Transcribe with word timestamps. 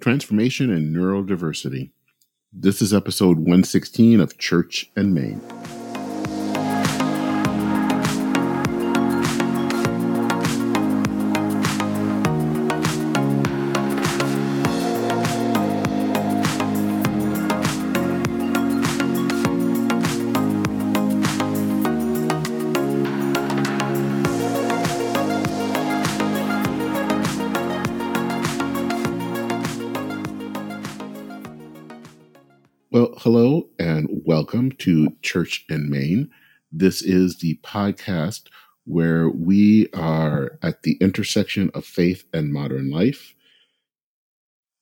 Transformation 0.00 0.70
and 0.70 0.94
Neurodiversity. 0.94 1.90
This 2.52 2.82
is 2.82 2.92
episode 2.92 3.38
116 3.38 4.20
of 4.20 4.36
Church 4.36 4.90
and 4.94 5.14
Main. 5.14 5.40
Welcome 34.46 34.70
to 34.78 35.10
Church 35.22 35.64
and 35.68 35.90
Main. 35.90 36.30
This 36.70 37.02
is 37.02 37.38
the 37.38 37.58
podcast 37.64 38.42
where 38.84 39.28
we 39.28 39.88
are 39.92 40.56
at 40.62 40.84
the 40.84 40.96
intersection 41.00 41.68
of 41.74 41.84
faith 41.84 42.22
and 42.32 42.52
modern 42.52 42.88
life. 42.88 43.34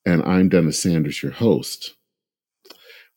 And 0.05 0.21
I'm 0.21 0.49
Dennis 0.49 0.79
Sanders, 0.79 1.23
your 1.23 1.31
host. 1.31 1.95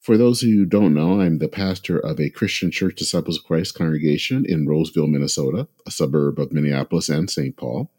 For 0.01 0.17
those 0.17 0.43
of 0.43 0.49
you 0.49 0.61
who 0.61 0.65
don't 0.65 0.95
know, 0.95 1.21
I'm 1.21 1.37
the 1.37 1.49
pastor 1.49 1.99
of 1.99 2.19
a 2.19 2.31
Christian 2.31 2.71
Church 2.71 2.97
Disciples 2.97 3.37
of 3.37 3.45
Christ 3.45 3.75
congregation 3.75 4.47
in 4.49 4.67
Roseville, 4.67 5.07
Minnesota, 5.07 5.69
a 5.87 5.91
suburb 5.91 6.39
of 6.39 6.51
Minneapolis 6.51 7.11
and 7.11 7.29
St. 7.29 7.59
Paul. 7.59 7.93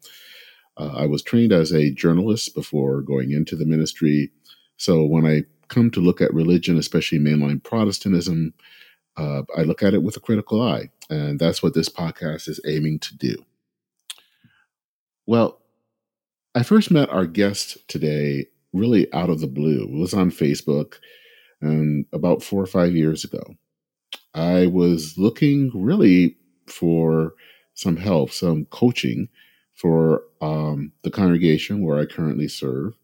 Uh, 0.76 0.90
I 0.96 1.06
was 1.06 1.22
trained 1.22 1.52
as 1.52 1.72
a 1.72 1.92
journalist 1.92 2.52
before 2.56 3.00
going 3.00 3.30
into 3.30 3.54
the 3.54 3.64
ministry. 3.64 4.32
So 4.76 5.04
when 5.04 5.24
I 5.24 5.44
come 5.70 5.90
to 5.92 6.00
look 6.00 6.20
at 6.20 6.34
religion, 6.34 6.76
especially 6.76 7.18
mainline 7.18 7.62
Protestantism, 7.62 8.52
uh, 9.16 9.42
I 9.56 9.62
look 9.62 9.82
at 9.82 9.94
it 9.94 10.02
with 10.02 10.16
a 10.16 10.20
critical 10.20 10.60
eye. 10.60 10.90
And 11.08 11.38
that's 11.38 11.62
what 11.62 11.74
this 11.74 11.88
podcast 11.88 12.48
is 12.48 12.60
aiming 12.66 12.98
to 13.00 13.16
do. 13.16 13.36
Well, 15.26 15.60
I 16.54 16.62
first 16.62 16.90
met 16.90 17.08
our 17.08 17.26
guest 17.26 17.78
today 17.88 18.46
really 18.72 19.12
out 19.12 19.30
of 19.30 19.40
the 19.40 19.46
blue. 19.46 19.84
It 19.84 19.98
was 19.98 20.12
on 20.12 20.30
Facebook 20.30 20.96
and 21.60 22.04
about 22.12 22.42
four 22.42 22.62
or 22.62 22.66
five 22.66 22.94
years 22.94 23.24
ago. 23.24 23.42
I 24.34 24.66
was 24.66 25.16
looking 25.16 25.70
really 25.74 26.36
for 26.66 27.34
some 27.74 27.96
help, 27.96 28.30
some 28.30 28.66
coaching 28.66 29.28
for 29.74 30.22
um, 30.40 30.92
the 31.02 31.10
congregation 31.10 31.82
where 31.84 31.98
I 31.98 32.06
currently 32.06 32.48
serve 32.48 32.94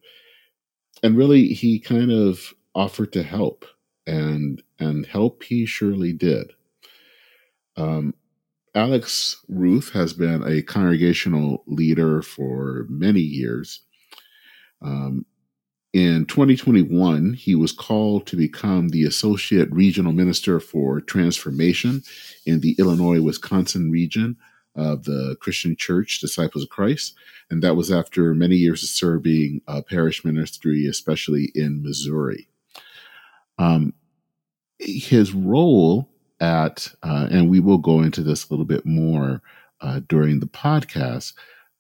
and 1.03 1.17
really 1.17 1.49
he 1.49 1.79
kind 1.79 2.11
of 2.11 2.55
offered 2.77 3.13
to 3.13 3.23
help 3.23 3.65
and 4.07 4.63
and 4.79 5.07
help 5.07 5.43
he 5.43 5.65
surely 5.67 6.13
did 6.13 6.53
um, 7.77 8.15
alex 8.75 9.43
ruth 9.49 9.91
has 9.93 10.13
been 10.13 10.45
a 10.47 10.63
congregational 10.63 11.65
leader 11.67 12.23
for 12.23 12.87
many 12.89 13.21
years 13.21 13.81
um, 14.83 15.25
in 15.95 16.27
2021 16.27 17.33
he 17.33 17.55
was 17.55 17.73
called 17.73 18.27
to 18.27 18.37
become 18.37 18.91
the 18.91 19.05
associate 19.05 19.73
regional 19.73 20.13
minister 20.13 20.61
for 20.61 21.01
transformation 21.01 22.03
in 22.45 22.61
the 22.61 22.77
illinois 22.79 23.21
wisconsin 23.21 23.91
region 23.91 24.37
of 24.77 25.05
the 25.05 25.35
Christian 25.41 25.75
Church, 25.75 26.21
Disciples 26.21 26.65
of 26.65 26.69
Christ. 26.69 27.15
And 27.51 27.63
that 27.63 27.77
was 27.77 27.91
after 27.91 28.35
many 28.35 28.57
years 28.57 28.83
of 28.83 28.91
serving 28.91 29.63
uh, 29.67 29.81
parish 29.81 30.23
ministry, 30.23 30.87
especially 30.87 31.51
in 31.55 31.83
Missouri. 31.83 32.49
Um, 33.59 33.95
his 34.79 35.33
role 35.33 36.09
at, 36.41 36.89
uh, 37.03 37.29
and 37.31 37.49
we 37.49 37.61
will 37.61 37.79
go 37.79 38.03
into 38.03 38.23
this 38.23 38.45
a 38.49 38.53
little 38.53 38.67
bit 38.67 38.85
more 38.85 39.43
uh, 39.81 40.01
during 40.09 40.41
the 40.41 40.47
podcast, 40.47 41.33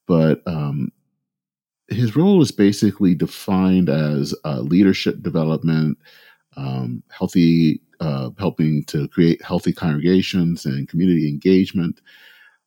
but 0.06 0.42
um, 0.46 0.90
his 1.88 2.16
role 2.16 2.42
is 2.42 2.50
basically 2.50 3.14
defined 3.14 3.88
as 3.88 4.34
uh, 4.44 4.60
leadership 4.60 5.22
development, 5.22 5.98
um, 6.56 7.02
healthy, 7.10 7.80
uh, 8.00 8.30
helping 8.38 8.84
to 8.84 9.08
create 9.08 9.42
healthy 9.42 9.72
congregations 9.72 10.64
and 10.66 10.88
community 10.88 11.28
engagement. 11.28 12.00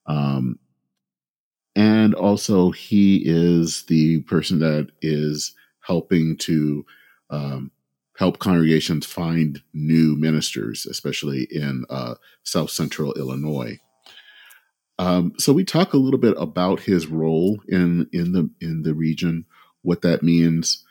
Um, 0.06 0.58
and 1.76 2.14
also, 2.16 2.72
he 2.72 3.24
is 3.26 3.84
the 3.84 4.22
person 4.22 4.60
that 4.60 4.90
is 5.02 5.54
helping 5.82 6.36
to 6.38 6.86
um, 7.30 7.72
help 8.20 8.38
congregations 8.38 9.06
find 9.06 9.64
new 9.74 10.14
ministers, 10.18 10.86
especially 10.86 11.48
in 11.50 11.86
uh, 11.90 12.16
South 12.44 12.70
Central 12.70 13.14
Illinois. 13.14 13.80
Um, 15.00 15.32
so 15.38 15.54
we 15.54 15.64
talk 15.64 15.94
a 15.94 15.98
little 15.98 16.20
bit 16.20 16.36
about 16.38 16.82
his 16.82 17.08
role 17.08 17.62
in 17.70 18.10
in 18.12 18.34
the 18.34 18.50
in 18.60 18.82
the 18.82 18.94
region, 18.94 19.46
what 19.84 20.02
that 20.02 20.22
means, 20.22 20.86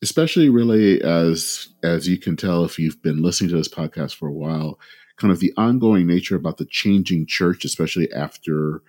especially 0.00 0.48
really 0.48 1.02
as 1.02 1.68
as 1.82 2.08
you 2.08 2.16
can 2.16 2.36
tell 2.36 2.64
if 2.64 2.78
you've 2.78 3.02
been 3.02 3.20
listening 3.20 3.50
to 3.50 3.56
this 3.56 3.68
podcast 3.68 4.14
for 4.14 4.28
a 4.28 4.32
while 4.32 4.78
kind 5.16 5.32
of 5.32 5.40
the 5.40 5.52
ongoing 5.56 6.06
nature 6.06 6.36
about 6.36 6.56
the 6.56 6.64
changing 6.64 7.26
church, 7.26 7.64
especially 7.64 8.10
after 8.12 8.80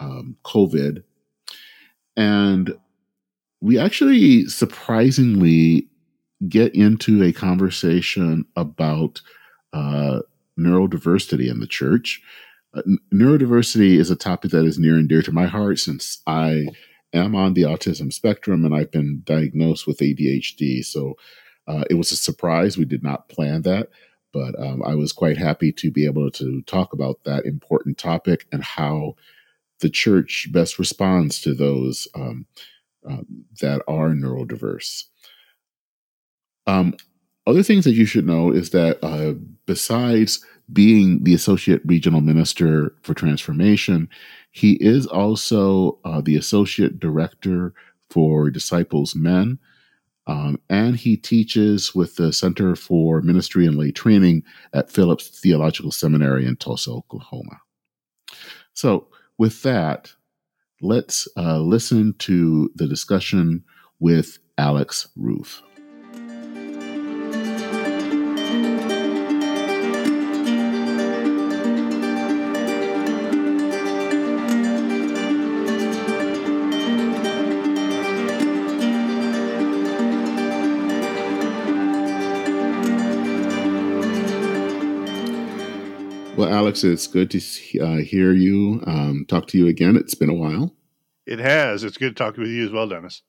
um, 0.00 0.36
COVID. 0.44 1.02
And 2.16 2.74
we 3.60 3.78
actually 3.78 4.46
surprisingly 4.46 5.88
get 6.48 6.74
into 6.74 7.22
a 7.22 7.32
conversation 7.32 8.44
about 8.56 9.20
uh, 9.72 10.20
neurodiversity 10.58 11.50
in 11.50 11.60
the 11.60 11.66
church. 11.66 12.22
Uh, 12.74 12.82
neurodiversity 13.12 13.98
is 13.98 14.10
a 14.10 14.16
topic 14.16 14.50
that 14.50 14.64
is 14.64 14.78
near 14.78 14.94
and 14.94 15.08
dear 15.08 15.22
to 15.22 15.32
my 15.32 15.46
heart 15.46 15.78
since 15.78 16.20
I 16.26 16.66
am 17.12 17.34
on 17.34 17.54
the 17.54 17.62
autism 17.62 18.12
spectrum 18.12 18.64
and 18.64 18.74
I've 18.74 18.90
been 18.90 19.22
diagnosed 19.24 19.86
with 19.86 19.98
ADHD. 19.98 20.84
So 20.84 21.14
uh, 21.66 21.84
it 21.88 21.94
was 21.94 22.12
a 22.12 22.16
surprise. 22.16 22.76
We 22.76 22.84
did 22.84 23.02
not 23.02 23.28
plan 23.28 23.62
that. 23.62 23.88
But 24.32 24.58
um, 24.60 24.82
I 24.84 24.96
was 24.96 25.12
quite 25.12 25.36
happy 25.36 25.70
to 25.72 25.92
be 25.92 26.06
able 26.06 26.28
to 26.32 26.60
talk 26.62 26.92
about 26.92 27.22
that 27.24 27.46
important 27.46 27.98
topic 27.98 28.46
and 28.50 28.64
how 28.64 29.14
the 29.80 29.88
church 29.88 30.48
best 30.52 30.78
responds 30.78 31.40
to 31.42 31.54
those 31.54 32.08
um, 32.16 32.46
um, 33.08 33.44
that 33.60 33.80
are 33.86 34.10
neurodiverse. 34.10 35.04
Um, 36.66 36.94
other 37.46 37.62
things 37.62 37.84
that 37.84 37.94
you 37.94 38.06
should 38.06 38.26
know 38.26 38.50
is 38.50 38.70
that 38.70 38.98
uh, 39.04 39.34
besides 39.66 40.44
being 40.72 41.22
the 41.24 41.34
associate 41.34 41.82
regional 41.84 42.20
minister 42.20 42.94
for 43.02 43.12
transformation, 43.12 44.08
he 44.50 44.74
is 44.74 45.06
also 45.06 45.98
uh, 46.04 46.20
the 46.20 46.36
associate 46.36 46.98
director 46.98 47.74
for 48.08 48.50
Disciples 48.50 49.14
Men, 49.14 49.58
um, 50.26 50.58
and 50.70 50.96
he 50.96 51.16
teaches 51.16 51.94
with 51.94 52.16
the 52.16 52.32
Center 52.32 52.76
for 52.76 53.20
Ministry 53.20 53.66
and 53.66 53.76
Lay 53.76 53.90
Training 53.90 54.42
at 54.72 54.90
Phillips 54.90 55.28
Theological 55.40 55.90
Seminary 55.90 56.46
in 56.46 56.56
Tulsa, 56.56 56.90
Oklahoma. 56.92 57.60
So, 58.72 59.08
with 59.36 59.62
that, 59.62 60.12
let's 60.80 61.28
uh, 61.36 61.58
listen 61.58 62.14
to 62.20 62.70
the 62.74 62.86
discussion 62.86 63.64
with 63.98 64.38
Alex 64.56 65.08
Ruth. 65.16 65.60
Well, 86.44 86.52
Alex, 86.52 86.84
it's 86.84 87.06
good 87.06 87.30
to 87.30 87.80
uh, 87.80 87.96
hear 88.02 88.34
you, 88.34 88.82
um, 88.86 89.24
talk 89.26 89.46
to 89.46 89.56
you 89.56 89.66
again. 89.66 89.96
It's 89.96 90.14
been 90.14 90.28
a 90.28 90.34
while. 90.34 90.74
It 91.24 91.38
has. 91.38 91.82
It's 91.82 91.96
good 91.96 92.14
to 92.14 92.22
talk 92.22 92.36
with 92.36 92.48
you 92.48 92.66
as 92.66 92.70
well, 92.70 92.86
Dennis. 92.86 93.22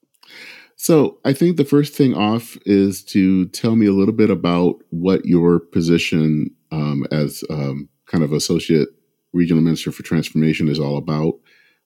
So, 0.76 1.20
I 1.24 1.32
think 1.32 1.56
the 1.56 1.64
first 1.64 1.94
thing 1.94 2.14
off 2.14 2.58
is 2.66 3.06
to 3.06 3.46
tell 3.48 3.78
me 3.78 3.86
a 3.86 3.94
little 3.94 4.14
bit 4.14 4.30
about 4.30 4.84
what 4.90 5.26
your 5.26 5.62
position 5.62 6.52
um, 6.74 7.06
as 7.10 7.42
um, 7.50 7.88
kind 8.06 8.22
of 8.22 8.34
associate 8.34 8.90
regional 9.32 9.64
minister 9.64 9.94
for 9.94 10.04
transformation 10.04 10.68
is 10.68 10.78
all 10.78 10.98
about 10.98 11.36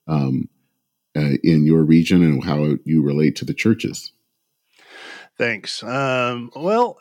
um, 0.08 0.48
uh, 1.16 1.38
in 1.44 1.64
your 1.64 1.84
region 1.84 2.24
and 2.24 2.42
how 2.42 2.74
you 2.84 3.04
relate 3.04 3.36
to 3.36 3.44
the 3.44 3.54
churches. 3.54 4.10
Thanks. 5.40 5.82
Um, 5.82 6.50
well, 6.54 6.98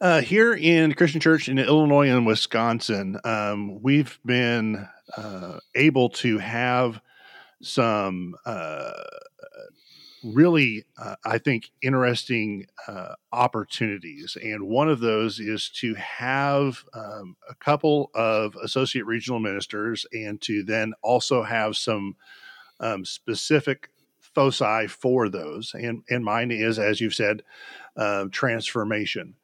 uh, 0.00 0.22
here 0.22 0.54
in 0.54 0.94
Christian 0.94 1.20
Church 1.20 1.46
in 1.46 1.58
Illinois 1.58 2.08
and 2.08 2.24
Wisconsin, 2.24 3.18
um, 3.22 3.82
we've 3.82 4.18
been 4.24 4.88
uh, 5.14 5.58
able 5.74 6.08
to 6.08 6.38
have 6.38 7.02
some 7.60 8.34
uh, 8.46 8.92
really, 10.24 10.86
uh, 10.96 11.16
I 11.26 11.36
think, 11.36 11.70
interesting 11.82 12.64
uh, 12.88 13.12
opportunities. 13.30 14.38
And 14.42 14.68
one 14.68 14.88
of 14.88 15.00
those 15.00 15.38
is 15.38 15.68
to 15.80 15.92
have 15.96 16.86
um, 16.94 17.36
a 17.46 17.54
couple 17.56 18.10
of 18.14 18.56
associate 18.64 19.04
regional 19.04 19.38
ministers 19.38 20.06
and 20.14 20.40
to 20.40 20.62
then 20.62 20.94
also 21.02 21.42
have 21.42 21.76
some 21.76 22.16
um, 22.80 23.04
specific 23.04 23.90
foci 24.34 24.86
for 24.86 25.28
those. 25.28 25.74
And, 25.74 26.04
and 26.08 26.24
mine 26.24 26.50
is, 26.50 26.78
as 26.78 27.00
you've 27.00 27.14
said, 27.14 27.42
uh, 27.96 28.26
transformation. 28.30 29.34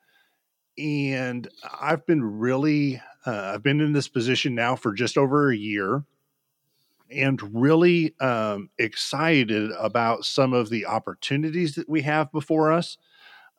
And 0.77 1.49
I've 1.81 2.06
been 2.06 2.23
really, 2.23 3.03
uh, 3.27 3.53
I've 3.55 3.62
been 3.62 3.81
in 3.81 3.93
this 3.93 4.09
position 4.09 4.55
now 4.55 4.77
for 4.77 4.93
just 4.93 5.19
over 5.19 5.50
a 5.50 5.56
year 5.56 6.05
and 7.11 7.41
really 7.55 8.15
um, 8.21 8.71
excited 8.79 9.71
about 9.79 10.25
some 10.25 10.53
of 10.53 10.71
the 10.71 10.87
opportunities 10.87 11.75
that 11.75 11.89
we 11.89 12.03
have 12.03 12.31
before 12.33 12.73
us. 12.73 12.97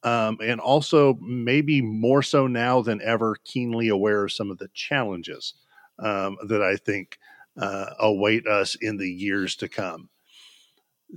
Um, 0.02 0.38
and 0.42 0.62
also, 0.62 1.16
maybe 1.16 1.82
more 1.82 2.24
so 2.24 2.48
now 2.48 2.82
than 2.82 3.02
ever, 3.02 3.36
keenly 3.44 3.90
aware 3.90 4.24
of 4.24 4.32
some 4.32 4.50
of 4.50 4.58
the 4.58 4.70
challenges 4.74 5.56
um, 5.98 6.38
that 6.48 6.62
I 6.62 6.78
think 6.78 7.20
uh, 7.60 7.88
await 8.00 8.48
us 8.48 8.76
in 8.76 8.96
the 8.96 9.10
years 9.10 9.58
to 9.58 9.68
come. 9.68 10.08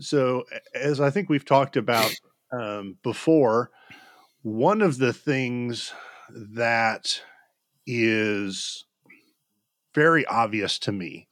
So, 0.01 0.45
as 0.75 1.01
I 1.01 1.11
think 1.11 1.29
we've 1.29 1.45
talked 1.45 1.77
about 1.77 2.13
um, 2.53 2.99
before, 3.03 3.71
one 4.43 4.83
of 4.83 4.99
the 4.99 5.13
things 5.13 5.93
that 6.31 7.23
is 7.87 8.85
very 9.95 10.25
obvious 10.27 10.79
to 10.79 10.93
me 10.93 11.29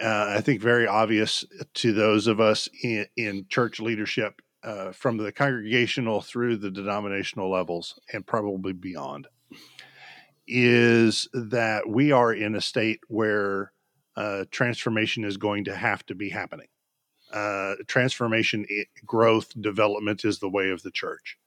uh, 0.00 0.34
I 0.36 0.40
think 0.40 0.62
very 0.62 0.86
obvious 0.86 1.44
to 1.74 1.92
those 1.92 2.26
of 2.26 2.40
us 2.40 2.68
in, 2.82 3.06
in 3.16 3.46
church 3.48 3.80
leadership 3.80 4.40
uh, 4.62 4.92
from 4.92 5.18
the 5.18 5.32
congregational 5.32 6.22
through 6.22 6.56
the 6.56 6.70
denominational 6.70 7.50
levels 7.50 7.98
and 8.12 8.26
probably 8.26 8.72
beyond 8.72 9.28
is 10.46 11.28
that 11.32 11.88
we 11.88 12.12
are 12.12 12.32
in 12.32 12.54
a 12.54 12.60
state 12.60 13.00
where 13.08 13.72
uh, 14.16 14.44
transformation 14.50 15.24
is 15.24 15.36
going 15.36 15.64
to 15.64 15.76
have 15.76 16.04
to 16.06 16.14
be 16.14 16.30
happening. 16.30 16.66
Uh, 17.32 17.76
transformation, 17.86 18.66
growth, 19.06 19.52
development 19.60 20.24
is 20.24 20.40
the 20.40 20.48
way 20.48 20.70
of 20.70 20.82
the 20.82 20.90
church 20.90 21.38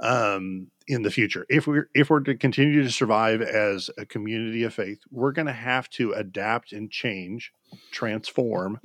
um, 0.00 0.68
in 0.88 1.02
the 1.02 1.10
future. 1.10 1.46
If 1.48 1.66
we're 1.66 1.88
if 1.94 2.10
we're 2.10 2.20
to 2.20 2.34
continue 2.34 2.82
to 2.82 2.90
survive 2.90 3.40
as 3.40 3.90
a 3.96 4.04
community 4.04 4.64
of 4.64 4.74
faith, 4.74 5.00
we're 5.10 5.32
going 5.32 5.46
to 5.46 5.52
have 5.52 5.88
to 5.90 6.12
adapt 6.12 6.72
and 6.72 6.90
change, 6.90 7.52
transform 7.90 8.80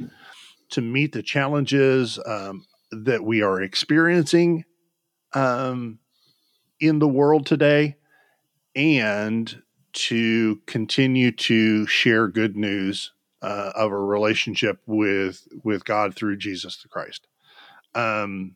to 0.70 0.82
meet 0.82 1.14
the 1.14 1.24
challenges 1.24 2.20
um, 2.26 2.66
that 2.92 3.24
we 3.24 3.42
are 3.42 3.62
experiencing 3.62 4.66
um, 5.34 6.00
in 6.80 7.00
the 7.00 7.08
world 7.08 7.46
today, 7.46 7.96
and 8.76 9.62
to 9.94 10.62
continue 10.68 11.32
to 11.32 11.88
share 11.88 12.28
good 12.28 12.56
news 12.56 13.12
uh, 13.42 13.72
of 13.76 13.92
a 13.92 13.98
relationship 13.98 14.80
with 14.86 15.48
with 15.64 15.86
God 15.86 16.16
through 16.16 16.38
Jesus 16.38 16.78
the 16.82 16.90
Christ. 16.90 17.28
Um, 17.96 18.56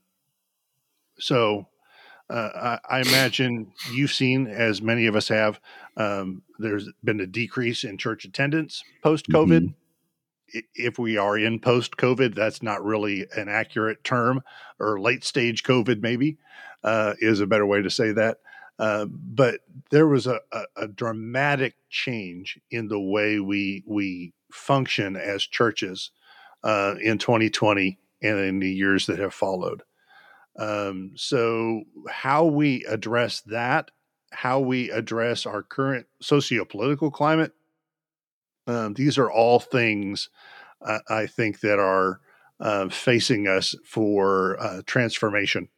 so 1.19 1.67
uh, 2.31 2.77
I, 2.89 2.97
I, 2.97 3.01
imagine 3.01 3.73
you've 3.91 4.13
seen, 4.13 4.47
as 4.47 4.81
many 4.81 5.05
of 5.05 5.15
us 5.15 5.27
have, 5.27 5.59
um, 5.97 6.43
there's 6.59 6.87
been 7.03 7.19
a 7.19 7.27
decrease 7.27 7.83
in 7.83 7.97
church 7.97 8.23
attendance 8.23 8.83
post 9.03 9.27
COVID. 9.27 9.61
Mm-hmm. 9.61 10.59
If 10.75 10.97
we 10.97 11.17
are 11.17 11.37
in 11.37 11.59
post 11.59 11.97
COVID, 11.97 12.35
that's 12.35 12.63
not 12.63 12.83
really 12.83 13.25
an 13.35 13.49
accurate 13.49 14.03
term, 14.03 14.41
or 14.79 14.99
late 14.99 15.23
stage 15.23 15.63
COVID, 15.63 16.01
maybe, 16.01 16.37
uh, 16.83 17.15
is 17.19 17.39
a 17.39 17.47
better 17.47 17.65
way 17.65 17.81
to 17.81 17.89
say 17.89 18.11
that. 18.13 18.37
Uh, 18.79 19.05
but 19.05 19.59
there 19.91 20.07
was 20.07 20.25
a, 20.27 20.39
a, 20.51 20.63
a, 20.75 20.87
dramatic 20.87 21.75
change 21.89 22.59
in 22.71 22.87
the 22.87 22.99
way 22.99 23.39
we 23.39 23.83
we 23.85 24.33
function 24.51 25.15
as 25.15 25.43
churches 25.43 26.11
uh, 26.63 26.95
in 27.01 27.17
2020 27.17 27.99
and 28.21 28.39
in 28.39 28.59
the 28.59 28.71
years 28.71 29.05
that 29.07 29.19
have 29.19 29.33
followed. 29.33 29.83
Um, 30.57 31.13
so, 31.15 31.83
how 32.09 32.45
we 32.45 32.85
address 32.85 33.41
that, 33.41 33.89
how 34.31 34.59
we 34.59 34.91
address 34.91 35.45
our 35.45 35.63
current 35.63 36.07
socio-political 36.21 37.09
climate, 37.11 37.53
um, 38.67 38.93
these 38.93 39.17
are 39.17 39.31
all 39.31 39.59
things 39.59 40.29
uh, 40.81 40.99
I 41.09 41.27
think 41.27 41.61
that 41.61 41.79
are 41.79 42.19
uh, 42.59 42.89
facing 42.89 43.47
us 43.47 43.75
for 43.85 44.59
uh, 44.61 44.81
transformation 44.85 45.69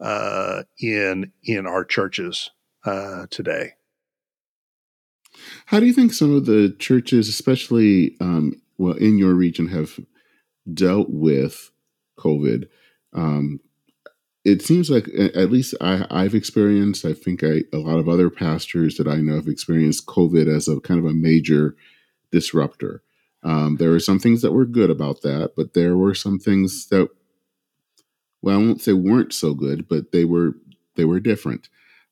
uh, 0.00 0.64
in 0.80 1.32
in 1.44 1.66
our 1.66 1.84
churches 1.84 2.50
uh, 2.84 3.26
today. 3.30 3.74
How 5.66 5.80
do 5.80 5.86
you 5.86 5.92
think 5.92 6.12
some 6.12 6.34
of 6.34 6.46
the 6.46 6.74
churches, 6.78 7.28
especially 7.28 8.16
um, 8.20 8.60
well 8.78 8.94
in 8.94 9.18
your 9.18 9.34
region, 9.34 9.68
have 9.68 9.98
dealt 10.72 11.10
with 11.10 11.70
COVID? 12.18 12.68
Um, 13.12 13.60
it 14.44 14.62
seems 14.62 14.90
like 14.90 15.08
at 15.08 15.50
least 15.50 15.74
I, 15.80 16.06
I've 16.08 16.34
experienced. 16.34 17.04
I 17.04 17.14
think 17.14 17.42
I, 17.42 17.64
a 17.72 17.78
lot 17.78 17.98
of 17.98 18.08
other 18.08 18.30
pastors 18.30 18.96
that 18.96 19.08
I 19.08 19.16
know 19.16 19.34
have 19.34 19.48
experienced 19.48 20.06
COVID 20.06 20.46
as 20.46 20.68
a 20.68 20.78
kind 20.80 21.00
of 21.00 21.06
a 21.06 21.12
major 21.12 21.74
disruptor. 22.30 23.02
Um, 23.42 23.76
there 23.76 23.90
were 23.90 24.00
some 24.00 24.20
things 24.20 24.42
that 24.42 24.52
were 24.52 24.64
good 24.64 24.90
about 24.90 25.22
that, 25.22 25.54
but 25.56 25.74
there 25.74 25.96
were 25.96 26.14
some 26.14 26.38
things 26.38 26.86
that, 26.88 27.08
well, 28.40 28.54
I 28.54 28.58
won't 28.58 28.82
say 28.82 28.92
weren't 28.92 29.32
so 29.32 29.52
good, 29.52 29.88
but 29.88 30.12
they 30.12 30.24
were 30.24 30.54
they 30.94 31.04
were 31.04 31.20
different. 31.20 31.68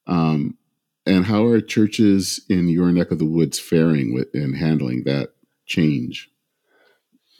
Um, 0.06 0.56
and 1.06 1.26
how 1.26 1.44
are 1.44 1.60
churches 1.60 2.40
in 2.48 2.68
your 2.68 2.92
neck 2.92 3.10
of 3.10 3.18
the 3.18 3.24
woods 3.24 3.58
faring 3.58 4.14
with 4.14 4.34
in 4.34 4.54
handling 4.54 5.04
that 5.04 5.30
change? 5.66 6.30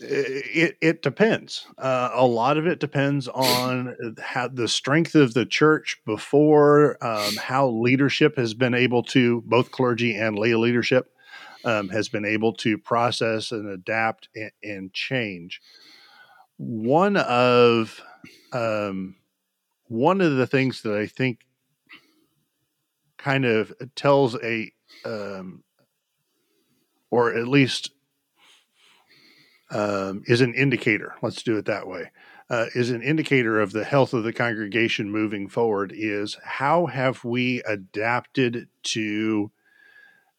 it, 0.00 0.76
it 0.80 1.02
depends. 1.02 1.66
Uh, 1.78 2.10
a 2.12 2.26
lot 2.26 2.56
of 2.56 2.66
it 2.66 2.80
depends 2.80 3.28
on 3.28 4.16
how 4.20 4.48
the 4.48 4.68
strength 4.68 5.14
of 5.14 5.34
the 5.34 5.46
church 5.46 6.00
before, 6.04 7.02
um, 7.04 7.36
how 7.36 7.68
leadership 7.68 8.36
has 8.36 8.54
been 8.54 8.74
able 8.74 9.02
to, 9.02 9.42
both 9.46 9.70
clergy 9.70 10.16
and 10.16 10.38
lay 10.38 10.54
leadership, 10.54 11.12
um, 11.64 11.88
has 11.88 12.08
been 12.08 12.24
able 12.24 12.52
to 12.52 12.76
process 12.76 13.52
and 13.52 13.68
adapt 13.68 14.28
and, 14.34 14.52
and 14.62 14.92
change. 14.92 15.60
One 16.56 17.16
of 17.16 18.00
um, 18.52 19.16
one 19.88 20.20
of 20.20 20.36
the 20.36 20.46
things 20.46 20.82
that 20.82 20.94
I 20.94 21.06
think 21.06 21.40
kind 23.24 23.46
of 23.46 23.72
tells 23.96 24.36
a 24.42 24.70
um, 25.06 25.64
or 27.10 27.34
at 27.34 27.48
least 27.48 27.90
um, 29.70 30.22
is 30.26 30.42
an 30.42 30.52
indicator. 30.52 31.14
Let's 31.22 31.42
do 31.42 31.56
it 31.56 31.64
that 31.64 31.88
way. 31.88 32.10
Uh, 32.50 32.66
is 32.74 32.90
an 32.90 33.02
indicator 33.02 33.58
of 33.58 33.72
the 33.72 33.84
health 33.84 34.12
of 34.12 34.24
the 34.24 34.32
congregation 34.32 35.10
moving 35.10 35.48
forward. 35.48 35.92
Is 35.96 36.36
how 36.44 36.84
have 36.86 37.24
we 37.24 37.62
adapted 37.62 38.68
to 38.82 39.50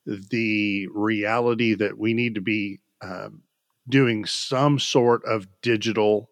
the 0.05 0.87
reality 0.93 1.73
that 1.73 1.97
we 1.97 2.13
need 2.13 2.35
to 2.35 2.41
be 2.41 2.79
um, 3.01 3.41
doing 3.89 4.25
some 4.25 4.77
sort 4.77 5.23
of 5.25 5.47
digital 5.63 6.29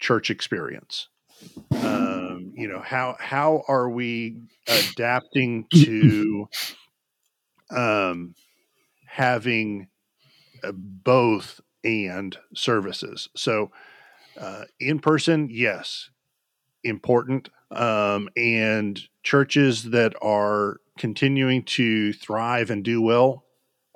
church 0.00 0.30
experience. 0.30 1.08
Um, 1.72 2.37
you 2.58 2.68
know 2.68 2.80
how 2.80 3.16
how 3.20 3.62
are 3.68 3.88
we 3.88 4.36
adapting 4.66 5.66
to 5.74 6.48
um, 7.70 8.34
having 9.06 9.88
uh, 10.64 10.72
both 10.72 11.60
and 11.84 12.36
services. 12.54 13.28
So, 13.36 13.70
uh, 14.38 14.64
in 14.80 14.98
person, 14.98 15.48
yes, 15.50 16.10
important. 16.82 17.48
Um, 17.70 18.30
and 18.36 19.00
churches 19.22 19.84
that 19.90 20.14
are 20.22 20.78
continuing 20.98 21.62
to 21.64 22.12
thrive 22.14 22.70
and 22.70 22.82
do 22.82 23.02
well 23.02 23.44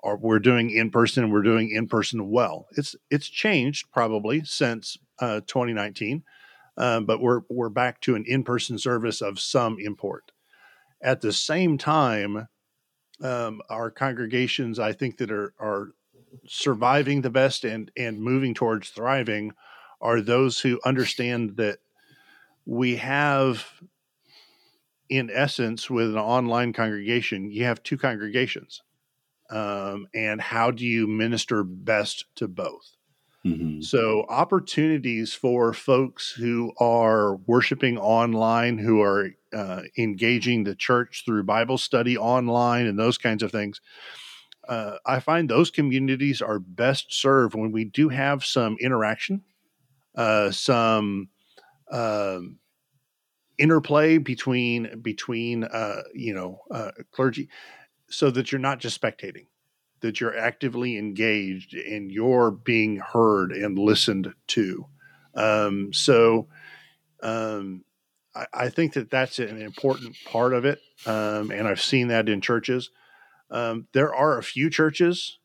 are 0.05 0.17
we're 0.17 0.39
doing 0.39 0.71
in 0.71 0.91
person. 0.91 1.31
We're 1.31 1.43
doing 1.43 1.71
in 1.71 1.89
person 1.89 2.31
well. 2.31 2.67
It's 2.77 2.95
it's 3.11 3.29
changed 3.29 3.87
probably 3.93 4.45
since 4.45 4.99
uh, 5.19 5.41
2019, 5.47 6.23
um, 6.77 7.05
but 7.05 7.21
we're 7.21 7.43
we're 7.49 7.69
back 7.69 8.01
to 8.03 8.15
an 8.15 8.25
in 8.27 8.45
person 8.45 8.79
service 8.79 9.21
of 9.21 9.41
some 9.41 9.77
import. 9.79 10.33
At 11.03 11.21
the 11.21 11.33
same 11.33 11.79
time, 11.79 12.49
um, 13.23 13.61
our 13.69 13.91
congregations, 13.91 14.79
I 14.79 14.93
think 14.93 15.19
that 15.19 15.31
are 15.31 15.55
are 15.59 15.95
surviving 16.47 17.23
the 17.23 17.31
best 17.31 17.65
and 17.65 17.91
and 17.97 18.21
moving 18.21 18.55
towards 18.55 18.91
thriving 18.91 19.53
are 20.01 20.21
those 20.21 20.61
who 20.61 20.81
understand 20.85 21.57
that 21.57 21.79
we 22.67 22.97
have 22.97 23.67
in 25.09 25.31
essence 25.31 25.91
with 25.91 26.11
an 26.11 26.19
online 26.19 26.73
congregation 26.73 27.51
you 27.51 27.65
have 27.65 27.83
two 27.83 27.99
congregations 27.99 28.83
um, 29.51 30.07
and 30.15 30.41
how 30.41 30.71
do 30.71 30.87
you 30.87 31.07
minister 31.07 31.63
best 31.63 32.25
to 32.35 32.49
both 32.49 32.97
Mm-hmm. 33.45 33.81
So, 33.81 34.25
opportunities 34.29 35.35
for 35.35 35.73
folks 35.73 36.31
who 36.31 36.73
are 36.79 37.37
worshiping 37.37 37.99
online, 37.99 38.79
who 38.79 39.03
are 39.03 39.31
uh, 39.53 39.83
engaging 39.99 40.63
the 40.63 40.77
church 40.77 41.25
through 41.27 41.43
Bible 41.43 41.77
study 41.77 42.17
online 42.17 42.87
and 42.87 42.97
those 42.97 43.19
kinds 43.19 43.43
of 43.43 43.51
things. 43.51 43.81
Uh, 44.69 44.99
I 45.05 45.19
find 45.19 45.51
those 45.51 45.73
communities 45.73 46.41
are 46.41 46.61
best 46.61 47.13
served 47.13 47.57
when 47.57 47.73
we 47.73 47.85
do 47.85 48.09
have 48.11 48.45
some 48.45 48.77
interaction, 48.81 49.43
uh, 50.15 50.53
some 50.53 51.29
um, 51.91 52.59
interplay 53.59 54.19
between 54.19 55.01
between 55.03 55.65
uh, 55.65 56.03
you 56.15 56.33
know 56.33 56.61
uh, 56.71 56.93
clergy, 57.11 57.49
so 58.09 58.31
that 58.31 58.53
you're 58.53 58.61
not 58.61 58.79
just 58.79 59.01
spectating 59.01 59.47
that 60.03 60.21
you're 60.21 60.37
actively 60.37 60.99
engaged 60.99 61.75
and 61.75 62.11
you're 62.11 62.51
being 62.51 62.97
heard 62.97 63.53
and 63.53 63.79
listened 63.79 64.35
to. 64.49 64.87
Um, 65.35 65.93
so 65.93 66.49
um, 67.23 67.85
I, 68.35 68.47
I, 68.53 68.69
think 68.69 68.93
that 68.95 69.11
that's 69.11 69.39
an 69.39 69.63
important 69.63 70.17
part 70.27 70.53
of 70.53 70.65
it. 70.67 70.81
Um, 71.07 71.51
and 71.51 71.67
I've 71.67 71.81
seen 71.81 72.09
that 72.09 72.29
in 72.29 72.43
churches. 72.43 72.91
Um, 73.51 73.87
there 73.93 74.15
are 74.15 74.39
a 74.39 74.43
few 74.43 74.69
churches, 74.69 75.39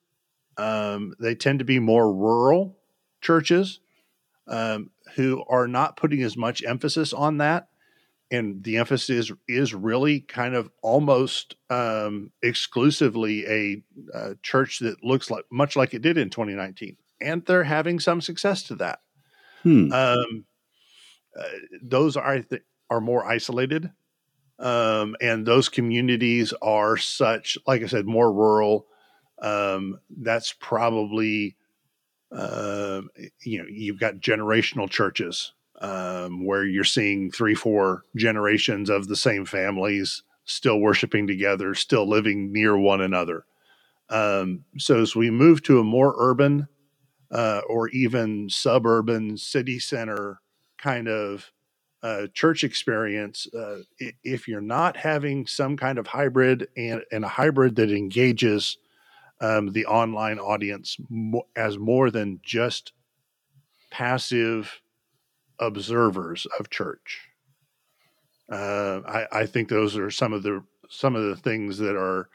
um, 0.57 1.13
they 1.19 1.35
tend 1.35 1.59
to 1.59 1.65
be 1.65 1.79
more 1.79 2.11
rural 2.11 2.77
churches 3.21 3.79
um, 4.47 4.89
who 5.15 5.43
are 5.49 5.67
not 5.67 5.97
putting 5.97 6.23
as 6.23 6.35
much 6.35 6.63
emphasis 6.63 7.13
on 7.13 7.37
that 7.37 7.69
and 8.31 8.63
the 8.63 8.77
emphasis 8.77 9.31
is 9.47 9.73
really 9.73 10.19
kind 10.21 10.55
of 10.55 10.69
almost 10.81 11.55
um, 11.69 12.31
exclusively 12.41 13.45
a, 13.45 13.83
a, 14.13 14.35
church 14.43 14.79
that 14.79 15.03
looks 15.03 15.31
like 15.31 15.45
much 15.51 15.75
like 15.75 15.93
it 15.93 16.01
did 16.01 16.17
in 16.17 16.29
2019, 16.29 16.97
and 17.21 17.45
they're 17.45 17.63
having 17.63 17.99
some 17.99 18.21
success 18.21 18.63
to 18.63 18.75
that. 18.75 18.99
Hmm. 19.63 19.91
Um, 19.91 20.45
uh, 21.37 21.43
those 21.81 22.17
are 22.17 22.41
th- 22.41 22.63
are 22.89 23.01
more 23.01 23.25
isolated, 23.25 23.91
um, 24.59 25.15
and 25.21 25.45
those 25.45 25.69
communities 25.69 26.53
are 26.61 26.97
such, 26.97 27.57
like 27.65 27.83
I 27.83 27.87
said, 27.87 28.05
more 28.05 28.31
rural. 28.31 28.87
Um, 29.41 29.99
that's 30.17 30.53
probably 30.59 31.55
uh, 32.31 33.01
you 33.43 33.59
know 33.59 33.65
you've 33.69 33.99
got 33.99 34.15
generational 34.15 34.89
churches 34.89 35.53
um, 35.79 36.45
where 36.45 36.63
you're 36.63 36.83
seeing 36.83 37.31
three, 37.31 37.55
four 37.55 38.03
generations 38.15 38.89
of 38.89 39.07
the 39.07 39.15
same 39.15 39.45
families 39.45 40.23
still 40.45 40.79
worshiping 40.79 41.27
together, 41.27 41.75
still 41.75 42.07
living 42.07 42.51
near 42.51 42.77
one 42.77 43.01
another. 43.01 43.45
Um, 44.09 44.63
so 44.77 45.01
as 45.01 45.15
we 45.15 45.29
move 45.29 45.61
to 45.63 45.79
a 45.79 45.83
more 45.83 46.15
urban 46.17 46.67
uh, 47.29 47.61
or 47.67 47.89
even 47.89 48.49
suburban 48.49 49.37
city 49.37 49.79
center 49.79 50.39
kind 50.77 51.09
of 51.09 51.51
uh, 52.01 52.27
church 52.33 52.63
experience, 52.63 53.47
uh, 53.53 53.79
if 54.23 54.47
you're 54.47 54.61
not 54.61 54.95
having 54.95 55.45
some 55.45 55.75
kind 55.75 55.97
of 55.97 56.07
hybrid 56.07 56.67
and, 56.77 57.03
and 57.11 57.25
a 57.25 57.29
hybrid 57.29 57.75
that 57.75 57.91
engages 57.91 58.77
um, 59.41 59.73
the 59.73 59.85
online 59.85 60.39
audience 60.39 60.97
as 61.55 61.77
more 61.77 62.09
than 62.09 62.39
just 62.43 62.93
passive 63.91 64.81
observers 65.59 66.47
of 66.59 66.69
church. 66.69 67.21
Uh, 68.51 69.01
I, 69.05 69.27
I, 69.31 69.45
think 69.45 69.67
those 69.67 69.97
are 69.97 70.09
some 70.09 70.31
of 70.31 70.43
the 70.43 70.63
some 70.89 71.15
of 71.15 71.23
the 71.23 71.35
things 71.35 71.79
that 71.79 71.97
are 71.97 72.29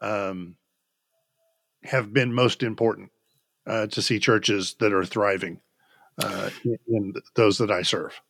um, 0.00 0.56
have 1.82 2.12
been 2.12 2.32
most 2.32 2.62
important 2.62 3.10
uh, 3.66 3.86
to 3.88 4.00
see 4.00 4.18
churches 4.18 4.76
that 4.80 4.94
are 4.94 5.04
thriving 5.04 5.60
uh, 6.22 6.50
in 6.86 7.14
those 7.34 7.58
that 7.58 7.70
I 7.70 7.82
serve. 7.82 8.20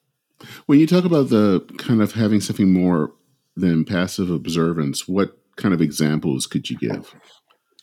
When 0.67 0.79
you 0.79 0.87
talk 0.87 1.05
about 1.05 1.31
the 1.31 1.65
kind 1.79 2.03
of 2.03 2.13
having 2.13 2.41
something 2.41 2.73
more 2.73 3.13
than 3.57 3.85
passive 3.85 4.31
observance, 4.31 5.07
what 5.09 5.39
kind 5.57 5.75
of 5.75 5.81
examples 5.81 6.47
could 6.47 6.71
you 6.71 6.79
give? 6.79 7.15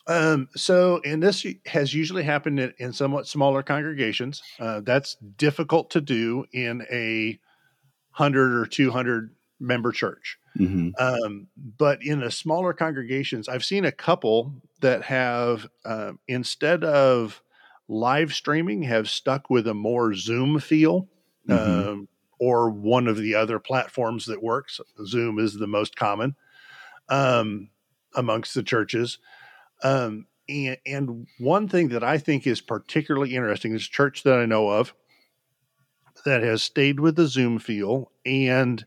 Um, 0.06 0.48
so, 0.54 1.00
and 1.04 1.22
this 1.22 1.44
has 1.66 1.92
usually 1.92 2.22
happened 2.22 2.60
in, 2.60 2.74
in 2.78 2.92
somewhat 2.92 3.26
smaller 3.26 3.62
congregations. 3.62 4.42
Uh, 4.60 4.80
that's 4.80 5.16
difficult 5.36 5.90
to 5.90 6.00
do 6.00 6.46
in 6.52 6.86
a 6.90 7.38
hundred 8.10 8.54
or 8.58 8.66
two 8.66 8.90
hundred 8.90 9.34
member 9.58 9.92
church. 9.92 10.38
Mm-hmm. 10.58 10.90
Um, 10.98 11.48
but 11.56 12.02
in 12.02 12.20
the 12.20 12.30
smaller 12.30 12.72
congregations, 12.72 13.48
I've 13.48 13.64
seen 13.64 13.84
a 13.84 13.92
couple 13.92 14.54
that 14.80 15.02
have 15.02 15.66
uh, 15.84 16.12
instead 16.28 16.84
of 16.84 17.42
live 17.88 18.32
streaming, 18.32 18.82
have 18.82 19.08
stuck 19.08 19.50
with 19.50 19.66
a 19.66 19.74
more 19.74 20.14
Zoom 20.14 20.60
feel. 20.60 21.08
Mm-hmm. 21.48 21.88
Um, 21.88 22.08
or 22.38 22.68
one 22.68 23.08
of 23.08 23.16
the 23.16 23.34
other 23.34 23.58
platforms 23.58 24.26
that 24.26 24.42
works. 24.42 24.80
Zoom 25.06 25.38
is 25.38 25.54
the 25.54 25.66
most 25.66 25.96
common 25.96 26.36
um, 27.08 27.70
amongst 28.14 28.54
the 28.54 28.62
churches. 28.62 29.18
Um, 29.82 30.26
and, 30.48 30.78
and 30.86 31.26
one 31.38 31.68
thing 31.68 31.88
that 31.88 32.04
I 32.04 32.18
think 32.18 32.46
is 32.46 32.60
particularly 32.60 33.34
interesting 33.34 33.74
is 33.74 33.86
church 33.86 34.22
that 34.22 34.38
I 34.38 34.46
know 34.46 34.68
of 34.70 34.94
that 36.24 36.42
has 36.42 36.62
stayed 36.62 37.00
with 37.00 37.16
the 37.16 37.26
Zoom 37.26 37.58
feel 37.58 38.10
and 38.24 38.84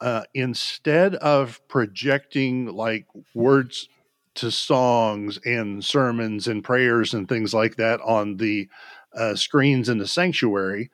uh, 0.00 0.24
instead 0.34 1.14
of 1.16 1.60
projecting 1.68 2.66
like 2.66 3.06
words 3.34 3.88
to 4.34 4.50
songs 4.50 5.38
and 5.44 5.84
sermons 5.84 6.48
and 6.48 6.64
prayers 6.64 7.14
and 7.14 7.28
things 7.28 7.54
like 7.54 7.76
that 7.76 8.00
on 8.00 8.36
the 8.36 8.68
uh, 9.16 9.34
screens 9.34 9.88
in 9.88 9.98
the 9.98 10.06
sanctuary, 10.06 10.90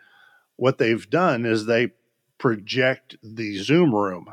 what 0.57 0.79
they've 0.79 1.09
done 1.09 1.47
is 1.47 1.65
they 1.65 1.93
project 2.39 3.17
the 3.23 3.57
Zoom 3.57 3.95
room 3.95 4.27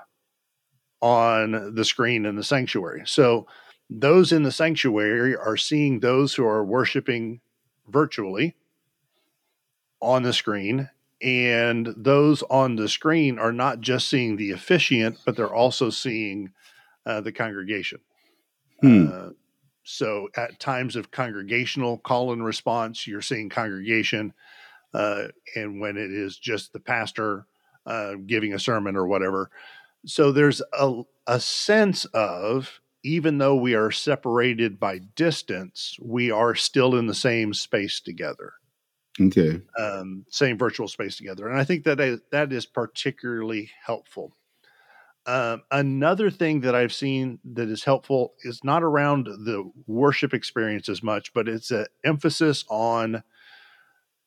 on 1.01 1.73
the 1.75 1.85
screen 1.85 2.25
in 2.25 2.35
the 2.35 2.43
sanctuary. 2.43 3.03
So 3.05 3.47
those 3.89 4.31
in 4.31 4.43
the 4.43 4.51
sanctuary 4.51 5.35
are 5.35 5.57
seeing 5.57 5.99
those 5.99 6.33
who 6.33 6.45
are 6.45 6.63
worshiping 6.63 7.39
virtually 7.87 8.55
on 10.01 10.23
the 10.23 10.33
screen 10.33 10.89
and 11.21 11.93
those 11.97 12.43
on 12.43 12.75
the 12.75 12.87
screen 12.87 13.39
are 13.39 13.53
not 13.53 13.79
just 13.79 14.07
seeing 14.07 14.35
the 14.35 14.51
officiant 14.51 15.17
but 15.25 15.35
they're 15.35 15.53
also 15.53 15.89
seeing 15.89 16.51
uh, 17.05 17.21
the 17.21 17.31
congregation 17.31 17.99
hmm. 18.81 19.07
uh, 19.11 19.29
so 19.83 20.27
at 20.35 20.59
times 20.59 20.95
of 20.95 21.09
congregational 21.09 21.97
call 21.97 22.33
and 22.33 22.45
response 22.45 23.07
you're 23.07 23.21
seeing 23.21 23.49
congregation 23.49 24.33
uh, 24.93 25.23
and 25.55 25.79
when 25.79 25.97
it 25.97 26.11
is 26.11 26.37
just 26.37 26.73
the 26.73 26.79
pastor 26.79 27.45
uh, 27.85 28.13
giving 28.25 28.53
a 28.53 28.59
sermon 28.59 28.95
or 28.95 29.07
whatever 29.07 29.49
so 30.05 30.31
there's 30.31 30.61
a, 30.73 31.01
a 31.25 31.39
sense 31.39 32.05
of 32.05 32.79
even 33.03 33.37
though 33.37 33.55
we 33.55 33.73
are 33.75 33.91
separated 33.91 34.79
by 34.79 34.99
distance, 35.15 35.97
we 36.01 36.31
are 36.31 36.55
still 36.55 36.95
in 36.95 37.07
the 37.07 37.13
same 37.13 37.53
space 37.53 37.99
together. 37.99 38.53
Okay. 39.19 39.61
Um, 39.79 40.25
same 40.29 40.57
virtual 40.57 40.87
space 40.87 41.17
together. 41.17 41.47
And 41.47 41.59
I 41.59 41.63
think 41.63 41.85
that 41.85 41.99
is, 41.99 42.19
that 42.31 42.53
is 42.53 42.65
particularly 42.65 43.71
helpful. 43.85 44.33
Um, 45.25 45.63
another 45.71 46.29
thing 46.29 46.61
that 46.61 46.75
I've 46.75 46.93
seen 46.93 47.39
that 47.53 47.67
is 47.67 47.83
helpful 47.83 48.33
is 48.43 48.63
not 48.63 48.81
around 48.81 49.25
the 49.25 49.69
worship 49.85 50.33
experience 50.33 50.87
as 50.87 51.03
much, 51.03 51.33
but 51.33 51.49
it's 51.49 51.71
an 51.71 51.87
emphasis 52.05 52.63
on 52.69 53.23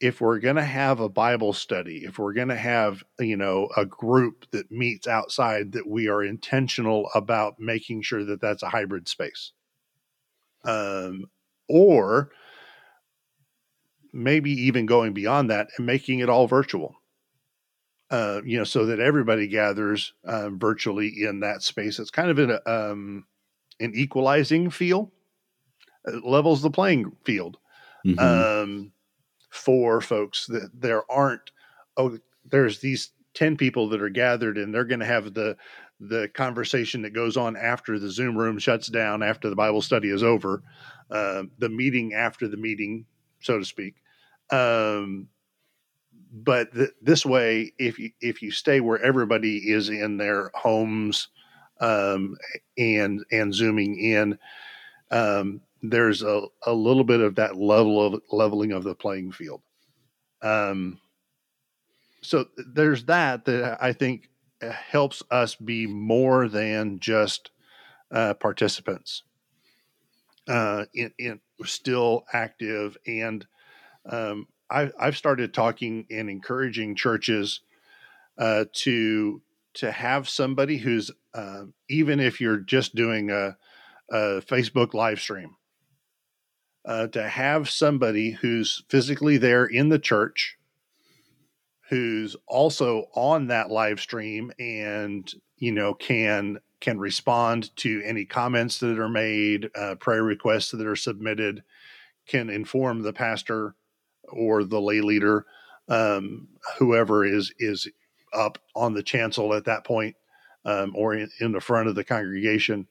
if 0.01 0.21
we're 0.21 0.39
going 0.39 0.57
to 0.57 0.65
have 0.65 1.01
a 1.01 1.09
Bible 1.09 1.53
study, 1.53 2.05
if 2.05 2.19
we're 2.19 2.33
going 2.33 2.49
to 2.49 2.57
have, 2.57 3.05
you 3.19 3.37
know, 3.37 3.69
a 3.77 3.85
group 3.85 4.47
that 4.51 4.71
meets 4.71 5.07
outside, 5.07 5.73
that 5.73 5.87
we 5.87 6.09
are 6.09 6.23
intentional 6.23 7.11
about 7.15 7.55
making 7.59 8.03
sure 8.03 8.25
that 8.25 8.41
that's 8.41 8.63
a 8.63 8.69
hybrid 8.71 9.09
space. 9.09 9.53
Um, 10.65 11.27
or 11.69 12.31
maybe 14.13 14.51
even 14.51 14.87
going 14.87 15.13
beyond 15.13 15.51
that 15.51 15.69
and 15.77 15.87
making 15.87 16.21
it 16.21 16.29
all 16.29 16.47
virtual. 16.47 16.95
Uh, 18.11 18.41
you 18.45 18.59
know, 18.59 18.65
so 18.65 18.87
that 18.87 18.99
everybody 18.99 19.47
gathers 19.47 20.15
uh, 20.25 20.51
virtually 20.51 21.23
in 21.23 21.41
that 21.41 21.63
space. 21.63 22.01
It's 22.01 22.11
kind 22.11 22.29
of 22.29 22.39
an 22.41 22.59
um, 22.67 23.25
an 23.79 23.93
equalizing 23.95 24.69
feel, 24.71 25.13
it 26.05 26.25
levels 26.25 26.61
the 26.61 26.71
playing 26.71 27.13
field. 27.25 27.59
Mm-hmm. 28.05 28.19
Um, 28.19 28.93
for 29.51 30.01
folks 30.01 30.47
that 30.47 30.71
there 30.75 31.11
aren't 31.11 31.51
oh 31.97 32.17
there's 32.45 32.81
these 32.81 33.11
10 33.35 33.57
people 33.57 33.89
that 33.89 34.03
are 34.03 34.09
gathered 34.09 34.59
and 34.59 34.75
they're 34.75 34.85
going 34.85 35.01
to 35.01 35.07
have 35.07 35.35
the 35.35 35.57
the 36.01 36.29
conversation 36.35 37.03
that 37.03 37.13
goes 37.13 37.37
on 37.37 37.57
after 37.57 37.99
the 37.99 38.11
zoom 38.11 38.37
room 38.37 38.59
shuts 38.59 38.89
down 38.89 39.23
after 39.23 39.51
the 39.51 39.57
bible 39.57 39.83
study 39.83 40.09
is 40.11 40.23
over 40.23 40.63
uh, 41.11 41.43
the 41.59 41.69
meeting 41.69 42.15
after 42.15 42.49
the 42.49 42.57
meeting 42.57 43.05
so 43.41 43.59
to 43.59 43.65
speak. 43.65 43.97
Um, 44.51 45.29
but 46.33 46.73
th- 46.75 46.91
this 47.03 47.27
way 47.27 47.73
if 47.79 47.99
you 47.99 48.11
if 48.21 48.43
you 48.43 48.51
stay 48.51 48.81
where 48.81 49.03
everybody 49.03 49.59
is 49.71 49.89
in 49.89 50.17
their 50.17 50.51
homes 50.55 51.29
um, 51.81 52.37
and 52.79 53.25
and 53.33 53.55
zooming 53.55 53.99
in 53.99 54.39
um, 55.11 55.61
there's 55.83 56.23
a, 56.23 56.43
a 56.67 56.73
little 56.73 57.05
bit 57.05 57.21
of 57.21 57.37
that 57.37 57.57
level 57.57 58.05
of 58.05 58.23
leveling 58.31 58.73
of 58.73 58.85
the 58.85 58.95
playing 58.95 59.33
field. 59.33 59.63
Um, 60.43 61.01
so 62.23 62.47
there's 62.57 63.05
that 63.05 63.45
that 63.47 63.79
I 63.81 63.93
think 63.93 64.29
uh, 64.63 64.71
helps 64.71 65.23
us 65.31 65.55
be 65.55 65.87
more 65.87 66.49
than 66.49 66.99
just 66.99 67.51
uh, 68.11 68.35
participants. 68.35 69.23
Uh, 70.49 70.87
in, 70.95 71.13
in 71.19 71.41
still 71.65 72.25
active, 72.33 72.97
and 73.07 73.47
um, 74.09 74.49
I, 74.69 74.91
I've 74.99 75.17
started 75.17 75.55
talking 75.55 76.07
and 76.11 76.29
encouraging 76.29 76.97
churches 76.97 77.61
uh, 78.37 78.65
to 78.73 79.43
to 79.75 79.93
have 79.93 80.29
somebody 80.29 80.79
who's 80.79 81.11
uh, 81.35 81.65
even 81.89 82.19
if 82.19 82.41
you're 82.41 82.57
just 82.57 82.95
doing 82.95 83.31
a, 83.31 83.57
a 84.11 84.41
Facebook 84.41 84.93
live 84.95 85.21
stream, 85.21 85.55
uh, 86.85 87.07
to 87.09 87.29
have 87.29 87.69
somebody 87.69 88.31
who's 88.31 88.83
physically 88.89 89.37
there 89.37 89.65
in 89.65 89.89
the 89.89 89.99
church 89.99 90.57
who's 91.91 92.37
also 92.47 93.09
on 93.15 93.49
that 93.49 93.71
live 93.71 94.01
stream 94.01 94.53
and 94.59 95.35
you 95.59 95.73
know 95.73 95.93
can 95.93 96.59
can 96.81 96.99
respond 96.99 97.75
to 97.77 98.01
any 98.05 98.25
comments 98.25 98.79
that 98.79 98.99
are 98.99 99.09
made 99.09 99.69
uh, 99.77 99.95
prayer 99.97 100.23
requests 100.23 100.71
that 100.71 100.87
are 100.87 100.97
submitted 100.97 101.63
can 102.27 102.49
inform 102.49 103.03
the 103.03 103.13
pastor 103.13 103.75
or 104.29 104.63
the 104.63 104.81
lay 104.81 105.01
leader 105.01 105.45
um, 105.89 106.49
whoever 106.79 107.25
is 107.25 107.53
is 107.59 107.89
up 108.33 108.59
on 108.77 108.95
the 108.95 109.03
chancel 109.03 109.53
at 109.53 109.65
that 109.65 109.85
point 109.85 110.15
um, 110.65 110.93
or 110.95 111.15
in, 111.15 111.29
in, 111.41 111.51
the 111.51 111.61
front 111.61 111.89
of 111.89 111.97
the 111.97 112.05
congregation. 112.05 112.87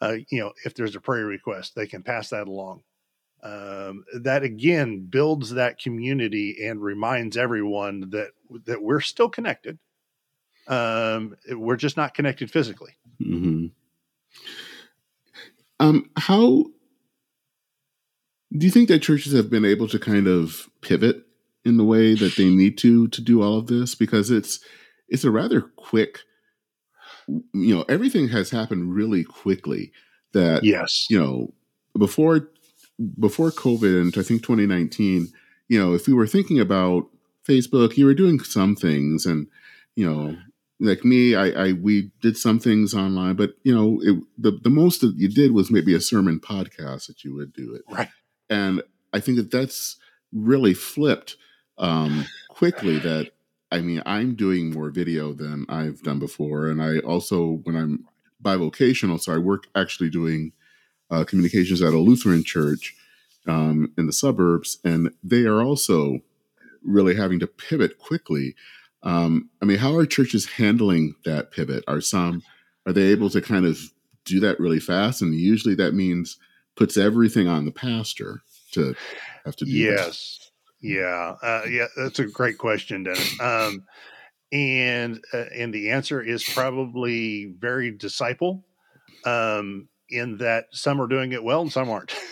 Uh, 0.00 0.18
you 0.30 0.40
know 0.40 0.52
if 0.64 0.74
there's 0.74 0.94
a 0.94 1.00
prayer 1.00 1.26
request 1.26 1.74
they 1.74 1.86
can 1.86 2.02
pass 2.02 2.30
that 2.30 2.46
along 2.46 2.82
um, 3.46 4.04
that 4.12 4.42
again 4.42 5.06
builds 5.08 5.50
that 5.50 5.78
community 5.78 6.66
and 6.66 6.82
reminds 6.82 7.36
everyone 7.36 8.10
that 8.10 8.30
that 8.64 8.82
we're 8.82 9.00
still 9.00 9.28
connected. 9.28 9.78
Um, 10.66 11.36
we're 11.50 11.76
just 11.76 11.96
not 11.96 12.14
connected 12.14 12.50
physically. 12.50 12.96
Mm-hmm. 13.20 13.66
Um, 15.78 16.10
how 16.16 16.64
do 18.56 18.66
you 18.66 18.70
think 18.70 18.88
that 18.88 19.02
churches 19.02 19.32
have 19.32 19.50
been 19.50 19.64
able 19.64 19.86
to 19.88 19.98
kind 19.98 20.26
of 20.26 20.68
pivot 20.80 21.22
in 21.64 21.76
the 21.76 21.84
way 21.84 22.14
that 22.14 22.36
they 22.36 22.48
need 22.48 22.78
to 22.78 23.06
to 23.08 23.20
do 23.20 23.42
all 23.42 23.58
of 23.58 23.68
this? 23.68 23.94
Because 23.94 24.30
it's 24.30 24.58
it's 25.08 25.24
a 25.24 25.30
rather 25.30 25.60
quick, 25.60 26.20
you 27.28 27.76
know, 27.76 27.84
everything 27.88 28.28
has 28.28 28.50
happened 28.50 28.92
really 28.92 29.22
quickly. 29.22 29.92
That 30.32 30.64
yes, 30.64 31.06
you 31.08 31.20
know, 31.20 31.54
before 31.96 32.48
before 33.18 33.50
COVID 33.50 34.00
and 34.00 34.16
I 34.16 34.22
think 34.22 34.42
2019, 34.42 35.28
you 35.68 35.78
know, 35.78 35.94
if 35.94 36.06
we 36.06 36.14
were 36.14 36.26
thinking 36.26 36.60
about 36.60 37.08
Facebook, 37.46 37.96
you 37.96 38.06
were 38.06 38.14
doing 38.14 38.40
some 38.40 38.74
things, 38.74 39.26
and 39.26 39.46
you 39.94 40.10
know, 40.10 40.36
like 40.80 41.04
me, 41.04 41.34
I, 41.34 41.68
I 41.68 41.72
we 41.72 42.10
did 42.20 42.36
some 42.36 42.58
things 42.58 42.94
online, 42.94 43.36
but 43.36 43.54
you 43.62 43.74
know, 43.74 44.00
it, 44.02 44.22
the 44.38 44.58
the 44.62 44.70
most 44.70 45.00
that 45.00 45.14
you 45.16 45.28
did 45.28 45.52
was 45.52 45.70
maybe 45.70 45.94
a 45.94 46.00
sermon 46.00 46.40
podcast 46.40 47.06
that 47.06 47.24
you 47.24 47.34
would 47.34 47.52
do 47.52 47.74
it, 47.74 47.82
right? 47.90 48.08
And 48.48 48.82
I 49.12 49.20
think 49.20 49.38
that 49.38 49.50
that's 49.50 49.96
really 50.32 50.74
flipped 50.74 51.36
um, 51.78 52.26
quickly. 52.48 52.98
That 52.98 53.32
I 53.70 53.80
mean, 53.80 54.02
I'm 54.06 54.34
doing 54.34 54.72
more 54.72 54.90
video 54.90 55.32
than 55.32 55.66
I've 55.68 56.02
done 56.02 56.18
before, 56.18 56.68
and 56.68 56.82
I 56.82 56.98
also 56.98 57.60
when 57.64 57.76
I'm 57.76 58.06
bivocational, 58.42 59.20
so 59.20 59.34
I 59.34 59.38
work 59.38 59.64
actually 59.74 60.10
doing 60.10 60.52
uh, 61.10 61.24
communications 61.24 61.82
at 61.82 61.92
a 61.92 61.98
Lutheran 61.98 62.44
church 62.44 62.94
um, 63.46 63.92
in 63.96 64.06
the 64.06 64.12
suburbs, 64.12 64.78
and 64.84 65.10
they 65.22 65.44
are 65.44 65.62
also 65.62 66.20
really 66.82 67.14
having 67.14 67.40
to 67.40 67.46
pivot 67.46 67.98
quickly. 67.98 68.54
Um, 69.02 69.50
I 69.62 69.66
mean, 69.66 69.78
how 69.78 69.96
are 69.96 70.06
churches 70.06 70.46
handling 70.46 71.14
that 71.24 71.50
pivot? 71.52 71.84
Are 71.86 72.00
some 72.00 72.42
are 72.86 72.92
they 72.92 73.04
able 73.08 73.30
to 73.30 73.40
kind 73.40 73.66
of 73.66 73.78
do 74.24 74.40
that 74.40 74.60
really 74.60 74.80
fast? 74.80 75.22
And 75.22 75.34
usually 75.34 75.74
that 75.76 75.94
means 75.94 76.38
puts 76.76 76.96
everything 76.96 77.48
on 77.48 77.64
the 77.64 77.72
pastor 77.72 78.42
to 78.72 78.94
have 79.44 79.56
to 79.56 79.64
do. 79.64 79.70
Yes, 79.70 80.50
yeah, 80.80 81.34
uh, 81.42 81.62
yeah. 81.68 81.86
That's 81.96 82.18
a 82.18 82.26
great 82.26 82.58
question, 82.58 83.04
Dennis. 83.04 83.40
Um, 83.40 83.84
and 84.52 85.22
uh, 85.32 85.44
and 85.54 85.72
the 85.74 85.90
answer 85.90 86.20
is 86.20 86.44
probably 86.44 87.54
very 87.58 87.90
disciple. 87.90 88.64
Um, 89.24 89.88
in 90.10 90.38
that 90.38 90.66
some 90.72 91.00
are 91.00 91.06
doing 91.06 91.32
it 91.32 91.42
well 91.42 91.62
and 91.62 91.72
some 91.72 91.90
aren't. 91.90 92.14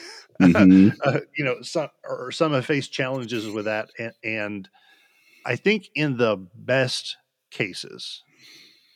Mm-hmm. 0.43 0.89
uh, 1.05 1.21
you 1.39 1.45
know, 1.45 1.63
some 1.63 1.91
or 2.03 2.33
some 2.33 2.53
have 2.55 2.67
faced 2.67 2.93
challenges 2.93 3.49
with 3.49 3.67
that, 3.67 3.91
and, 4.01 4.13
and 4.25 4.69
I 5.47 5.55
think 5.55 5.91
in 5.95 6.17
the 6.17 6.45
best 6.57 7.17
cases, 7.53 8.25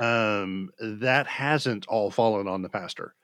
um, 0.00 0.70
that 0.80 1.26
hasn't 1.26 1.86
all 1.86 2.10
fallen 2.10 2.48
on 2.48 2.62
the 2.62 2.68
pastor. 2.68 3.14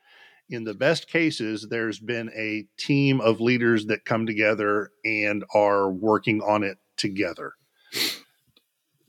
In 0.51 0.65
the 0.65 0.75
best 0.75 1.09
cases, 1.09 1.67
there's 1.69 1.99
been 1.99 2.31
a 2.37 2.67
team 2.77 3.21
of 3.21 3.41
leaders 3.41 3.87
that 3.87 4.05
come 4.05 4.27
together 4.27 4.91
and 5.05 5.45
are 5.55 5.91
working 5.91 6.43
on 6.43 6.63
it 6.63 6.79
together. 6.97 7.55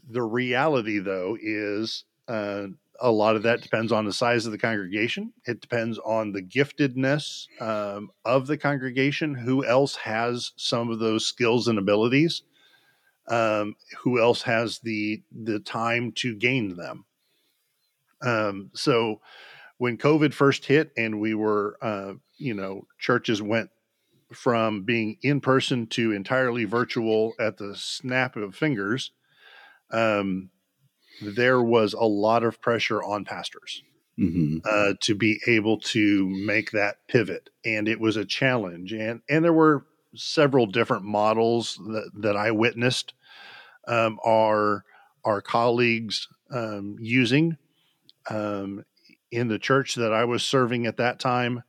The 0.09 0.23
reality, 0.23 0.99
though, 0.99 1.37
is 1.39 2.05
uh, 2.27 2.67
a 2.99 3.11
lot 3.11 3.35
of 3.35 3.43
that 3.43 3.61
depends 3.61 3.91
on 3.91 4.05
the 4.05 4.13
size 4.13 4.45
of 4.45 4.51
the 4.51 4.57
congregation. 4.57 5.33
It 5.45 5.61
depends 5.61 5.99
on 5.99 6.31
the 6.31 6.41
giftedness 6.41 7.47
um, 7.61 8.11
of 8.23 8.47
the 8.47 8.57
congregation. 8.57 9.35
Who 9.35 9.65
else 9.65 9.95
has 9.97 10.51
some 10.55 10.89
of 10.89 10.99
those 10.99 11.25
skills 11.25 11.67
and 11.67 11.79
abilities? 11.79 12.43
Um, 13.27 13.75
who 14.03 14.21
else 14.21 14.43
has 14.43 14.79
the 14.79 15.23
the 15.31 15.59
time 15.59 16.11
to 16.13 16.35
gain 16.35 16.75
them? 16.75 17.05
Um, 18.21 18.71
so, 18.73 19.21
when 19.77 19.97
COVID 19.97 20.33
first 20.33 20.65
hit, 20.65 20.91
and 20.95 21.19
we 21.19 21.33
were, 21.33 21.77
uh, 21.81 22.13
you 22.37 22.53
know, 22.53 22.87
churches 22.99 23.41
went 23.41 23.69
from 24.31 24.83
being 24.83 25.17
in 25.21 25.41
person 25.41 25.87
to 25.87 26.11
entirely 26.11 26.65
virtual 26.65 27.33
at 27.39 27.57
the 27.57 27.75
snap 27.75 28.35
of 28.35 28.55
fingers. 28.55 29.11
Um, 29.91 30.49
there 31.21 31.61
was 31.61 31.93
a 31.93 32.05
lot 32.05 32.43
of 32.43 32.61
pressure 32.61 33.01
on 33.03 33.25
pastors 33.25 33.83
mm-hmm. 34.19 34.57
uh, 34.65 34.93
to 35.01 35.15
be 35.15 35.39
able 35.47 35.79
to 35.79 36.27
make 36.29 36.71
that 36.71 36.97
pivot, 37.07 37.49
and 37.63 37.87
it 37.87 37.99
was 37.99 38.17
a 38.17 38.25
challenge. 38.25 38.91
and 38.93 39.21
And 39.29 39.43
there 39.43 39.53
were 39.53 39.85
several 40.15 40.65
different 40.65 41.03
models 41.03 41.79
that, 41.85 42.11
that 42.15 42.35
I 42.35 42.51
witnessed 42.51 43.13
um, 43.87 44.19
our 44.25 44.83
our 45.23 45.41
colleagues 45.41 46.27
um, 46.51 46.97
using 46.99 47.57
um, 48.29 48.85
in 49.31 49.47
the 49.47 49.59
church 49.59 49.95
that 49.95 50.13
I 50.13 50.25
was 50.25 50.43
serving 50.43 50.85
at 50.85 50.97
that 50.97 51.19
time. 51.19 51.63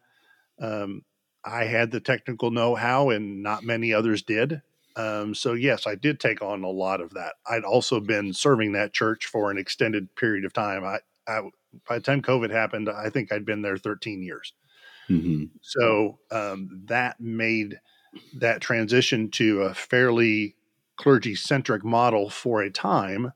Um, 0.60 1.02
I 1.44 1.64
had 1.64 1.90
the 1.90 2.00
technical 2.00 2.50
know 2.50 2.74
how, 2.74 3.10
and 3.10 3.42
not 3.42 3.64
many 3.64 3.94
others 3.94 4.22
did. 4.22 4.62
Um, 4.96 5.34
so 5.34 5.52
yes, 5.52 5.86
I 5.86 5.94
did 5.94 6.18
take 6.18 6.42
on 6.42 6.64
a 6.64 6.70
lot 6.70 7.00
of 7.00 7.12
that. 7.14 7.34
I'd 7.48 7.64
also 7.64 8.00
been 8.00 8.32
serving 8.32 8.72
that 8.72 8.94
church 8.94 9.26
for 9.26 9.50
an 9.50 9.58
extended 9.58 10.14
period 10.16 10.44
of 10.44 10.52
time. 10.52 10.84
I, 10.84 10.98
I 11.28 11.42
by 11.86 11.98
the 11.98 12.04
time 12.04 12.22
COVID 12.22 12.50
happened, 12.50 12.88
I 12.88 13.10
think 13.10 13.30
I'd 13.30 13.44
been 13.44 13.62
there 13.62 13.76
13 13.76 14.22
years. 14.22 14.54
Mm-hmm. 15.10 15.44
So 15.60 16.18
um, 16.30 16.82
that 16.86 17.20
made 17.20 17.78
that 18.38 18.62
transition 18.62 19.30
to 19.32 19.62
a 19.62 19.74
fairly 19.74 20.56
clergy 20.96 21.34
centric 21.34 21.84
model 21.84 22.30
for 22.30 22.62
a 22.62 22.70
time 22.70 23.32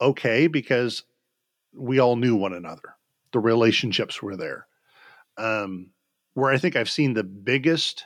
okay 0.00 0.46
because 0.46 1.04
we 1.74 1.98
all 1.98 2.16
knew 2.16 2.34
one 2.34 2.52
another. 2.52 2.96
The 3.32 3.40
relationships 3.40 4.22
were 4.22 4.36
there. 4.36 4.66
Um, 5.36 5.90
where 6.34 6.50
I 6.50 6.58
think 6.58 6.76
I've 6.76 6.90
seen 6.90 7.14
the 7.14 7.24
biggest 7.24 8.04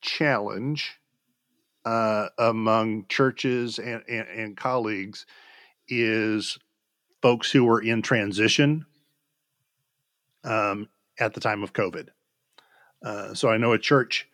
challenge 0.00 0.98
uh, 1.86 2.28
among 2.38 3.06
churches 3.06 3.78
and, 3.78 4.02
and, 4.08 4.26
and, 4.28 4.56
colleagues 4.56 5.24
is 5.86 6.58
folks 7.22 7.48
who 7.48 7.64
were 7.64 7.80
in 7.80 8.02
transition 8.02 8.84
um, 10.42 10.88
at 11.20 11.32
the 11.32 11.40
time 11.40 11.62
of 11.62 11.72
COVID. 11.72 12.08
Uh, 13.04 13.34
so 13.34 13.48
I 13.48 13.56
know 13.56 13.72
a 13.72 13.78
church 13.78 14.28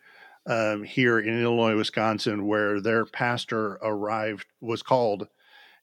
um, 0.47 0.83
here 0.83 1.19
in 1.19 1.43
Illinois, 1.43 1.77
Wisconsin, 1.77 2.47
where 2.47 2.81
their 2.81 3.05
pastor 3.05 3.73
arrived, 3.83 4.47
was 4.59 4.81
called 4.81 5.27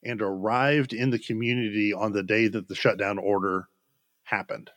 and 0.02 0.20
arrived 0.20 0.92
in 0.92 1.10
the 1.10 1.20
community 1.20 1.92
on 1.92 2.12
the 2.12 2.24
day 2.24 2.48
that 2.48 2.66
the 2.66 2.74
shutdown 2.74 3.16
order 3.16 3.68
happened. 4.24 4.70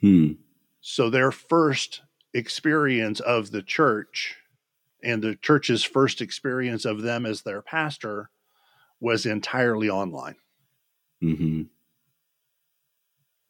Hmm. 0.00 0.32
So 0.80 1.08
their 1.08 1.30
first 1.30 2.02
experience 2.34 3.20
of 3.20 3.52
the 3.52 3.62
church 3.62 4.36
and 5.02 5.22
the 5.22 5.36
church's 5.36 5.84
first 5.84 6.20
experience 6.20 6.84
of 6.84 7.02
them 7.02 7.26
as 7.26 7.42
their 7.42 7.62
pastor 7.62 8.30
was 9.00 9.26
entirely 9.26 9.88
online. 9.88 10.36
Mm-hmm. 11.22 11.62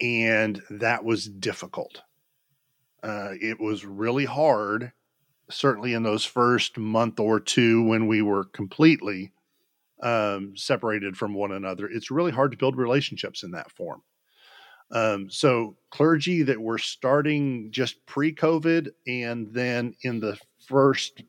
And 0.01 0.63
that 0.71 1.05
was 1.05 1.27
difficult. 1.27 2.03
Uh, 3.03 3.31
it 3.41 3.61
was 3.61 3.85
really 3.85 4.25
hard 4.25 4.93
certainly 5.51 5.95
in 5.95 6.03
those 6.03 6.25
first 6.25 6.77
month 6.77 7.21
or 7.21 7.41
two 7.41 7.83
when 7.83 8.07
we 8.07 8.23
were 8.23 8.45
completely 8.45 9.33
um, 10.03 10.57
separated 10.57 11.17
from 11.17 11.35
one 11.35 11.53
another, 11.53 11.87
it's 11.87 12.11
really 12.11 12.33
hard 12.33 12.51
to 12.51 12.57
build 12.57 12.77
relationships 12.77 13.43
in 13.43 13.53
that 13.53 13.71
form. 13.71 14.03
Um, 14.91 15.31
so 15.31 15.77
clergy 15.91 16.43
that 16.45 16.61
were 16.61 16.79
starting 16.79 17.71
just 17.73 18.05
pre-COVID, 18.07 18.89
and 19.07 19.53
then 19.53 19.95
in 20.03 20.21
the 20.21 20.39
first, 20.67 21.23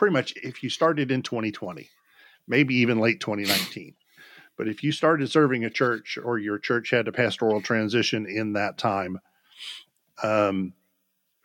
pretty 0.00 0.14
much, 0.14 0.32
if 0.36 0.62
you 0.62 0.70
started 0.70 1.10
in 1.10 1.20
2020, 1.20 1.86
maybe 2.48 2.74
even 2.76 2.98
late 2.98 3.20
2019. 3.20 3.94
But 4.56 4.66
if 4.66 4.82
you 4.82 4.92
started 4.92 5.30
serving 5.30 5.66
a 5.66 5.68
church 5.68 6.16
or 6.24 6.38
your 6.38 6.58
church 6.58 6.88
had 6.88 7.06
a 7.06 7.12
pastoral 7.12 7.60
transition 7.60 8.24
in 8.24 8.54
that 8.54 8.78
time, 8.78 9.20
um, 10.22 10.72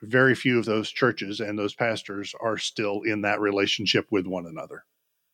very 0.02 0.36
few 0.36 0.58
of 0.58 0.64
those 0.64 0.90
churches 0.90 1.42
and 1.42 1.60
those 1.60 1.76
pastors 1.76 2.34
are 2.40 2.58
still 2.58 3.02
in 3.02 3.24
that 3.24 3.42
relationship 3.42 4.08
with 4.10 4.26
one 4.26 4.46
another. 4.46 4.86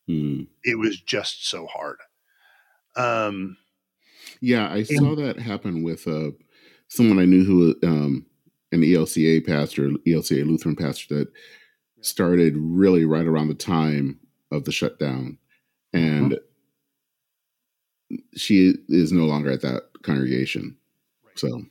Mm. 0.08 0.48
It 0.64 0.76
was 0.76 1.00
just 1.00 1.48
so 1.48 1.66
hard. 1.66 1.98
Um, 2.96 3.56
yeah, 4.40 4.66
I 4.66 4.78
and, 4.78 4.88
saw 4.88 5.14
that 5.14 5.38
happen 5.38 5.84
with 5.84 6.08
uh, 6.08 6.32
someone 6.88 7.20
I 7.20 7.26
knew 7.26 7.44
who 7.44 7.76
um, 7.84 8.26
an 8.72 8.82
ELCA 8.82 9.46
pastor, 9.46 9.90
ELCA 10.08 10.44
Lutheran 10.44 10.74
pastor 10.74 11.18
that 11.18 11.28
started 12.02 12.54
really 12.56 13.04
right 13.04 13.26
around 13.26 13.48
the 13.48 13.54
time 13.54 14.20
of 14.50 14.64
the 14.64 14.72
shutdown, 14.72 15.38
and 15.92 16.32
mm-hmm. 16.32 18.16
she 18.36 18.74
is 18.88 19.12
no 19.12 19.24
longer 19.24 19.50
at 19.50 19.62
that 19.62 19.84
congregation. 20.02 20.76
Right. 21.24 21.38
So 21.38 21.62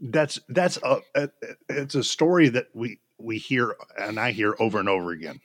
that's 0.00 0.38
that's 0.48 0.78
a, 0.82 1.00
a, 1.14 1.28
it's 1.68 1.94
a 1.94 2.04
story 2.04 2.48
that 2.50 2.68
we 2.74 3.00
we 3.18 3.38
hear 3.38 3.76
and 3.98 4.18
I 4.18 4.32
hear 4.32 4.54
over 4.58 4.78
and 4.78 4.88
over 4.88 5.10
again 5.10 5.40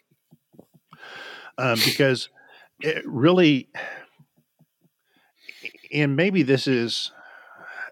um, 1.58 1.80
because 1.84 2.30
it 2.82 3.06
really 3.06 3.70
and 5.94 6.16
maybe 6.16 6.44
this 6.44 6.68
is 6.68 7.12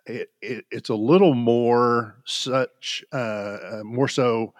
it, 0.05 0.29
it, 0.41 0.65
it's 0.71 0.89
a 0.89 0.95
little 0.95 1.33
more 1.33 2.17
such 2.25 3.03
uh, 3.13 3.15
uh, 3.15 3.81
more 3.83 4.07
so 4.07 4.53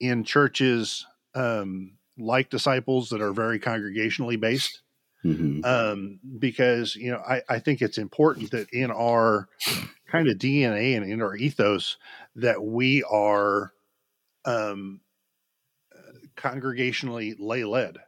in 0.00 0.24
churches 0.24 1.06
um, 1.34 1.92
like 2.18 2.50
disciples 2.50 3.08
that 3.10 3.20
are 3.20 3.32
very 3.32 3.58
congregationally 3.58 4.38
based 4.38 4.82
mm-hmm. 5.24 5.64
um, 5.64 6.20
because 6.38 6.94
you 6.96 7.10
know 7.10 7.18
I, 7.18 7.42
I 7.48 7.58
think 7.58 7.82
it's 7.82 7.98
important 7.98 8.50
that 8.52 8.70
in 8.70 8.90
our 8.90 9.48
kind 10.10 10.28
of 10.28 10.38
DNA 10.38 10.96
and 10.96 11.10
in 11.10 11.20
our 11.20 11.34
ethos 11.36 11.96
that 12.36 12.62
we 12.62 13.02
are 13.04 13.72
um, 14.44 15.00
congregationally 16.36 17.34
lay 17.38 17.64
led 17.64 17.98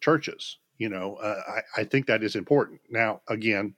churches. 0.00 0.58
You 0.78 0.90
know, 0.90 1.16
uh, 1.16 1.40
I, 1.48 1.80
I 1.80 1.84
think 1.84 2.06
that 2.06 2.22
is 2.22 2.36
important. 2.36 2.80
Now, 2.90 3.22
again, 3.28 3.74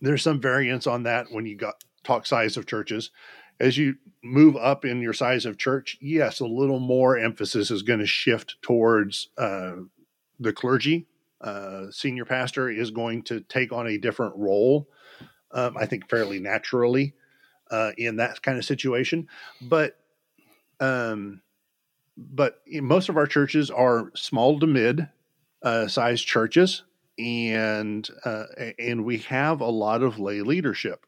there's 0.00 0.22
some 0.22 0.40
variance 0.40 0.86
on 0.86 1.02
that 1.02 1.26
when 1.30 1.44
you 1.44 1.56
got 1.56 1.74
talk 2.02 2.26
size 2.26 2.56
of 2.56 2.66
churches. 2.66 3.10
As 3.62 3.78
you 3.78 3.94
move 4.22 4.56
up 4.56 4.84
in 4.84 5.00
your 5.00 5.12
size 5.12 5.46
of 5.46 5.56
church, 5.56 5.96
yes, 6.00 6.40
a 6.40 6.46
little 6.46 6.80
more 6.80 7.16
emphasis 7.16 7.70
is 7.70 7.82
going 7.82 8.00
to 8.00 8.06
shift 8.06 8.56
towards 8.60 9.28
uh, 9.38 9.76
the 10.38 10.52
clergy. 10.52 11.06
Uh, 11.40 11.90
senior 11.90 12.24
pastor 12.24 12.68
is 12.68 12.90
going 12.90 13.22
to 13.22 13.40
take 13.40 13.72
on 13.72 13.86
a 13.86 13.98
different 13.98 14.36
role 14.36 14.88
um, 15.52 15.76
I 15.76 15.86
think 15.86 16.08
fairly 16.08 16.40
naturally 16.40 17.14
uh, 17.70 17.92
in 17.96 18.16
that 18.16 18.42
kind 18.42 18.58
of 18.58 18.64
situation. 18.64 19.28
But 19.60 19.98
um, 20.80 21.42
but 22.16 22.60
most 22.66 23.08
of 23.08 23.16
our 23.16 23.26
churches 23.26 23.70
are 23.70 24.10
small 24.14 24.58
to 24.60 24.66
mid 24.66 25.08
uh, 25.62 25.88
sized 25.88 26.26
churches, 26.26 26.82
and 27.18 28.08
uh, 28.24 28.44
and 28.78 29.04
we 29.04 29.18
have 29.18 29.60
a 29.60 29.70
lot 29.70 30.02
of 30.02 30.18
lay 30.18 30.42
leadership. 30.42 31.06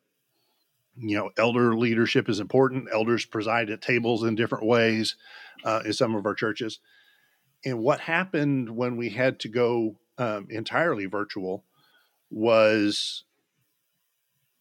You 0.96 1.16
know, 1.16 1.30
elder 1.36 1.76
leadership 1.76 2.28
is 2.28 2.40
important. 2.40 2.88
Elders 2.92 3.24
preside 3.24 3.70
at 3.70 3.82
tables 3.82 4.22
in 4.22 4.34
different 4.34 4.66
ways 4.66 5.16
uh, 5.64 5.82
in 5.84 5.92
some 5.92 6.14
of 6.14 6.24
our 6.26 6.34
churches. 6.34 6.78
And 7.64 7.80
what 7.80 8.00
happened 8.00 8.70
when 8.76 8.96
we 8.96 9.10
had 9.10 9.40
to 9.40 9.48
go 9.48 9.96
um, 10.18 10.46
entirely 10.50 11.06
virtual 11.06 11.64
was 12.30 13.24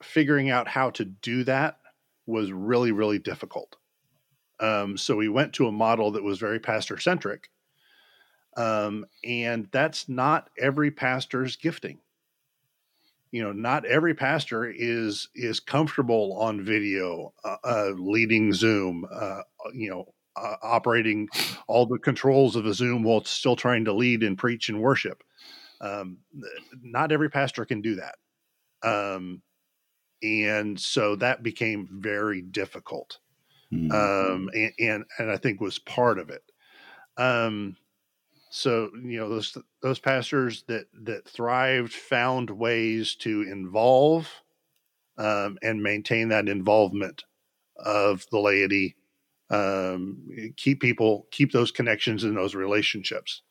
figuring 0.02 0.50
out 0.50 0.67
how 0.67 0.89
to 0.91 1.06
do 1.06 1.43
that 1.43 1.80
was 2.26 2.52
really, 2.52 2.91
really 2.91 3.19
difficult. 3.19 3.76
Um, 4.60 4.98
so 4.98 5.15
we 5.15 5.30
went 5.30 5.54
to 5.54 5.67
a 5.67 5.72
model 5.72 6.12
that 6.12 6.24
was 6.24 6.39
very 6.39 6.60
pastor 6.60 7.00
centric. 7.00 7.50
Um, 8.56 9.06
and 9.24 9.67
that's 9.72 10.08
not 10.08 10.50
every 10.60 10.91
pastor's 10.91 11.56
gifting. 11.56 12.00
You 13.34 13.43
know, 13.43 13.52
not 13.52 13.84
every 13.86 14.13
pastor 14.13 14.65
is 14.65 15.28
is 15.34 15.60
comfortable 15.60 16.38
on 16.39 16.63
video, 16.63 17.34
uh, 17.43 17.58
uh, 17.63 17.91
leading 17.98 18.54
Zoom. 18.54 19.06
Uh, 19.12 19.41
you 19.74 19.89
know, 19.89 20.13
uh, 20.36 20.56
operating 20.62 21.28
all 21.67 21.86
the 21.86 21.98
controls 21.98 22.56
of 22.56 22.65
a 22.65 22.74
Zoom 22.74 23.04
while 23.04 23.24
still 23.24 23.56
trying 23.56 23.86
to 23.86 23.93
lead 23.93 24.22
and 24.22 24.38
preach 24.38 24.69
and 24.69 24.80
worship. 24.80 25.24
Um, 25.82 26.19
not 26.82 27.12
every 27.12 27.30
pastor 27.30 27.65
can 27.65 27.82
do 27.82 27.96
that. 27.96 28.15
Um, 28.88 29.41
and 30.24 30.80
so 30.80 31.15
that 31.17 31.43
became 31.43 31.88
very 31.91 32.41
difficult 32.41 33.19
mm-hmm. 33.72 33.91
um, 33.91 34.50
and, 34.54 34.72
and, 34.80 35.04
and 35.19 35.32
i 35.32 35.38
think 35.38 35.60
was 35.62 35.80
part 35.80 36.17
of 36.17 36.30
it 36.30 36.43
um, 37.17 37.76
so 38.54 38.92
you 39.04 39.20
know 39.20 39.28
those 39.28 39.58
those 39.82 39.98
pastors 39.98 40.63
that 40.68 40.86
that 40.94 41.28
thrived 41.28 41.92
found 41.92 42.52
ways 42.52 43.16
to 43.16 43.42
involve 43.42 44.30
um, 45.18 45.58
and 45.63 45.82
maintain 45.82 46.30
that 46.30 46.48
involvement 46.48 47.24
of 47.78 48.28
the 48.32 48.39
laity 48.39 48.96
um, 49.50 50.28
keep 50.56 50.80
people 50.82 51.26
keep 51.32 51.52
those 51.52 51.72
connections 51.72 52.24
and 52.24 52.38
those 52.38 52.54
relationships 52.54 53.42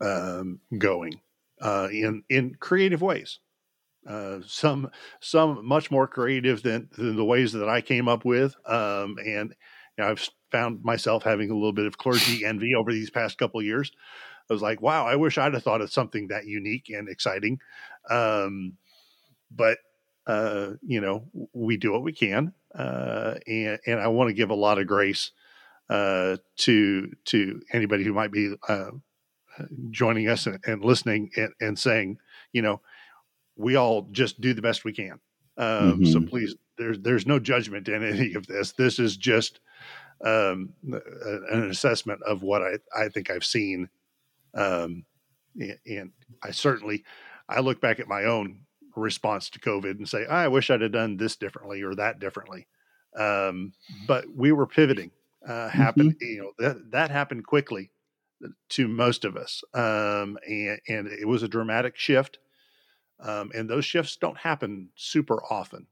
um, 0.00 0.58
going 0.78 1.20
uh, 1.60 1.88
in 1.92 2.24
in 2.28 2.56
creative 2.58 3.02
ways 3.02 3.38
uh, 4.08 4.40
some 4.46 4.90
some 5.20 5.64
much 5.64 5.90
more 5.92 6.08
creative 6.08 6.62
than, 6.62 6.88
than 6.96 7.14
the 7.16 7.24
ways 7.24 7.52
that 7.52 7.68
I 7.68 7.80
came 7.80 8.08
up 8.08 8.24
with. 8.24 8.54
Um, 8.66 9.16
and 9.24 9.54
you 9.96 10.04
know, 10.04 10.10
I've 10.10 10.28
found 10.54 10.84
myself 10.84 11.24
having 11.24 11.50
a 11.50 11.54
little 11.54 11.72
bit 11.72 11.86
of 11.86 11.98
clergy 11.98 12.44
envy 12.46 12.76
over 12.76 12.92
these 12.92 13.10
past 13.10 13.38
couple 13.38 13.60
years. 13.60 13.90
I 14.48 14.52
was 14.52 14.62
like, 14.62 14.80
wow, 14.80 15.04
I 15.04 15.16
wish 15.16 15.36
I'd 15.36 15.54
have 15.54 15.64
thought 15.64 15.80
of 15.80 15.92
something 15.92 16.28
that 16.28 16.46
unique 16.46 16.90
and 16.90 17.08
exciting. 17.08 17.58
Um, 18.08 18.74
but 19.50 19.78
uh, 20.28 20.72
you 20.82 21.00
know, 21.00 21.24
we 21.52 21.76
do 21.76 21.92
what 21.92 22.02
we 22.02 22.12
can, 22.12 22.52
uh, 22.74 23.34
and 23.46 23.78
and 23.86 24.00
I 24.00 24.06
want 24.08 24.28
to 24.28 24.34
give 24.34 24.50
a 24.50 24.54
lot 24.54 24.78
of 24.78 24.86
grace 24.86 25.32
uh, 25.90 26.36
to 26.58 27.10
to 27.26 27.60
anybody 27.72 28.04
who 28.04 28.14
might 28.14 28.32
be 28.32 28.54
uh, 28.68 28.90
joining 29.90 30.28
us 30.28 30.46
and, 30.46 30.60
and 30.66 30.84
listening 30.84 31.30
and, 31.36 31.52
and 31.60 31.78
saying, 31.78 32.18
you 32.52 32.62
know, 32.62 32.80
we 33.56 33.76
all 33.76 34.08
just 34.12 34.40
do 34.40 34.54
the 34.54 34.62
best 34.62 34.84
we 34.84 34.92
can. 34.92 35.18
Um, 35.56 36.00
mm-hmm. 36.00 36.04
So 36.06 36.20
please, 36.22 36.54
there's 36.78 37.00
there's 37.00 37.26
no 37.26 37.38
judgment 37.38 37.88
in 37.88 38.02
any 38.02 38.34
of 38.34 38.46
this. 38.46 38.72
This 38.72 38.98
is 38.98 39.16
just 39.16 39.60
um, 40.24 40.74
an 40.82 41.70
assessment 41.70 42.22
of 42.22 42.42
what 42.42 42.62
I 42.62 42.78
I 42.96 43.08
think 43.08 43.30
I've 43.30 43.44
seen, 43.44 43.88
um, 44.54 45.04
and, 45.58 45.78
and 45.86 46.12
I 46.42 46.50
certainly 46.50 47.04
I 47.48 47.60
look 47.60 47.80
back 47.80 48.00
at 48.00 48.08
my 48.08 48.24
own 48.24 48.60
response 48.96 49.50
to 49.50 49.58
COVID 49.58 49.98
and 49.98 50.08
say 50.08 50.26
I 50.26 50.48
wish 50.48 50.70
I'd 50.70 50.80
have 50.80 50.92
done 50.92 51.16
this 51.16 51.36
differently 51.36 51.82
or 51.82 51.94
that 51.94 52.20
differently. 52.20 52.66
Um, 53.18 53.72
but 54.06 54.24
we 54.34 54.52
were 54.52 54.66
pivoting. 54.66 55.10
Uh, 55.46 55.68
happened, 55.68 56.14
mm-hmm. 56.14 56.24
you 56.24 56.38
know 56.38 56.52
that 56.58 56.90
that 56.92 57.10
happened 57.10 57.46
quickly 57.46 57.90
to 58.70 58.88
most 58.88 59.24
of 59.24 59.36
us, 59.36 59.62
um, 59.74 60.38
and 60.48 60.80
and 60.88 61.06
it 61.06 61.28
was 61.28 61.42
a 61.42 61.48
dramatic 61.48 61.96
shift. 61.96 62.38
Um, 63.20 63.52
and 63.54 63.70
those 63.70 63.84
shifts 63.84 64.16
don't 64.16 64.38
happen 64.38 64.88
super 64.96 65.42
often, 65.44 65.86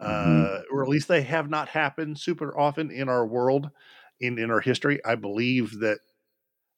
mm-hmm. 0.00 0.44
uh, 0.44 0.60
or 0.70 0.82
at 0.82 0.88
least 0.88 1.08
they 1.08 1.22
have 1.22 1.50
not 1.50 1.68
happened 1.68 2.18
super 2.18 2.56
often 2.58 2.90
in 2.90 3.08
our 3.08 3.26
world, 3.26 3.70
in 4.20 4.38
in 4.38 4.50
our 4.50 4.60
history. 4.60 5.04
I 5.04 5.14
believe 5.14 5.78
that 5.80 5.98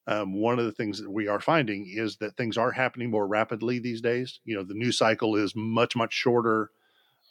um, 0.07 0.33
one 0.33 0.59
of 0.59 0.65
the 0.65 0.71
things 0.71 0.99
that 0.99 1.09
we 1.09 1.27
are 1.27 1.39
finding 1.39 1.87
is 1.87 2.17
that 2.17 2.35
things 2.35 2.57
are 2.57 2.71
happening 2.71 3.11
more 3.11 3.27
rapidly 3.27 3.79
these 3.79 4.01
days. 4.01 4.39
You 4.43 4.55
know, 4.55 4.63
the 4.63 4.73
news 4.73 4.97
cycle 4.97 5.35
is 5.35 5.53
much 5.55 5.95
much 5.95 6.13
shorter. 6.13 6.71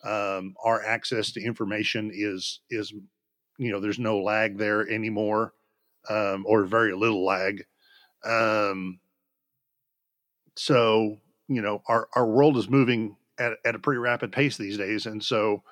Um, 0.05 0.55
our 0.65 0.83
access 0.85 1.33
to 1.33 1.43
information 1.43 2.11
is 2.13 2.61
is 2.71 2.93
you 3.59 3.71
know 3.71 3.81
there's 3.81 3.99
no 3.99 4.19
lag 4.19 4.59
there 4.59 4.89
anymore, 4.89 5.55
um, 6.09 6.45
or 6.47 6.65
very 6.65 6.95
little 6.95 7.25
lag. 7.25 7.65
Um, 8.25 9.01
so 10.57 11.19
you 11.49 11.61
know 11.61 11.83
our 11.89 12.09
our 12.15 12.27
world 12.27 12.57
is 12.57 12.69
moving 12.69 13.17
at, 13.39 13.53
at 13.65 13.75
a 13.75 13.79
pretty 13.79 13.99
rapid 13.99 14.33
pace 14.33 14.57
these 14.57 14.77
days 14.77 15.07
and 15.07 15.23
so 15.23 15.63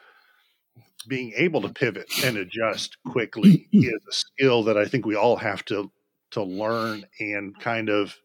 being 1.08 1.32
able 1.36 1.62
to 1.62 1.68
pivot 1.68 2.06
and 2.24 2.36
adjust 2.36 2.96
quickly 3.06 3.68
is 3.72 4.00
a 4.08 4.12
skill 4.12 4.62
that 4.64 4.76
I 4.76 4.84
think 4.84 5.06
we 5.06 5.16
all 5.16 5.36
have 5.36 5.64
to 5.66 5.90
to 6.30 6.42
learn 6.42 7.04
and 7.18 7.58
kind 7.58 7.88
of 7.88 8.16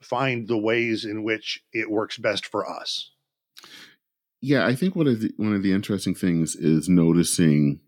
find 0.00 0.48
the 0.48 0.56
ways 0.56 1.04
in 1.04 1.22
which 1.22 1.62
it 1.72 1.90
works 1.90 2.16
best 2.16 2.46
for 2.46 2.68
us. 2.68 3.10
Yeah, 4.40 4.66
I 4.66 4.74
think 4.74 4.96
one 4.96 5.06
of 5.06 5.20
the 5.20 5.32
one 5.36 5.54
of 5.54 5.62
the 5.62 5.72
interesting 5.72 6.14
things 6.14 6.54
is 6.54 6.88
noticing 6.88 7.80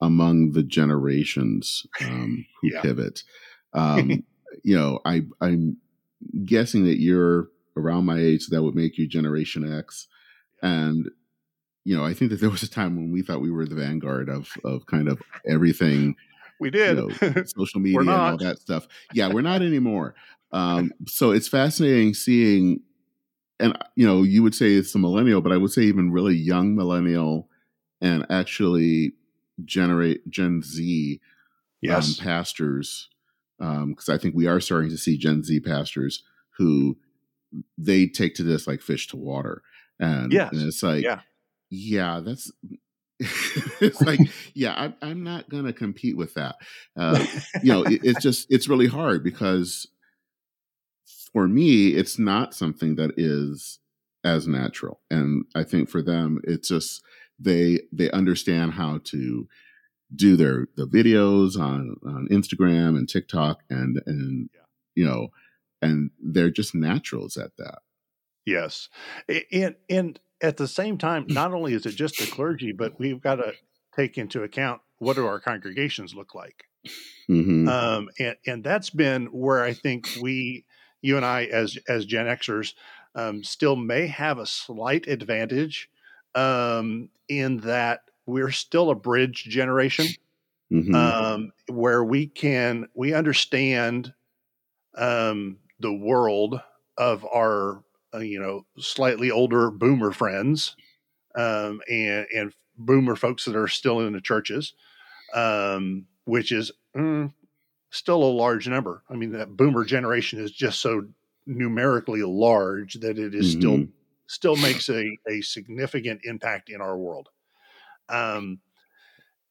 among 0.00 0.52
the 0.52 0.62
generations 0.62 1.86
um, 2.00 2.44
who 2.60 2.72
yeah. 2.72 2.80
pivot. 2.82 3.22
Um, 3.72 4.24
you 4.64 4.76
know, 4.76 5.00
I 5.04 5.22
I'm 5.40 5.78
guessing 6.44 6.84
that 6.84 7.00
you're 7.00 7.48
around 7.76 8.06
my 8.06 8.18
age, 8.18 8.42
so 8.42 8.54
that 8.54 8.62
would 8.62 8.74
make 8.74 8.98
you 8.98 9.06
Generation 9.06 9.78
X, 9.78 10.08
and 10.60 11.08
you 11.84 11.96
know, 11.96 12.04
I 12.04 12.14
think 12.14 12.30
that 12.30 12.40
there 12.40 12.50
was 12.50 12.62
a 12.62 12.70
time 12.70 12.96
when 12.96 13.10
we 13.10 13.22
thought 13.22 13.40
we 13.40 13.50
were 13.50 13.66
the 13.66 13.74
vanguard 13.74 14.28
of 14.28 14.48
of 14.64 14.86
kind 14.86 15.08
of 15.08 15.20
everything. 15.48 16.16
We 16.60 16.70
did 16.70 16.96
you 16.96 17.08
know, 17.20 17.42
social 17.46 17.80
media 17.80 18.00
and 18.00 18.10
all 18.10 18.36
that 18.38 18.60
stuff. 18.60 18.86
Yeah, 19.12 19.28
we're 19.28 19.42
not 19.42 19.62
anymore. 19.62 20.14
Um, 20.54 20.92
so 21.08 21.30
it's 21.30 21.48
fascinating 21.48 22.12
seeing, 22.12 22.82
and 23.58 23.74
you 23.96 24.06
know, 24.06 24.22
you 24.22 24.42
would 24.42 24.54
say 24.54 24.74
it's 24.74 24.94
a 24.94 24.98
millennial, 24.98 25.40
but 25.40 25.50
I 25.50 25.56
would 25.56 25.72
say 25.72 25.80
even 25.84 26.12
really 26.12 26.34
young 26.34 26.76
millennial, 26.76 27.48
and 28.02 28.26
actually 28.28 29.14
generate 29.64 30.28
Gen 30.28 30.60
Z 30.60 31.20
um, 31.22 31.28
yes. 31.80 32.18
um, 32.20 32.22
pastors, 32.22 33.08
because 33.58 34.08
um, 34.08 34.14
I 34.14 34.18
think 34.18 34.34
we 34.34 34.46
are 34.46 34.60
starting 34.60 34.90
to 34.90 34.98
see 34.98 35.16
Gen 35.16 35.42
Z 35.42 35.60
pastors 35.60 36.22
who 36.58 36.98
they 37.78 38.06
take 38.06 38.34
to 38.34 38.42
this 38.42 38.66
like 38.66 38.82
fish 38.82 39.06
to 39.08 39.16
water, 39.16 39.62
and, 39.98 40.30
yes. 40.34 40.52
and 40.52 40.60
it's 40.60 40.82
like, 40.82 41.02
yeah, 41.02 41.20
yeah 41.72 42.20
that's 42.20 42.52
it's 43.80 44.00
like 44.02 44.20
yeah 44.54 44.74
I'm, 44.76 44.94
I'm 45.00 45.22
not 45.24 45.48
gonna 45.48 45.72
compete 45.72 46.16
with 46.16 46.34
that 46.34 46.56
uh, 46.96 47.24
you 47.62 47.72
know 47.72 47.82
it, 47.84 48.00
it's 48.04 48.22
just 48.22 48.46
it's 48.50 48.68
really 48.68 48.86
hard 48.86 49.24
because 49.24 49.88
for 51.32 51.48
me 51.48 51.88
it's 51.88 52.18
not 52.18 52.54
something 52.54 52.96
that 52.96 53.12
is 53.16 53.78
as 54.22 54.46
natural 54.46 55.00
and 55.10 55.44
i 55.54 55.64
think 55.64 55.88
for 55.88 56.02
them 56.02 56.40
it's 56.44 56.68
just 56.68 57.02
they 57.38 57.80
they 57.90 58.10
understand 58.10 58.72
how 58.72 59.00
to 59.04 59.48
do 60.14 60.36
their 60.36 60.68
the 60.76 60.86
videos 60.86 61.58
on 61.58 61.96
on 62.04 62.28
Instagram 62.30 62.98
and 62.98 63.08
TikTok 63.08 63.62
and 63.70 64.00
and 64.04 64.50
yeah. 64.54 64.60
you 64.94 65.06
know 65.06 65.28
and 65.80 66.10
they're 66.22 66.50
just 66.50 66.74
naturals 66.74 67.36
at 67.36 67.56
that. 67.56 67.80
Yes. 68.46 68.88
And 69.50 69.76
and 69.88 70.20
at 70.42 70.56
the 70.56 70.68
same 70.68 70.98
time 70.98 71.24
not 71.28 71.54
only 71.54 71.72
is 71.72 71.86
it 71.86 71.92
just 71.92 72.18
the 72.18 72.26
clergy 72.26 72.72
but 72.72 72.98
we've 72.98 73.22
got 73.22 73.36
to 73.36 73.52
take 73.94 74.18
into 74.18 74.42
account 74.42 74.80
what 74.98 75.16
do 75.16 75.26
our 75.26 75.40
congregations 75.40 76.14
look 76.14 76.34
like. 76.34 76.64
Mm-hmm. 77.30 77.68
Um 77.68 78.08
and 78.18 78.36
and 78.46 78.64
that's 78.64 78.90
been 78.90 79.26
where 79.26 79.62
I 79.62 79.72
think 79.72 80.08
we 80.20 80.64
you 81.00 81.16
and 81.16 81.26
I 81.26 81.44
as 81.44 81.78
as 81.88 82.06
Gen 82.06 82.26
Xers 82.26 82.74
um, 83.14 83.44
still 83.44 83.76
may 83.76 84.06
have 84.06 84.38
a 84.38 84.46
slight 84.46 85.06
advantage 85.06 85.90
um, 86.34 87.10
in 87.28 87.58
that 87.58 88.02
we're 88.24 88.50
still 88.50 88.90
a 88.90 88.94
bridge 88.94 89.44
generation 89.44 90.06
mm-hmm. 90.72 90.94
um, 90.94 91.52
where 91.68 92.02
we 92.02 92.26
can 92.26 92.88
we 92.94 93.12
understand 93.12 94.14
um, 94.96 95.58
the 95.80 95.92
world 95.92 96.60
of 96.96 97.26
our 97.26 97.82
uh, 98.14 98.18
you 98.18 98.40
know 98.40 98.64
slightly 98.78 99.30
older 99.30 99.70
boomer 99.70 100.12
friends 100.12 100.76
um, 101.34 101.80
and 101.90 102.26
and 102.34 102.52
boomer 102.78 103.16
folks 103.16 103.44
that 103.44 103.56
are 103.56 103.68
still 103.68 104.00
in 104.00 104.12
the 104.12 104.20
churches 104.20 104.74
um, 105.34 106.06
which 106.24 106.52
is 106.52 106.72
mm, 106.96 107.32
still 107.90 108.22
a 108.22 108.24
large 108.24 108.68
number 108.68 109.02
i 109.10 109.14
mean 109.14 109.32
that 109.32 109.56
boomer 109.56 109.84
generation 109.84 110.38
is 110.38 110.52
just 110.52 110.80
so 110.80 111.06
numerically 111.46 112.22
large 112.22 112.94
that 112.94 113.18
it 113.18 113.34
is 113.34 113.54
mm-hmm. 113.54 113.60
still 113.60 113.86
still 114.32 114.56
makes 114.56 114.88
a, 114.88 115.18
a 115.28 115.42
significant 115.42 116.20
impact 116.24 116.70
in 116.70 116.80
our 116.80 116.96
world. 116.96 117.28
Um, 118.08 118.60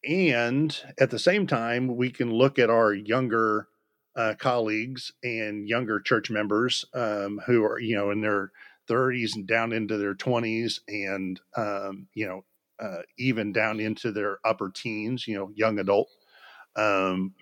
and 0.04 0.76
at 1.00 1.12
the 1.12 1.20
same 1.20 1.46
time, 1.46 1.96
we 1.96 2.10
can 2.10 2.32
look 2.32 2.58
at 2.58 2.72
our 2.72 2.92
younger 2.92 3.68
uh, 4.16 4.34
colleagues 4.38 5.12
and 5.24 5.68
younger 5.68 6.00
church 6.00 6.30
members 6.30 6.86
um, 6.94 7.42
who 7.46 7.64
are, 7.64 7.80
you 7.80 7.96
know, 7.96 8.12
in 8.12 8.22
their 8.22 8.52
30s 8.90 9.36
and 9.36 9.48
down 9.48 9.72
into 9.72 9.98
their 9.98 10.16
20s 10.16 10.80
and, 10.88 11.40
um, 11.56 12.08
you 12.14 12.28
know, 12.28 12.44
uh, 12.80 13.02
even 13.18 13.54
down 13.54 13.80
into 13.80 14.12
their 14.12 14.40
upper 14.44 14.70
teens, 14.70 15.28
you 15.28 15.36
know, 15.36 15.52
young 15.56 15.80
adult, 15.80 16.10
um, 16.76 17.34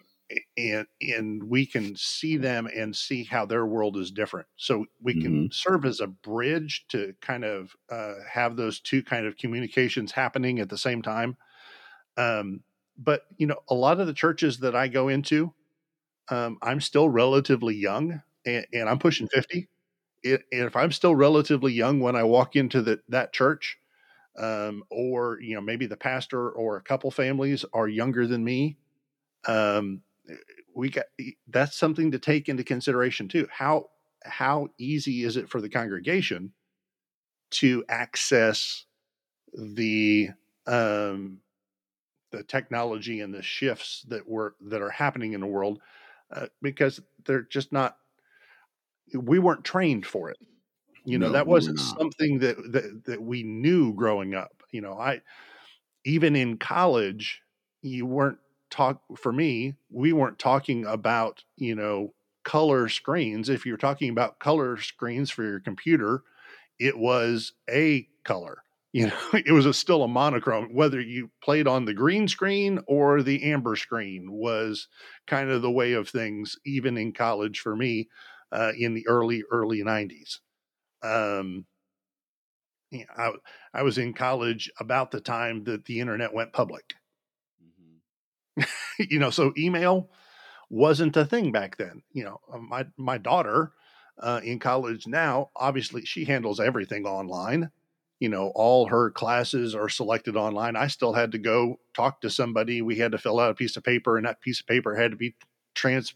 and 0.57 0.85
and 1.01 1.43
we 1.43 1.65
can 1.65 1.95
see 1.95 2.37
them 2.37 2.67
and 2.67 2.95
see 2.95 3.23
how 3.23 3.45
their 3.45 3.65
world 3.65 3.97
is 3.97 4.11
different 4.11 4.47
so 4.57 4.85
we 5.01 5.13
can 5.19 5.45
mm-hmm. 5.45 5.51
serve 5.51 5.85
as 5.85 5.99
a 6.01 6.07
bridge 6.07 6.85
to 6.89 7.13
kind 7.21 7.43
of 7.43 7.75
uh, 7.91 8.13
have 8.31 8.55
those 8.55 8.79
two 8.79 9.01
kind 9.01 9.25
of 9.25 9.37
communications 9.37 10.11
happening 10.11 10.59
at 10.59 10.69
the 10.69 10.77
same 10.77 11.01
time 11.01 11.35
um, 12.17 12.61
but 12.97 13.23
you 13.37 13.47
know 13.47 13.57
a 13.69 13.73
lot 13.73 13.99
of 13.99 14.07
the 14.07 14.13
churches 14.13 14.59
that 14.59 14.75
i 14.75 14.87
go 14.87 15.07
into 15.07 15.51
um, 16.29 16.57
i'm 16.61 16.81
still 16.81 17.09
relatively 17.09 17.75
young 17.75 18.21
and, 18.45 18.65
and 18.73 18.89
i'm 18.89 18.99
pushing 18.99 19.27
50 19.27 19.67
it, 20.23 20.43
and 20.51 20.63
if 20.65 20.75
i'm 20.75 20.91
still 20.91 21.15
relatively 21.15 21.73
young 21.73 21.99
when 21.99 22.15
i 22.15 22.23
walk 22.23 22.55
into 22.55 22.81
the, 22.81 22.99
that 23.09 23.33
church 23.33 23.77
um, 24.37 24.83
or 24.91 25.39
you 25.41 25.55
know 25.55 25.61
maybe 25.61 25.85
the 25.85 25.97
pastor 25.97 26.51
or 26.51 26.77
a 26.77 26.81
couple 26.81 27.11
families 27.11 27.65
are 27.73 27.87
younger 27.87 28.27
than 28.27 28.43
me 28.43 28.77
um, 29.47 30.01
we 30.75 30.89
got 30.89 31.05
that's 31.49 31.77
something 31.77 32.11
to 32.11 32.19
take 32.19 32.49
into 32.49 32.63
consideration 32.63 33.27
too. 33.27 33.47
How 33.51 33.89
how 34.23 34.67
easy 34.77 35.23
is 35.23 35.37
it 35.37 35.49
for 35.49 35.61
the 35.61 35.69
congregation 35.69 36.53
to 37.51 37.83
access 37.89 38.85
the 39.53 40.29
um, 40.67 41.39
the 42.31 42.43
technology 42.43 43.21
and 43.21 43.33
the 43.33 43.41
shifts 43.41 44.03
that 44.09 44.27
were 44.27 44.55
that 44.61 44.81
are 44.81 44.91
happening 44.91 45.33
in 45.33 45.41
the 45.41 45.47
world 45.47 45.79
uh, 46.31 46.47
because 46.61 47.01
they're 47.25 47.43
just 47.43 47.71
not 47.71 47.97
we 49.13 49.39
weren't 49.39 49.63
trained 49.63 50.05
for 50.05 50.29
it 50.29 50.37
you 51.05 51.17
know 51.17 51.27
no, 51.27 51.33
that 51.33 51.47
wasn't 51.47 51.79
something 51.79 52.39
that, 52.39 52.57
that 52.71 53.03
that 53.05 53.21
we 53.21 53.43
knew 53.43 53.93
growing 53.93 54.35
up 54.35 54.63
you 54.71 54.81
know 54.81 54.99
i 54.99 55.19
even 56.05 56.35
in 56.35 56.57
college 56.57 57.41
you 57.81 58.05
weren't 58.05 58.39
talk 58.69 59.01
for 59.17 59.31
me, 59.31 59.75
we 59.89 60.13
weren't 60.13 60.39
talking 60.39 60.85
about, 60.85 61.43
you 61.57 61.75
know, 61.75 62.13
color 62.43 62.87
screens. 62.89 63.49
If 63.49 63.65
you're 63.65 63.77
talking 63.77 64.09
about 64.09 64.39
color 64.39 64.77
screens 64.77 65.29
for 65.29 65.43
your 65.43 65.59
computer, 65.59 66.23
it 66.79 66.97
was 66.97 67.53
a 67.69 68.07
color. 68.23 68.63
You 68.91 69.07
know, 69.07 69.17
it 69.33 69.51
was 69.51 69.65
a, 69.65 69.73
still 69.73 70.03
a 70.03 70.07
monochrome. 70.07 70.73
Whether 70.73 70.99
you 71.01 71.31
played 71.43 71.67
on 71.67 71.85
the 71.85 71.93
green 71.93 72.27
screen 72.27 72.79
or 72.87 73.21
the 73.21 73.43
amber 73.51 73.75
screen 73.75 74.31
was 74.31 74.87
kind 75.27 75.49
of 75.49 75.61
the 75.61 75.71
way 75.71 75.93
of 75.93 76.09
things, 76.09 76.57
even 76.65 76.97
in 76.97 77.13
college 77.13 77.59
for 77.59 77.75
me 77.75 78.09
uh, 78.51 78.73
in 78.77 78.93
the 78.93 79.07
early 79.07 79.43
early 79.51 79.83
'90s. 79.83 80.39
Um, 81.03 81.65
you 82.91 82.99
know, 82.99 83.05
I, 83.73 83.79
I 83.79 83.83
was 83.83 83.97
in 83.97 84.13
college 84.13 84.71
about 84.79 85.11
the 85.11 85.21
time 85.21 85.63
that 85.65 85.85
the 85.85 85.99
internet 85.99 86.33
went 86.33 86.53
public. 86.53 86.93
you 88.99 89.19
know, 89.19 89.29
so 89.29 89.53
email 89.57 90.09
wasn't 90.69 91.17
a 91.17 91.25
thing 91.25 91.51
back 91.51 91.77
then. 91.77 92.03
You 92.13 92.25
know, 92.25 92.41
uh, 92.53 92.57
my 92.59 92.85
my 92.97 93.17
daughter 93.17 93.73
uh, 94.19 94.41
in 94.43 94.59
college 94.59 95.07
now, 95.07 95.51
obviously, 95.55 96.05
she 96.05 96.25
handles 96.25 96.59
everything 96.59 97.05
online. 97.05 97.71
You 98.19 98.29
know, 98.29 98.51
all 98.55 98.87
her 98.87 99.11
classes 99.11 99.73
are 99.73 99.89
selected 99.89 100.35
online. 100.35 100.75
I 100.75 100.87
still 100.87 101.13
had 101.13 101.31
to 101.31 101.37
go 101.37 101.79
talk 101.93 102.21
to 102.21 102.29
somebody. 102.29 102.81
We 102.81 102.97
had 102.97 103.13
to 103.13 103.17
fill 103.17 103.39
out 103.39 103.51
a 103.51 103.55
piece 103.55 103.77
of 103.77 103.83
paper, 103.83 104.17
and 104.17 104.25
that 104.25 104.41
piece 104.41 104.59
of 104.59 104.67
paper 104.67 104.95
had 104.95 105.11
to 105.11 105.17
be 105.17 105.35
trans 105.73 106.13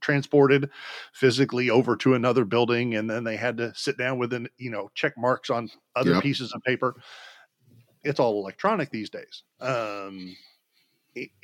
transported 0.00 0.70
physically 1.12 1.68
over 1.70 1.96
to 1.96 2.14
another 2.14 2.44
building, 2.44 2.94
and 2.94 3.08
then 3.08 3.24
they 3.24 3.36
had 3.36 3.56
to 3.58 3.72
sit 3.74 3.98
down 3.98 4.18
with 4.18 4.32
an 4.32 4.48
you 4.56 4.70
know 4.70 4.90
check 4.94 5.12
marks 5.18 5.50
on 5.50 5.68
other 5.94 6.12
yep. 6.12 6.22
pieces 6.22 6.52
of 6.52 6.62
paper. 6.62 6.94
It's 8.02 8.18
all 8.18 8.40
electronic 8.40 8.90
these 8.90 9.10
days. 9.10 9.42
Um, 9.60 10.34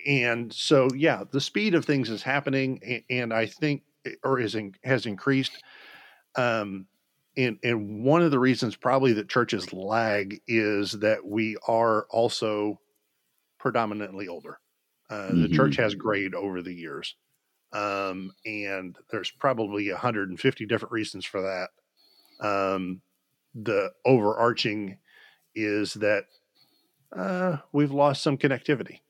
and 0.07 0.53
so 0.53 0.88
yeah 0.94 1.23
the 1.31 1.40
speed 1.40 1.75
of 1.75 1.85
things 1.85 2.09
is 2.09 2.23
happening 2.23 3.05
and 3.11 3.33
i 3.33 3.44
think 3.44 3.83
or 4.25 4.38
is 4.40 4.55
in, 4.55 4.75
has 4.85 5.07
increased 5.07 5.62
um 6.37 6.87
and 7.37 7.59
and 7.62 8.05
one 8.05 8.23
of 8.23 8.31
the 8.31 8.38
reasons 8.38 8.77
probably 8.77 9.12
that 9.12 9.29
churches 9.29 9.73
lag 9.73 10.41
is 10.47 10.93
that 10.93 11.25
we 11.27 11.57
are 11.67 12.07
also 12.11 12.81
predominantly 13.59 14.29
older 14.29 14.59
uh, 15.11 15.14
mm-hmm. 15.14 15.43
the 15.43 15.49
church 15.49 15.73
mm-hmm. 15.73 15.83
has 15.83 15.95
grayed 15.95 16.35
over 16.35 16.62
the 16.62 16.75
years 16.75 17.17
um 17.73 18.33
and 18.47 18.97
there's 19.11 19.31
probably 19.31 19.91
150 19.91 20.67
different 20.67 20.93
reasons 20.93 21.25
for 21.25 21.43
that 21.43 22.47
um 22.47 23.01
the 23.55 23.91
overarching 24.05 24.99
is 25.55 25.95
that 25.95 26.25
uh, 27.17 27.59
we've 27.73 27.91
lost 27.91 28.23
some 28.23 28.38
connectivity. 28.38 29.01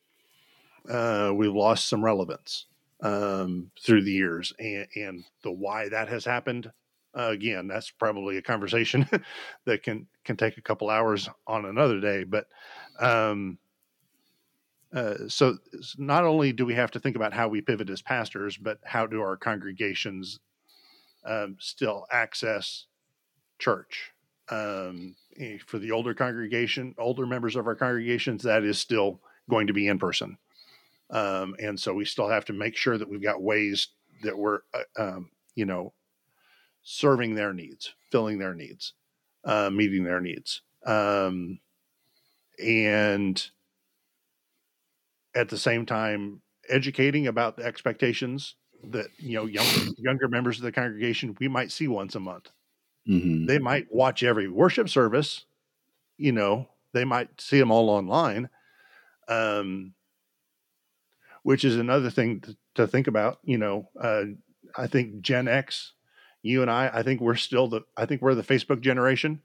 Uh, 0.88 1.32
we've 1.34 1.54
lost 1.54 1.88
some 1.88 2.04
relevance 2.04 2.66
um, 3.02 3.70
through 3.84 4.02
the 4.02 4.12
years, 4.12 4.52
and, 4.58 4.86
and 4.96 5.24
the 5.42 5.52
why 5.52 5.88
that 5.88 6.08
has 6.08 6.24
happened. 6.24 6.70
Uh, 7.16 7.30
again, 7.30 7.66
that's 7.66 7.90
probably 7.90 8.36
a 8.36 8.42
conversation 8.42 9.08
that 9.64 9.82
can 9.82 10.06
can 10.24 10.36
take 10.36 10.58
a 10.58 10.62
couple 10.62 10.90
hours 10.90 11.28
on 11.46 11.64
another 11.64 12.00
day. 12.00 12.24
But 12.24 12.46
um, 13.00 13.58
uh, 14.92 15.14
so 15.28 15.56
not 15.96 16.24
only 16.24 16.52
do 16.52 16.64
we 16.64 16.74
have 16.74 16.90
to 16.92 17.00
think 17.00 17.16
about 17.16 17.32
how 17.32 17.48
we 17.48 17.60
pivot 17.60 17.90
as 17.90 18.02
pastors, 18.02 18.56
but 18.56 18.78
how 18.84 19.06
do 19.06 19.20
our 19.20 19.36
congregations 19.36 20.38
um, 21.24 21.56
still 21.58 22.06
access 22.10 22.86
church? 23.58 24.12
Um, 24.50 25.14
eh, 25.38 25.58
for 25.66 25.78
the 25.78 25.92
older 25.92 26.14
congregation, 26.14 26.94
older 26.98 27.26
members 27.26 27.54
of 27.54 27.66
our 27.66 27.74
congregations, 27.74 28.42
that 28.44 28.64
is 28.64 28.78
still 28.78 29.20
going 29.50 29.66
to 29.66 29.74
be 29.74 29.88
in 29.88 29.98
person. 29.98 30.38
Um, 31.10 31.54
and 31.58 31.78
so 31.78 31.92
we 31.94 32.04
still 32.04 32.28
have 32.28 32.46
to 32.46 32.52
make 32.52 32.76
sure 32.76 32.96
that 32.96 33.08
we've 33.08 33.22
got 33.22 33.42
ways 33.42 33.88
that 34.22 34.36
we're, 34.36 34.60
uh, 34.74 35.02
um, 35.02 35.30
you 35.54 35.64
know, 35.66 35.92
serving 36.90 37.34
their 37.34 37.52
needs, 37.52 37.92
filling 38.10 38.38
their 38.38 38.54
needs, 38.54 38.94
uh, 39.44 39.68
meeting 39.68 40.04
their 40.04 40.20
needs. 40.20 40.62
Um, 40.86 41.60
and 42.64 43.50
at 45.34 45.50
the 45.50 45.58
same 45.58 45.84
time, 45.84 46.40
educating 46.70 47.26
about 47.26 47.58
the 47.58 47.64
expectations 47.64 48.54
that, 48.84 49.08
you 49.18 49.34
know, 49.34 49.44
younger, 49.44 49.92
younger 49.98 50.28
members 50.28 50.56
of 50.56 50.62
the 50.62 50.72
congregation, 50.72 51.36
we 51.38 51.46
might 51.46 51.70
see 51.70 51.88
once 51.88 52.14
a 52.14 52.20
month. 52.20 52.48
Mm-hmm. 53.06 53.44
They 53.44 53.58
might 53.58 53.92
watch 53.92 54.22
every 54.22 54.48
worship 54.48 54.88
service, 54.88 55.44
you 56.16 56.32
know, 56.32 56.68
they 56.94 57.04
might 57.04 57.38
see 57.38 57.58
them 57.58 57.70
all 57.70 57.90
online. 57.90 58.48
Um, 59.28 59.92
which 61.42 61.66
is 61.66 61.76
another 61.76 62.08
thing 62.08 62.40
to, 62.40 62.56
to 62.76 62.86
think 62.86 63.06
about. 63.06 63.40
You 63.42 63.58
know, 63.58 63.90
uh, 64.00 64.24
I 64.76 64.86
think 64.86 65.20
Gen 65.20 65.48
X, 65.48 65.92
you 66.42 66.62
and 66.62 66.70
I, 66.70 66.90
I 66.92 67.02
think 67.02 67.20
we're 67.20 67.36
still 67.36 67.68
the, 67.68 67.82
I 67.96 68.06
think 68.06 68.22
we're 68.22 68.34
the 68.34 68.42
Facebook 68.42 68.80
generation. 68.80 69.40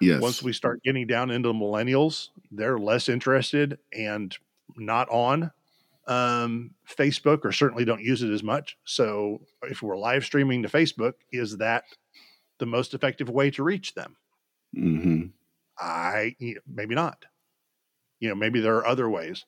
Yes. 0.00 0.20
Once 0.20 0.42
we 0.42 0.52
start 0.52 0.82
getting 0.82 1.06
down 1.06 1.30
into 1.30 1.48
the 1.48 1.54
millennials, 1.54 2.28
they're 2.50 2.78
less 2.78 3.08
interested 3.08 3.78
and 3.92 4.36
not 4.76 5.08
on 5.08 5.52
um, 6.06 6.72
Facebook 6.88 7.44
or 7.44 7.52
certainly 7.52 7.84
don't 7.84 8.02
use 8.02 8.22
it 8.22 8.30
as 8.30 8.42
much. 8.42 8.76
So 8.84 9.40
if 9.62 9.82
we're 9.82 9.96
live 9.96 10.24
streaming 10.24 10.62
to 10.62 10.68
Facebook, 10.68 11.14
is 11.32 11.58
that 11.58 11.84
the 12.58 12.66
most 12.66 12.94
effective 12.94 13.28
way 13.28 13.50
to 13.52 13.62
reach 13.62 13.94
them? 13.94 14.16
Mm-hmm. 14.76 15.26
I 15.78 16.36
maybe 16.66 16.94
not. 16.94 17.24
You 18.20 18.28
know, 18.28 18.34
maybe 18.34 18.60
there 18.60 18.76
are 18.76 18.86
other 18.86 19.08
ways. 19.08 19.44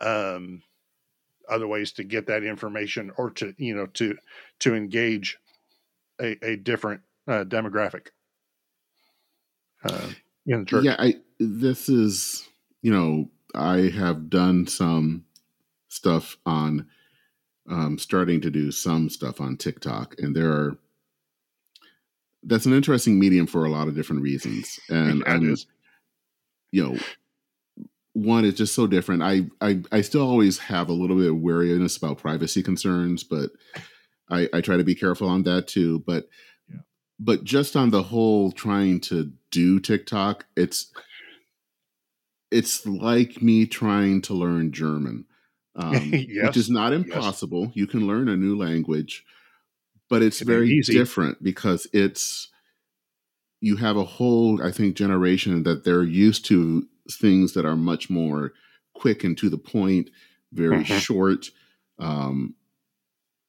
Um, 0.00 0.62
other 1.48 1.66
ways 1.66 1.92
to 1.92 2.04
get 2.04 2.26
that 2.26 2.44
information 2.44 3.10
or 3.16 3.30
to 3.30 3.54
you 3.58 3.74
know 3.74 3.86
to 3.86 4.16
to 4.60 4.74
engage 4.74 5.38
a, 6.20 6.36
a 6.44 6.56
different 6.56 7.00
uh, 7.26 7.44
demographic 7.44 8.08
uh, 9.84 10.08
in 10.46 10.60
the 10.60 10.66
church. 10.66 10.84
Yeah, 10.84 10.96
I 10.98 11.16
this 11.38 11.88
is 11.88 12.48
you 12.82 12.92
know 12.92 13.28
I 13.54 13.90
have 13.94 14.30
done 14.30 14.66
some 14.66 15.24
stuff 15.88 16.36
on 16.46 16.86
um, 17.68 17.98
starting 17.98 18.40
to 18.42 18.50
do 18.50 18.70
some 18.70 19.08
stuff 19.08 19.40
on 19.40 19.56
TikTok, 19.56 20.16
and 20.18 20.34
there 20.34 20.50
are 20.50 20.78
that's 22.42 22.66
an 22.66 22.72
interesting 22.72 23.18
medium 23.18 23.46
for 23.46 23.64
a 23.64 23.70
lot 23.70 23.88
of 23.88 23.94
different 23.94 24.22
reasons, 24.22 24.78
and 24.88 25.20
yeah, 25.26 25.32
I'm, 25.32 25.56
you 26.72 26.84
know 26.84 26.98
one 28.12 28.44
is 28.44 28.54
just 28.54 28.74
so 28.74 28.86
different. 28.86 29.22
I, 29.22 29.46
I 29.60 29.82
I 29.92 30.00
still 30.00 30.28
always 30.28 30.58
have 30.58 30.88
a 30.88 30.92
little 30.92 31.16
bit 31.16 31.30
of 31.30 31.36
wariness 31.36 31.96
about 31.96 32.18
privacy 32.18 32.62
concerns, 32.62 33.22
but 33.22 33.50
I, 34.30 34.48
I 34.52 34.60
try 34.60 34.76
to 34.76 34.84
be 34.84 34.94
careful 34.94 35.28
on 35.28 35.42
that 35.44 35.66
too. 35.66 36.00
But 36.06 36.28
yeah. 36.68 36.80
but 37.18 37.44
just 37.44 37.76
on 37.76 37.90
the 37.90 38.02
whole, 38.02 38.52
trying 38.52 39.00
to 39.02 39.32
do 39.50 39.80
TikTok, 39.80 40.46
it's 40.56 40.92
it's 42.50 42.86
like 42.86 43.40
me 43.42 43.66
trying 43.66 44.22
to 44.22 44.34
learn 44.34 44.72
German, 44.72 45.24
um, 45.76 45.94
yes. 46.12 46.26
which 46.46 46.56
is 46.56 46.70
not 46.70 46.92
impossible. 46.92 47.66
Yes. 47.66 47.76
You 47.76 47.86
can 47.86 48.06
learn 48.06 48.28
a 48.28 48.36
new 48.36 48.56
language, 48.56 49.24
but 50.08 50.22
it's, 50.22 50.40
very 50.40 50.80
different 50.80 51.42
because 51.42 51.86
it's 51.92 52.48
you 53.60 53.76
have 53.76 53.96
a 53.96 54.04
whole 54.04 54.62
I 54.62 54.70
think 54.70 54.96
generation 54.96 55.62
that 55.64 55.84
they're 55.84 56.02
used 56.02 56.44
to 56.46 56.86
things 57.10 57.52
that 57.54 57.64
are 57.66 57.76
much 57.76 58.08
more 58.08 58.52
quick 58.94 59.24
and 59.24 59.36
to 59.38 59.48
the 59.48 59.58
point, 59.58 60.10
very 60.52 60.84
mm-hmm. 60.84 60.98
short. 60.98 61.50
Um, 61.98 62.54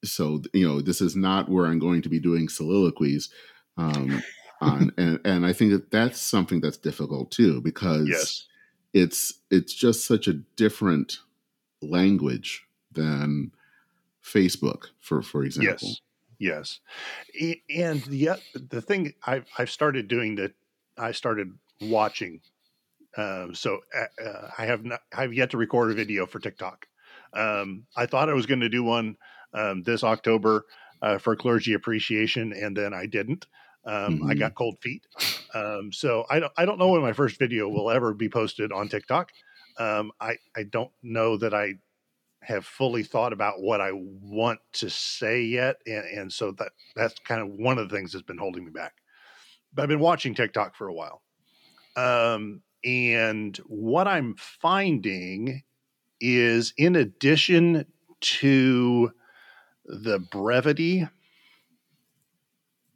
so 0.04 0.42
you 0.52 0.66
know, 0.66 0.80
this 0.80 1.00
is 1.00 1.16
not 1.16 1.48
where 1.48 1.66
I'm 1.66 1.78
going 1.78 2.02
to 2.02 2.08
be 2.08 2.20
doing 2.20 2.48
soliloquies. 2.48 3.30
Um, 3.76 4.22
on 4.60 4.92
and 4.96 5.18
and 5.24 5.46
I 5.46 5.52
think 5.52 5.72
that 5.72 5.90
that's 5.90 6.20
something 6.20 6.60
that's 6.60 6.76
difficult 6.76 7.30
too 7.30 7.60
because 7.60 8.08
yes. 8.08 8.46
it's 8.92 9.34
it's 9.50 9.74
just 9.74 10.06
such 10.06 10.28
a 10.28 10.34
different 10.34 11.18
language 11.80 12.64
than 12.92 13.52
Facebook, 14.24 14.86
for 15.00 15.22
for 15.22 15.44
example. 15.44 15.88
Yes. 15.88 16.00
Yes, 16.38 16.80
and 17.70 18.02
the 18.02 18.40
the 18.52 18.82
thing 18.82 19.14
I've 19.24 19.46
I've 19.58 19.70
started 19.70 20.08
doing 20.08 20.34
that 20.36 20.54
I 20.98 21.12
started 21.12 21.52
watching 21.80 22.40
um, 23.16 23.54
so 23.54 23.80
uh, 23.94 24.22
uh, 24.22 24.50
I 24.56 24.66
have 24.66 24.84
not, 24.84 25.00
I 25.16 25.22
have 25.22 25.34
yet 25.34 25.50
to 25.50 25.56
record 25.56 25.90
a 25.90 25.94
video 25.94 26.26
for 26.26 26.38
TikTok. 26.38 26.86
Um, 27.34 27.84
I 27.96 28.06
thought 28.06 28.28
I 28.28 28.34
was 28.34 28.46
going 28.46 28.60
to 28.60 28.68
do 28.68 28.82
one 28.82 29.16
um, 29.54 29.82
this 29.82 30.04
October 30.04 30.66
uh, 31.02 31.18
for 31.18 31.36
clergy 31.36 31.74
appreciation, 31.74 32.52
and 32.52 32.76
then 32.76 32.94
I 32.94 33.06
didn't. 33.06 33.46
Um, 33.84 34.18
mm-hmm. 34.18 34.30
I 34.30 34.34
got 34.34 34.54
cold 34.54 34.78
feet. 34.80 35.06
Um, 35.54 35.92
so 35.92 36.24
I 36.30 36.38
don't 36.40 36.52
I 36.56 36.64
don't 36.64 36.78
know 36.78 36.88
when 36.88 37.02
my 37.02 37.12
first 37.12 37.38
video 37.38 37.68
will 37.68 37.90
ever 37.90 38.14
be 38.14 38.28
posted 38.28 38.72
on 38.72 38.88
TikTok. 38.88 39.30
Um, 39.78 40.12
I 40.20 40.36
I 40.56 40.62
don't 40.62 40.92
know 41.02 41.36
that 41.36 41.52
I 41.52 41.74
have 42.42 42.66
fully 42.66 43.02
thought 43.02 43.32
about 43.32 43.60
what 43.60 43.80
I 43.80 43.90
want 43.92 44.60
to 44.74 44.90
say 44.90 45.42
yet, 45.42 45.76
and, 45.86 46.04
and 46.04 46.32
so 46.32 46.52
that 46.52 46.72
that's 46.94 47.18
kind 47.20 47.40
of 47.40 47.48
one 47.48 47.78
of 47.78 47.88
the 47.88 47.94
things 47.94 48.12
that's 48.12 48.24
been 48.24 48.38
holding 48.38 48.64
me 48.64 48.70
back. 48.70 48.94
But 49.74 49.82
I've 49.82 49.88
been 49.88 50.00
watching 50.00 50.34
TikTok 50.34 50.76
for 50.76 50.88
a 50.88 50.94
while. 50.94 51.22
Um, 51.96 52.62
and 52.84 53.56
what 53.66 54.08
I'm 54.08 54.34
finding 54.36 55.62
is, 56.20 56.72
in 56.76 56.96
addition 56.96 57.86
to 58.20 59.12
the 59.84 60.18
brevity, 60.18 61.08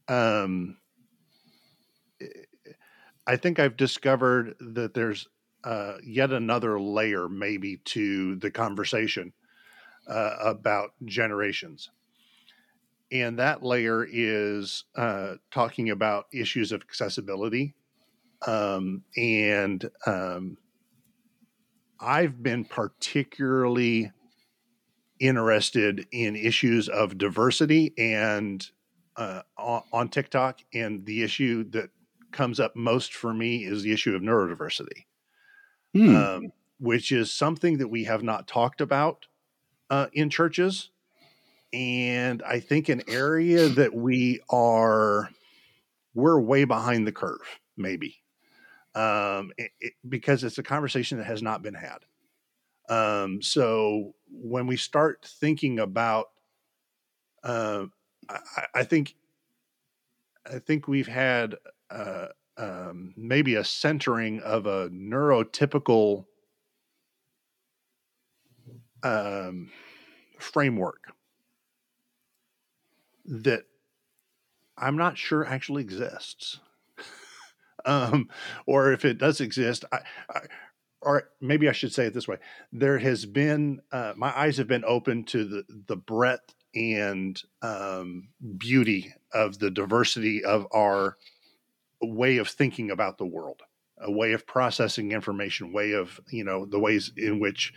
um, 0.08 0.78
I 3.26 3.36
think 3.36 3.58
I've 3.58 3.76
discovered 3.76 4.54
that 4.60 4.94
there's 4.94 5.26
uh, 5.64 5.94
yet 6.04 6.32
another 6.32 6.78
layer, 6.80 7.28
maybe, 7.28 7.78
to 7.86 8.36
the 8.36 8.50
conversation 8.50 9.32
uh, 10.08 10.36
about 10.40 10.90
generations. 11.04 11.90
And 13.10 13.38
that 13.38 13.62
layer 13.62 14.06
is 14.08 14.84
uh, 14.96 15.34
talking 15.50 15.90
about 15.90 16.26
issues 16.32 16.72
of 16.72 16.82
accessibility 16.82 17.74
um, 18.46 19.02
and 19.16 19.88
um, 20.06 20.58
I've 22.00 22.42
been 22.42 22.64
particularly 22.64 24.12
interested 25.20 26.06
in 26.12 26.36
issues 26.36 26.88
of 26.88 27.18
diversity 27.18 27.94
and 27.98 28.68
uh, 29.16 29.42
on, 29.56 30.08
TikTok. 30.08 30.60
And 30.74 31.06
the 31.06 31.22
issue 31.22 31.64
that 31.70 31.90
comes 32.32 32.60
up 32.60 32.76
most 32.76 33.14
for 33.14 33.32
me 33.32 33.64
is 33.64 33.82
the 33.82 33.92
issue 33.92 34.14
of 34.14 34.22
neurodiversity, 34.22 35.06
hmm. 35.94 36.14
um, 36.14 36.52
which 36.78 37.12
is 37.12 37.32
something 37.32 37.78
that 37.78 37.88
we 37.88 38.04
have 38.04 38.22
not 38.22 38.46
talked 38.46 38.80
about 38.80 39.26
uh, 39.90 40.06
in 40.12 40.28
churches. 40.28 40.90
And 41.72 42.42
I 42.42 42.60
think 42.60 42.88
an 42.88 43.02
area 43.08 43.68
that 43.68 43.94
we 43.94 44.40
are, 44.50 45.30
we're 46.14 46.40
way 46.40 46.64
behind 46.64 47.06
the 47.06 47.12
curve, 47.12 47.40
maybe 47.76 48.22
um, 48.96 49.52
it, 49.58 49.70
it, 49.78 49.92
because 50.08 50.42
it's 50.42 50.58
a 50.58 50.62
conversation 50.62 51.18
that 51.18 51.24
has 51.24 51.42
not 51.42 51.62
been 51.62 51.74
had. 51.74 51.98
Um, 52.88 53.42
so 53.42 54.14
when 54.30 54.66
we 54.66 54.76
start 54.76 55.26
thinking 55.40 55.80
about, 55.80 56.26
uh, 57.42 57.86
I, 58.28 58.38
I, 58.74 58.84
think, 58.84 59.14
I 60.46 60.58
think 60.58 60.88
we've 60.88 61.08
had 61.08 61.56
uh, 61.90 62.26
um, 62.56 63.12
maybe 63.16 63.56
a 63.56 63.64
centering 63.64 64.40
of 64.40 64.66
a 64.66 64.88
neurotypical 64.90 66.26
um, 69.02 69.70
framework 70.38 71.12
that 73.24 73.64
I'm 74.78 74.96
not 74.96 75.18
sure 75.18 75.46
actually 75.46 75.82
exists. 75.82 76.60
Um, 77.84 78.30
or 78.66 78.92
if 78.92 79.04
it 79.04 79.16
does 79.16 79.40
exist, 79.40 79.84
I, 79.92 79.98
I, 80.28 80.40
or 81.06 81.30
maybe 81.40 81.68
I 81.68 81.72
should 81.72 81.94
say 81.94 82.06
it 82.06 82.14
this 82.14 82.26
way: 82.26 82.36
there 82.72 82.98
has 82.98 83.24
been 83.24 83.80
uh, 83.92 84.12
my 84.16 84.36
eyes 84.36 84.58
have 84.58 84.66
been 84.66 84.84
open 84.84 85.22
to 85.26 85.44
the 85.44 85.64
the 85.86 85.96
breadth 85.96 86.54
and 86.74 87.40
um, 87.62 88.28
beauty 88.58 89.14
of 89.32 89.60
the 89.60 89.70
diversity 89.70 90.44
of 90.44 90.66
our 90.74 91.16
way 92.02 92.38
of 92.38 92.48
thinking 92.48 92.90
about 92.90 93.18
the 93.18 93.24
world, 93.24 93.62
a 93.98 94.10
way 94.10 94.32
of 94.32 94.46
processing 94.46 95.12
information, 95.12 95.72
way 95.72 95.92
of 95.92 96.20
you 96.28 96.42
know 96.42 96.66
the 96.66 96.80
ways 96.80 97.12
in 97.16 97.38
which 97.38 97.72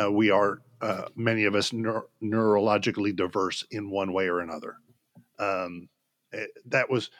uh, 0.00 0.10
we 0.10 0.30
are 0.30 0.62
uh, 0.80 1.06
many 1.16 1.44
of 1.44 1.56
us 1.56 1.72
neuro- 1.72 2.08
neurologically 2.22 3.14
diverse 3.14 3.64
in 3.72 3.90
one 3.90 4.12
way 4.12 4.28
or 4.28 4.38
another. 4.38 4.76
Um, 5.40 5.88
it, 6.30 6.50
that 6.66 6.88
was 6.88 7.10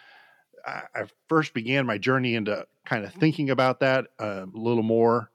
I, 0.64 0.82
I, 0.94 1.04
first 1.28 1.54
began 1.54 1.86
my 1.86 1.98
journey 1.98 2.36
into 2.36 2.66
kind 2.84 3.04
of 3.04 3.12
thinking 3.14 3.50
about 3.50 3.80
that 3.80 4.06
uh, 4.20 4.46
a 4.46 4.58
little 4.58 4.82
more 4.82 5.30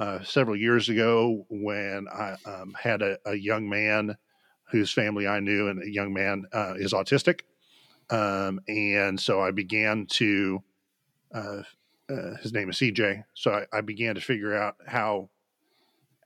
uh, 0.00 0.22
several 0.22 0.56
years 0.56 0.88
ago 0.88 1.44
when 1.50 2.06
I 2.10 2.34
um, 2.46 2.74
had 2.80 3.02
a, 3.02 3.18
a, 3.26 3.34
young 3.34 3.68
man 3.68 4.16
whose 4.70 4.90
family 4.90 5.28
I 5.28 5.40
knew, 5.40 5.68
and 5.68 5.82
a 5.82 5.92
young 5.92 6.14
man 6.14 6.46
uh, 6.54 6.72
is 6.78 6.94
autistic. 6.94 7.40
Um, 8.08 8.60
and 8.66 9.20
so 9.20 9.42
I 9.42 9.50
began 9.50 10.06
to, 10.12 10.62
uh, 11.34 11.62
uh, 12.08 12.36
his 12.40 12.54
name 12.54 12.70
is 12.70 12.76
CJ. 12.76 13.24
So 13.34 13.52
I, 13.52 13.66
I, 13.76 13.82
began 13.82 14.14
to 14.14 14.22
figure 14.22 14.56
out 14.56 14.76
how 14.86 15.28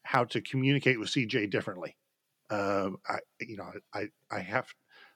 how 0.04 0.24
to 0.26 0.40
communicate 0.40 1.00
with 1.00 1.08
CJ 1.08 1.50
differently. 1.50 1.96
Um, 2.50 2.98
I, 3.08 3.18
you 3.40 3.56
know, 3.56 3.72
I, 3.92 4.06
I 4.30 4.38
have 4.38 4.68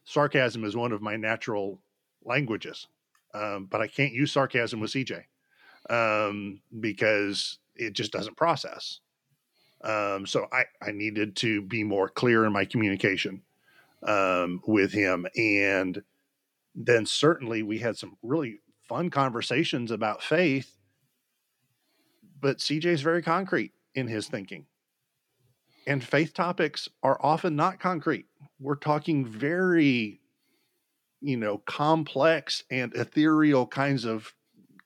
sarcasm 0.04 0.64
is 0.64 0.74
one 0.74 0.90
of 0.90 1.00
my 1.00 1.16
natural 1.16 1.80
languages, 2.24 2.88
um, 3.34 3.66
but 3.70 3.80
I 3.80 3.86
can't 3.86 4.12
use 4.12 4.32
sarcasm 4.32 4.80
with 4.80 4.90
CJ 4.90 5.22
um, 5.90 6.60
because 6.80 7.58
it 7.78 7.94
just 7.94 8.12
doesn't 8.12 8.36
process. 8.36 9.00
Um, 9.82 10.26
so 10.26 10.46
I, 10.52 10.64
I 10.82 10.90
needed 10.90 11.36
to 11.36 11.62
be 11.62 11.84
more 11.84 12.08
clear 12.08 12.44
in 12.44 12.52
my 12.52 12.64
communication 12.64 13.42
um, 14.02 14.60
with 14.66 14.92
him. 14.92 15.26
And 15.36 16.02
then 16.74 17.06
certainly 17.06 17.62
we 17.62 17.78
had 17.78 17.96
some 17.96 18.16
really 18.22 18.60
fun 18.88 19.10
conversations 19.10 19.90
about 19.90 20.22
faith, 20.22 20.76
but 22.40 22.58
CJ 22.58 22.86
is 22.86 23.02
very 23.02 23.22
concrete 23.22 23.72
in 23.94 24.08
his 24.08 24.26
thinking. 24.28 24.66
And 25.86 26.04
faith 26.04 26.34
topics 26.34 26.88
are 27.02 27.18
often 27.20 27.56
not 27.56 27.80
concrete. 27.80 28.26
We're 28.60 28.76
talking 28.76 29.24
very, 29.24 30.20
you 31.20 31.36
know, 31.36 31.58
complex 31.58 32.62
and 32.70 32.94
ethereal 32.94 33.66
kinds 33.66 34.04
of 34.04 34.34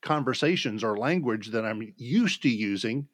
conversations 0.03 0.85
or 0.85 0.97
language 0.97 1.49
that 1.49 1.65
I'm 1.65 1.93
used 1.97 2.43
to 2.43 2.49
using, 2.49 3.09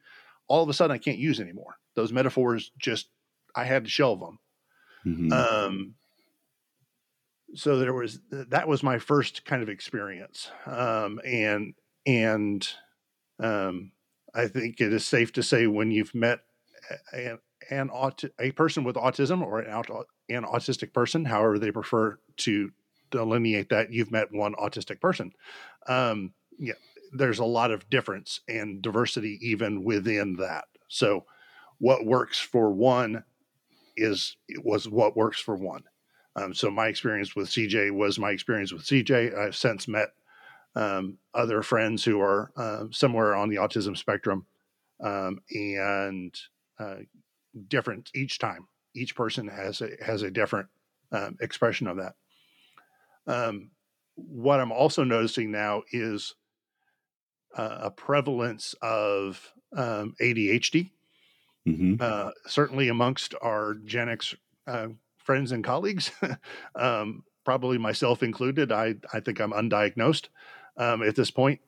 all 0.49 0.63
of 0.63 0.69
a 0.69 0.73
sudden 0.73 0.95
I 0.95 0.99
can't 0.99 1.19
use 1.19 1.41
anymore. 1.41 1.77
Those 1.95 2.13
metaphors 2.13 2.73
just 2.79 3.09
I 3.55 3.65
had 3.65 3.85
to 3.85 3.91
shelve 3.91 4.21
them. 4.21 4.39
Mm-hmm. 5.07 5.33
Um, 5.33 5.95
so 7.55 7.79
there 7.79 7.95
was 7.95 8.21
that 8.31 8.69
was 8.69 8.83
my 8.83 8.99
first 8.99 9.45
kind 9.45 9.63
of 9.63 9.69
experience, 9.69 10.51
um, 10.67 11.21
and 11.25 11.75
and 12.07 12.69
um, 13.41 13.93
I 14.35 14.49
think 14.49 14.81
it 14.81 14.93
is 14.93 15.07
safe 15.07 15.33
to 15.33 15.43
say 15.43 15.67
when 15.67 15.91
you've 15.91 16.15
met 16.15 16.41
an 17.13 17.39
an 17.71 17.91
aut- 17.91 18.25
a 18.39 18.51
person 18.53 18.85
with 18.85 18.97
autism 18.97 19.43
or 19.43 19.61
an, 19.61 19.73
aut- 19.73 20.07
an 20.29 20.45
autistic 20.45 20.93
person, 20.93 21.25
however 21.25 21.59
they 21.59 21.71
prefer 21.71 22.19
to 22.39 22.71
delineate 23.11 23.71
that, 23.71 23.93
you've 23.93 24.11
met 24.11 24.33
one 24.33 24.55
autistic 24.55 25.01
person. 25.01 25.33
Um, 25.87 26.35
yeah, 26.59 26.75
there's 27.13 27.39
a 27.39 27.45
lot 27.45 27.71
of 27.71 27.89
difference 27.91 28.41
and 28.49 28.83
diversity 28.83 29.39
even 29.43 29.85
within 29.85 30.37
that. 30.37 30.65
So, 30.89 31.25
what 31.79 32.05
works 32.05 32.39
for 32.39 32.71
one 32.73 33.25
is 33.97 34.37
was 34.63 34.89
what 34.89 35.17
works 35.17 35.41
for 35.41 35.55
one. 35.55 35.85
Um, 36.37 36.55
so 36.55 36.71
my 36.71 36.87
experience 36.87 37.35
with 37.35 37.49
CJ 37.49 37.91
was 37.91 38.19
my 38.19 38.31
experience 38.31 38.73
with 38.73 38.83
CJ. 38.83 39.37
I've 39.37 39.57
since 39.57 39.89
met 39.89 40.11
um, 40.77 41.19
other 41.35 41.63
friends 41.63 42.05
who 42.05 42.21
are 42.21 42.53
uh, 42.57 42.85
somewhere 42.91 43.35
on 43.35 43.49
the 43.49 43.57
autism 43.57 43.97
spectrum, 43.97 44.47
um, 45.03 45.41
and 45.51 46.39
uh, 46.79 46.97
different 47.67 48.11
each 48.15 48.39
time. 48.39 48.69
Each 48.95 49.15
person 49.15 49.49
has 49.49 49.81
a 49.81 49.91
has 50.05 50.23
a 50.23 50.31
different 50.31 50.69
um, 51.13 51.37
expression 51.41 51.87
of 51.87 51.97
that. 51.97 52.15
Um, 53.27 53.71
what 54.15 54.61
I'm 54.61 54.73
also 54.73 55.05
noticing 55.05 55.51
now 55.51 55.83
is 55.93 56.35
uh, 57.57 57.79
a 57.83 57.91
prevalence 57.91 58.75
of 58.83 59.53
um, 59.77 60.15
ADHD, 60.21 60.91
mm-hmm. 61.67 61.95
uh, 62.01 62.31
certainly 62.47 62.89
amongst 62.89 63.35
our 63.41 63.75
Gen 63.75 64.09
X 64.09 64.35
uh, 64.67 64.89
friends 65.19 65.53
and 65.53 65.65
colleagues, 65.65 66.11
um, 66.75 67.25
probably 67.45 67.79
myself 67.79 68.23
included. 68.23 68.73
I, 68.73 68.97
I 69.13 69.21
think 69.21 69.41
I'm 69.41 69.53
undiagnosed 69.53 70.29
um, 70.77 71.03
at 71.03 71.17
this 71.17 71.31
point. 71.31 71.61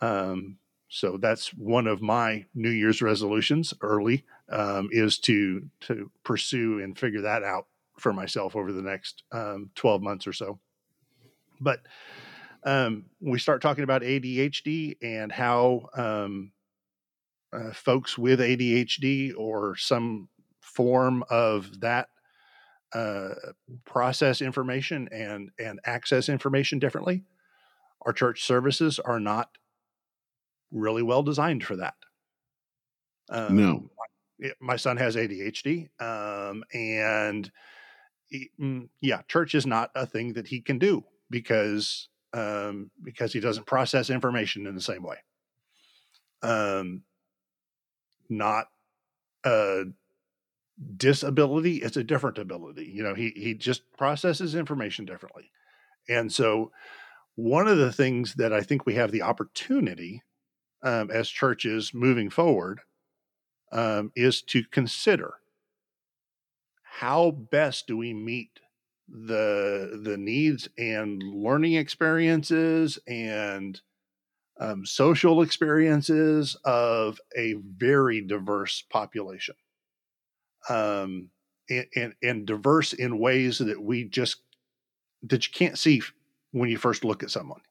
Um, 0.00 0.58
so 0.88 1.16
that's 1.16 1.54
one 1.54 1.86
of 1.86 2.02
my 2.02 2.44
New 2.54 2.70
Year's 2.70 3.00
resolutions 3.00 3.72
early 3.80 4.24
um, 4.50 4.90
is 4.92 5.18
to 5.20 5.68
to 5.80 6.10
pursue 6.22 6.80
and 6.80 6.98
figure 6.98 7.22
that 7.22 7.42
out 7.42 7.66
for 7.98 8.12
myself 8.12 8.54
over 8.56 8.72
the 8.72 8.82
next 8.82 9.22
um, 9.32 9.70
12 9.74 10.02
months 10.02 10.26
or 10.26 10.32
so. 10.32 10.58
But 11.60 11.80
um, 12.64 13.06
we 13.20 13.38
start 13.38 13.62
talking 13.62 13.84
about 13.84 14.02
ADHD 14.02 14.96
and 15.02 15.32
how 15.32 15.88
um, 15.94 16.52
uh, 17.52 17.72
folks 17.72 18.16
with 18.16 18.40
ADHD 18.40 19.32
or 19.36 19.76
some 19.76 20.28
form 20.60 21.24
of 21.28 21.80
that 21.80 22.08
uh, 22.94 23.30
process 23.84 24.42
information 24.42 25.08
and 25.12 25.50
and 25.58 25.80
access 25.84 26.28
information 26.28 26.78
differently. 26.78 27.24
Our 28.02 28.12
church 28.12 28.44
services 28.44 28.98
are 28.98 29.20
not 29.20 29.50
really 30.70 31.02
well 31.02 31.22
designed 31.22 31.64
for 31.64 31.76
that. 31.76 31.94
Um, 33.30 33.56
no, 33.56 33.90
my, 34.40 34.50
my, 34.60 34.76
son 34.76 34.96
has 34.96 35.16
ADHD, 35.16 35.88
um, 36.00 36.64
and 36.74 37.50
he, 38.26 38.50
mm, 38.60 38.88
yeah, 39.00 39.22
church 39.28 39.54
is 39.54 39.66
not 39.66 39.90
a 39.94 40.04
thing 40.04 40.34
that 40.34 40.48
he 40.48 40.60
can 40.60 40.78
do 40.78 41.04
because 41.30 42.08
um, 42.32 42.90
because 43.02 43.32
he 43.32 43.40
doesn't 43.40 43.66
process 43.66 44.10
information 44.10 44.66
in 44.66 44.74
the 44.74 44.80
same 44.80 45.02
way. 45.02 45.16
Um, 46.42 47.02
not 48.28 48.66
a 49.44 49.84
disability; 50.96 51.76
it's 51.76 51.96
a 51.96 52.04
different 52.04 52.38
ability. 52.38 52.86
You 52.86 53.02
know, 53.02 53.14
he 53.14 53.32
he 53.36 53.54
just 53.54 53.82
processes 53.96 54.54
information 54.54 55.04
differently, 55.04 55.50
and 56.08 56.32
so 56.32 56.72
one 57.34 57.68
of 57.68 57.78
the 57.78 57.92
things 57.92 58.34
that 58.34 58.52
I 58.52 58.60
think 58.60 58.84
we 58.84 58.94
have 58.94 59.10
the 59.10 59.22
opportunity 59.22 60.22
um, 60.82 61.10
as 61.10 61.28
churches 61.28 61.92
moving 61.94 62.28
forward 62.30 62.80
um, 63.70 64.12
is 64.14 64.42
to 64.42 64.64
consider 64.64 65.34
how 66.82 67.30
best 67.30 67.86
do 67.86 67.96
we 67.96 68.12
meet 68.12 68.60
the 69.08 70.00
the 70.02 70.16
needs 70.16 70.68
and 70.78 71.22
learning 71.22 71.74
experiences 71.74 72.98
and 73.06 73.80
um, 74.60 74.86
social 74.86 75.42
experiences 75.42 76.56
of 76.64 77.20
a 77.36 77.54
very 77.54 78.20
diverse 78.22 78.82
population. 78.82 79.56
Um, 80.68 81.30
and, 81.68 81.86
and, 81.96 82.14
and 82.22 82.46
diverse 82.46 82.92
in 82.92 83.18
ways 83.18 83.58
that 83.58 83.82
we 83.82 84.04
just 84.04 84.42
that 85.22 85.46
you 85.46 85.52
can't 85.52 85.78
see 85.78 86.02
when 86.52 86.70
you 86.70 86.78
first 86.78 87.04
look 87.04 87.22
at 87.22 87.30
someone 87.30 87.62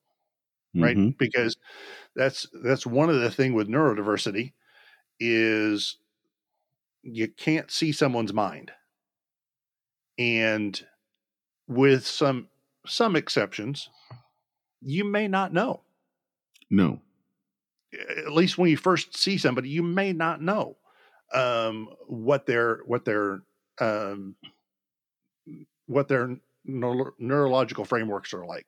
right? 0.79 0.97
Mm-hmm. 0.97 1.09
because 1.19 1.57
that's 2.15 2.47
that's 2.63 2.85
one 2.85 3.09
of 3.09 3.21
the 3.21 3.31
thing 3.31 3.53
with 3.53 3.69
neurodiversity 3.69 4.53
is 5.19 5.97
you 7.03 7.27
can't 7.27 7.71
see 7.71 7.91
someone's 7.91 8.33
mind. 8.33 8.71
And 10.17 10.85
with 11.71 12.05
some 12.05 12.47
some 12.85 13.15
exceptions, 13.15 13.89
you 14.81 15.05
may 15.05 15.27
not 15.27 15.53
know. 15.53 15.81
No. 16.69 17.01
At 18.17 18.33
least 18.33 18.57
when 18.57 18.69
you 18.69 18.77
first 18.77 19.15
see 19.17 19.37
somebody, 19.37 19.69
you 19.69 19.81
may 19.83 20.11
not 20.13 20.41
know 20.41 20.77
um, 21.33 21.89
what 22.07 22.45
their 22.45 22.79
what 22.85 23.05
their 23.05 23.41
um, 23.79 24.35
what 25.85 26.07
their 26.07 26.37
neuro- 26.65 27.15
neurological 27.19 27.85
frameworks 27.85 28.33
are 28.33 28.45
like. 28.45 28.67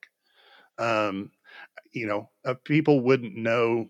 Um, 0.78 1.32
you 1.92 2.08
know, 2.08 2.30
uh, 2.46 2.56
people 2.64 3.02
wouldn't 3.02 3.36
know 3.36 3.90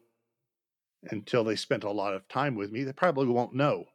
until 1.12 1.44
they 1.44 1.56
spent 1.56 1.84
a 1.84 1.92
lot 1.92 2.14
of 2.14 2.28
time 2.28 2.56
with 2.56 2.72
me. 2.72 2.84
They 2.84 2.94
probably 2.94 3.28
won't 3.28 3.54
know 3.54 3.86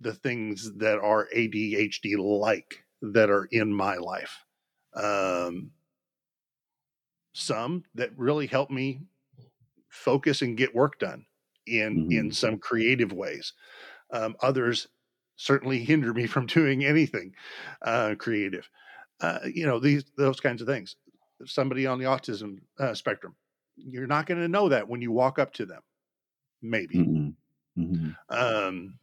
the 0.00 0.14
things 0.14 0.72
that 0.76 0.98
are 0.98 1.28
ADHD 1.34 2.16
like 2.16 2.84
that 3.02 3.30
are 3.30 3.48
in 3.50 3.72
my 3.72 3.96
life 3.96 4.44
um, 5.02 5.70
some 7.32 7.84
that 7.94 8.16
really 8.18 8.46
help 8.46 8.70
me 8.70 9.02
focus 9.88 10.42
and 10.42 10.56
get 10.56 10.74
work 10.74 10.98
done 10.98 11.24
in 11.66 11.96
Mm-hmm. 11.98 12.12
in 12.12 12.32
some 12.32 12.58
creative 12.58 13.12
ways. 13.12 13.52
Um, 14.10 14.36
others 14.40 14.88
certainly 15.36 15.84
hinder 15.84 16.14
me 16.14 16.26
from 16.34 16.46
doing 16.46 16.84
anything 16.84 17.34
uh, 17.82 18.14
creative. 18.18 18.68
Uh, 19.20 19.40
you 19.52 19.66
know 19.66 19.78
these 19.78 20.04
those 20.16 20.40
kinds 20.40 20.62
of 20.62 20.68
things. 20.68 20.96
Somebody 21.44 21.86
on 21.86 21.98
the 21.98 22.06
autism 22.06 22.58
uh, 22.80 22.94
spectrum, 22.94 23.36
you're 23.76 24.06
not 24.08 24.26
going 24.26 24.40
to 24.40 24.48
know 24.48 24.68
that 24.70 24.88
when 24.88 25.00
you 25.02 25.12
walk 25.12 25.38
up 25.38 25.52
to 25.54 25.66
them. 25.66 25.82
Maybe. 26.62 26.96
Mhm. 26.98 27.34
Mhm. 27.78 28.16
Um, 28.30 28.98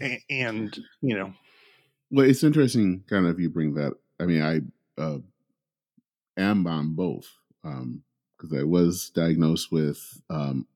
a- 0.00 0.24
and 0.30 0.76
you 1.00 1.16
know, 1.16 1.32
Well, 2.10 2.28
it's 2.28 2.44
interesting, 2.44 3.02
kind 3.08 3.26
of, 3.26 3.40
you 3.40 3.50
bring 3.50 3.74
that. 3.74 3.94
I 4.20 4.26
mean, 4.26 4.42
I 4.42 4.60
uh, 5.00 5.18
am 6.36 6.66
on 6.66 6.94
both 6.94 7.28
because 7.62 8.52
I 8.56 8.62
was 8.62 9.10
diagnosed 9.10 9.72
with 9.72 10.20
um, 10.30 10.66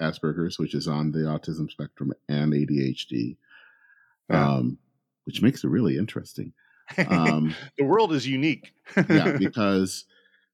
Asperger's, 0.00 0.58
which 0.58 0.74
is 0.74 0.88
on 0.88 1.12
the 1.12 1.20
autism 1.20 1.70
spectrum, 1.70 2.12
and 2.28 2.52
ADHD, 2.52 3.36
Yeah. 4.30 4.54
um, 4.56 4.78
which 5.24 5.42
makes 5.42 5.62
it 5.64 5.68
really 5.68 5.98
interesting. 5.98 6.52
Um, 7.10 7.54
the 7.76 7.84
world 7.84 8.14
is 8.14 8.26
unique. 8.26 8.72
yeah, 9.10 9.36
because 9.38 10.06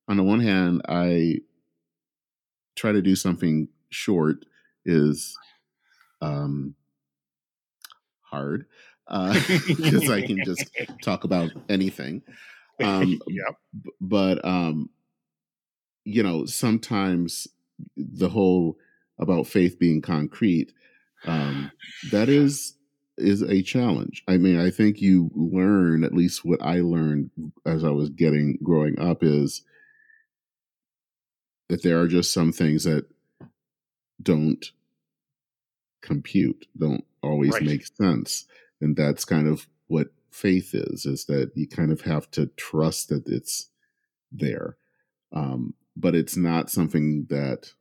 on 0.08 0.16
the 0.16 0.24
one 0.24 0.40
hand, 0.40 0.82
I 0.88 1.42
try 2.74 2.90
to 2.90 3.00
do 3.00 3.14
something 3.14 3.68
short 3.90 4.44
is 4.84 5.38
um, 6.20 6.74
hard 8.22 8.66
because 9.66 10.08
I 10.08 10.22
can 10.22 10.42
just 10.42 10.70
talk 11.02 11.24
about 11.24 11.52
anything. 11.68 12.22
Um, 12.82 13.20
yeah, 13.28 13.50
b- 13.82 13.90
but 14.00 14.44
um, 14.44 14.90
you 16.04 16.22
know, 16.22 16.46
sometimes 16.46 17.48
the 17.96 18.28
whole 18.28 18.78
about 19.18 19.46
faith 19.46 19.78
being 19.78 20.02
concrete 20.02 20.72
um, 21.24 21.72
that 22.10 22.28
is 22.28 22.74
is 23.16 23.42
a 23.42 23.62
challenge. 23.62 24.24
I 24.26 24.38
mean, 24.38 24.58
I 24.58 24.70
think 24.70 25.00
you 25.00 25.30
learn 25.34 26.02
at 26.02 26.14
least 26.14 26.44
what 26.44 26.60
I 26.60 26.80
learned 26.80 27.30
as 27.64 27.84
I 27.84 27.90
was 27.90 28.10
getting 28.10 28.58
growing 28.62 28.98
up 28.98 29.22
is 29.22 29.62
that 31.68 31.82
there 31.82 32.00
are 32.00 32.08
just 32.08 32.32
some 32.32 32.52
things 32.52 32.84
that 32.84 33.06
don't 34.22 34.72
compute, 36.02 36.66
don't 36.76 37.04
always 37.22 37.52
Right. 37.54 37.62
make 37.62 37.86
sense, 37.86 38.46
and 38.84 38.96
that's 38.96 39.24
kind 39.24 39.48
of 39.48 39.66
what 39.88 40.08
faith 40.30 40.74
is: 40.74 41.06
is 41.06 41.24
that 41.24 41.52
you 41.54 41.66
kind 41.66 41.90
of 41.90 42.02
have 42.02 42.30
to 42.32 42.46
trust 42.56 43.08
that 43.08 43.26
it's 43.26 43.70
there, 44.30 44.76
um, 45.32 45.74
but 45.96 46.14
it's 46.14 46.36
not 46.36 46.70
something 46.70 47.26
that 47.30 47.72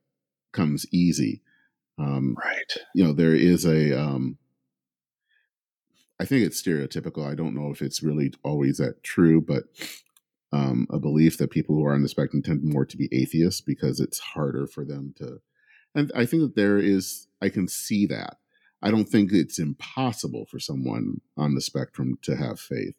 comes 0.52 0.86
easy. 0.92 1.42
Um, 1.98 2.36
right. 2.44 2.76
you 2.94 3.04
know 3.04 3.12
there 3.12 3.36
is 3.36 3.64
a 3.64 3.96
um 3.96 4.36
i 6.18 6.24
think 6.24 6.44
it's 6.44 6.60
stereotypical 6.60 7.24
i 7.24 7.36
don't 7.36 7.54
know 7.54 7.70
if 7.70 7.80
it's 7.80 8.02
really 8.02 8.32
always 8.42 8.78
that 8.78 9.04
true 9.04 9.40
but 9.40 9.64
um 10.52 10.88
a 10.90 10.98
belief 10.98 11.38
that 11.38 11.52
people 11.52 11.76
who 11.76 11.84
are 11.84 11.94
on 11.94 12.02
the 12.02 12.08
spectrum 12.08 12.42
tend 12.42 12.64
more 12.64 12.84
to 12.84 12.96
be 12.96 13.08
atheists 13.12 13.60
because 13.60 14.00
it's 14.00 14.18
harder 14.18 14.66
for 14.66 14.84
them 14.84 15.14
to 15.18 15.40
and 15.94 16.10
i 16.16 16.26
think 16.26 16.42
that 16.42 16.56
there 16.56 16.78
is 16.78 17.28
i 17.40 17.48
can 17.48 17.68
see 17.68 18.06
that 18.06 18.38
i 18.84 18.90
don't 18.92 19.08
think 19.08 19.32
it's 19.32 19.58
impossible 19.58 20.46
for 20.46 20.60
someone 20.60 21.20
on 21.36 21.54
the 21.56 21.60
spectrum 21.60 22.16
to 22.22 22.36
have 22.36 22.60
faith 22.60 22.94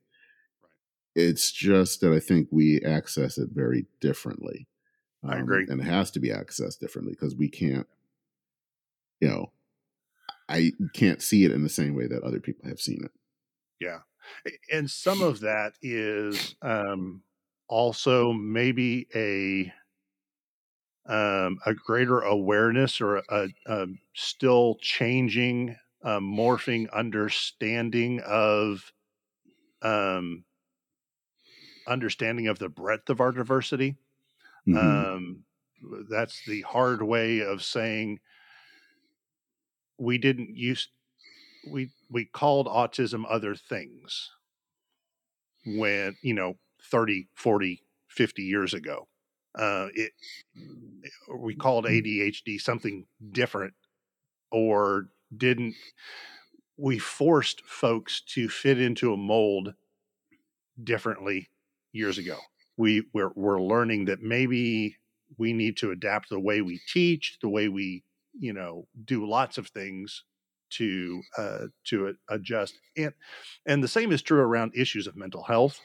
Right. 0.61 0.71
it's 1.15 1.51
just 1.53 2.01
that 2.01 2.11
i 2.13 2.19
think 2.19 2.49
we 2.51 2.81
access 2.81 3.38
it 3.38 3.49
very 3.53 3.86
differently 4.01 4.67
I 5.23 5.38
Um, 5.38 5.43
agree. 5.43 5.65
and 5.69 5.79
it 5.81 5.86
has 5.86 6.11
to 6.11 6.19
be 6.19 6.29
accessed 6.29 6.79
differently 6.79 7.13
because 7.13 7.36
we 7.36 7.49
can't 7.49 7.88
you 9.21 9.27
know 9.29 9.51
I 10.47 10.73
can't 10.93 11.23
see 11.23 11.43
it 11.43 11.51
in 11.51 11.63
the 11.63 11.69
same 11.69 11.95
way 11.95 12.05
that 12.05 12.21
other 12.21 12.39
people 12.39 12.69
have 12.69 12.79
seen 12.79 13.03
it. 13.03 13.11
Yeah. 13.79 14.01
And 14.71 14.91
some 14.91 15.23
of 15.23 15.39
that 15.39 15.73
is 15.81 16.55
um, 16.61 17.23
also 17.67 18.31
maybe 18.31 19.07
a 19.15 19.73
um, 21.07 21.59
a 21.65 21.73
greater 21.73 22.21
awareness 22.21 23.01
or 23.01 23.17
a, 23.29 23.49
a 23.67 23.87
still 24.13 24.75
changing, 24.81 25.77
uh, 26.03 26.19
morphing 26.19 26.91
understanding 26.91 28.21
of 28.25 28.91
um, 29.81 30.45
understanding 31.87 32.47
of 32.47 32.59
the 32.59 32.69
breadth 32.69 33.09
of 33.09 33.19
our 33.19 33.31
diversity. 33.31 33.97
Mhm. 34.65 34.77
Um, 34.77 35.45
that's 36.09 36.43
the 36.45 36.61
hard 36.63 37.03
way 37.03 37.41
of 37.41 37.63
saying 37.63 38.19
we 39.97 40.17
didn't 40.17 40.55
use 40.55 40.89
we 41.67 41.91
we 42.09 42.25
called 42.25 42.67
autism 42.67 43.25
other 43.29 43.55
things 43.55 44.31
when 45.65 46.17
you 46.21 46.33
know 46.33 46.57
30 46.81 47.27
40 47.35 47.83
50 48.07 48.43
years 48.43 48.73
ago 48.73 49.07
uh 49.57 49.89
it 49.93 50.13
we 51.39 51.55
called 51.55 51.85
adhd 51.85 52.59
something 52.59 53.05
different 53.31 53.73
or 54.51 55.09
didn't 55.35 55.75
we 56.77 56.99
forced 56.99 57.61
folks 57.65 58.21
to 58.21 58.47
fit 58.49 58.79
into 58.79 59.13
a 59.13 59.17
mold 59.17 59.73
differently 60.83 61.49
years 61.93 62.17
ago. 62.17 62.37
We 62.77 63.03
we're, 63.13 63.31
we're 63.35 63.61
learning 63.61 64.05
that 64.05 64.21
maybe 64.21 64.97
we 65.37 65.53
need 65.53 65.77
to 65.77 65.91
adapt 65.91 66.29
the 66.29 66.39
way 66.39 66.61
we 66.61 66.79
teach 66.87 67.37
the 67.41 67.49
way 67.49 67.67
we 67.69 68.03
you 68.37 68.53
know 68.53 68.87
do 69.05 69.27
lots 69.27 69.57
of 69.57 69.67
things 69.67 70.23
to 70.71 71.21
uh, 71.37 71.67
to 71.85 72.15
adjust. 72.29 72.75
And 72.97 73.13
and 73.65 73.83
the 73.83 73.87
same 73.87 74.11
is 74.11 74.21
true 74.21 74.39
around 74.41 74.73
issues 74.75 75.07
of 75.07 75.15
mental 75.15 75.43
health. 75.43 75.79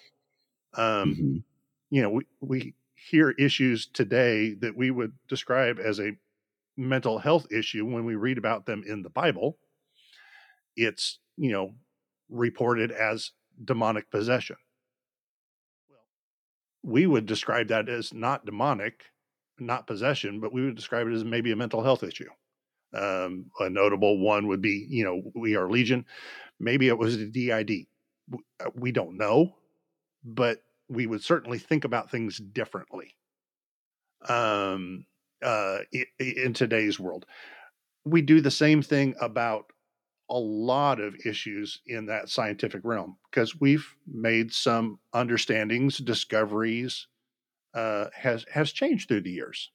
Um, 0.74 1.20
Mhm. 1.20 1.44
you 1.90 2.02
know 2.02 2.10
we, 2.10 2.26
we 2.40 2.74
hear 3.08 3.30
issues 3.30 3.86
today 3.86 4.54
that 4.54 4.76
we 4.76 4.90
would 4.90 5.12
describe 5.28 5.78
as 5.78 6.00
a 6.00 6.12
mental 6.76 7.18
health 7.18 7.46
issue 7.50 7.84
when 7.84 8.04
we 8.04 8.14
read 8.14 8.38
about 8.38 8.66
them 8.66 8.82
in 8.86 9.02
the 9.02 9.10
bible 9.10 9.58
it's 10.76 11.18
you 11.36 11.52
know 11.52 11.74
reported 12.28 12.92
as 12.92 13.32
demonic 13.64 14.10
possession. 14.10 14.56
Well 15.88 15.98
we 16.82 17.06
would 17.06 17.26
describe 17.26 17.68
that 17.68 17.88
as 17.88 18.14
not 18.14 18.44
demonic 18.44 19.04
not 19.58 19.86
possession 19.86 20.40
but 20.40 20.52
we 20.52 20.64
would 20.64 20.76
describe 20.76 21.06
it 21.06 21.12
as 21.12 21.24
maybe 21.24 21.52
a 21.52 21.56
mental 21.56 21.82
health 21.82 22.02
issue. 22.02 22.30
Um, 22.92 23.46
a 23.60 23.70
notable 23.70 24.18
one 24.18 24.48
would 24.48 24.60
be 24.60 24.86
you 24.88 25.04
know 25.04 25.22
we 25.34 25.56
are 25.56 25.70
legion. 25.70 26.06
Maybe 26.58 26.88
it 26.88 26.98
was 26.98 27.16
a 27.16 27.26
did 27.26 27.86
uh, 28.60 28.70
we 28.74 28.92
don't 28.92 29.16
know 29.16 29.54
but 30.22 30.62
we 30.90 31.06
would 31.06 31.24
certainly 31.24 31.58
think 31.58 31.84
about 31.84 32.10
things 32.10 32.38
differently 32.38 33.16
um, 34.28 35.06
uh, 35.42 35.80
in 36.18 36.52
today's 36.52 37.00
world. 37.00 37.26
We 38.04 38.22
do 38.22 38.40
the 38.40 38.50
same 38.50 38.82
thing 38.82 39.14
about 39.20 39.72
a 40.30 40.38
lot 40.38 41.00
of 41.00 41.16
issues 41.26 41.80
in 41.86 42.06
that 42.06 42.30
scientific 42.30 42.82
realm 42.84 43.18
because 43.30 43.60
we've 43.60 43.96
made 44.06 44.52
some 44.52 45.00
understandings, 45.14 45.98
discoveries, 45.98 47.08
uh, 47.74 48.08
has 48.14 48.46
has 48.52 48.72
changed 48.72 49.08
through 49.08 49.22
the 49.22 49.32
years. 49.32 49.72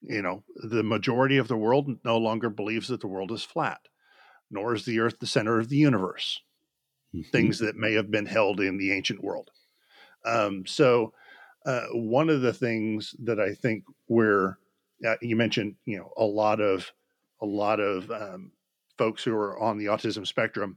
You 0.00 0.22
know, 0.22 0.44
the 0.56 0.82
majority 0.82 1.36
of 1.36 1.46
the 1.48 1.56
world 1.56 2.04
no 2.04 2.18
longer 2.18 2.50
believes 2.50 2.88
that 2.88 3.00
the 3.00 3.06
world 3.08 3.30
is 3.30 3.44
flat, 3.44 3.86
nor 4.50 4.74
is 4.74 4.84
the 4.86 5.00
Earth 5.00 5.18
the 5.20 5.26
center 5.26 5.58
of 5.60 5.68
the 5.70 5.76
universe 5.78 6.42
Mhm. 7.12 7.28
things 7.32 7.58
that 7.60 7.76
may 7.76 7.94
have 7.94 8.10
been 8.10 8.26
held 8.26 8.60
in 8.60 8.78
the 8.78 8.92
ancient 8.92 9.22
world. 9.22 9.50
Um, 10.24 10.66
so, 10.66 11.12
uh, 11.66 11.86
one 11.92 12.30
of 12.30 12.40
the 12.40 12.52
things 12.52 13.14
that 13.24 13.40
I 13.40 13.54
think 13.54 13.84
we're 14.08 14.58
uh, 15.06 15.16
you 15.22 15.36
mentioned, 15.36 15.76
you 15.84 15.98
know, 15.98 16.12
a 16.16 16.24
lot 16.24 16.60
of 16.60 16.90
a 17.40 17.46
lot 17.46 17.80
of 17.80 18.10
um, 18.10 18.52
folks 18.96 19.22
who 19.22 19.34
are 19.34 19.58
on 19.58 19.78
the 19.78 19.86
autism 19.86 20.26
spectrum 20.26 20.76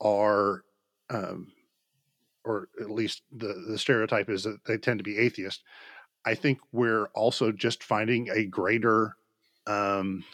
are, 0.00 0.62
um, 1.10 1.52
or 2.44 2.68
at 2.80 2.90
least 2.90 3.22
the 3.32 3.64
the 3.68 3.78
stereotype 3.78 4.28
is 4.30 4.44
that 4.44 4.64
they 4.64 4.76
tend 4.76 4.98
to 4.98 5.04
be 5.04 5.18
atheist. 5.18 5.62
I 6.24 6.34
think 6.34 6.58
we're 6.70 7.06
also 7.14 7.50
just 7.50 7.82
finding 7.82 8.30
a 8.30 8.44
greater 8.46 9.16
um, 9.66 10.24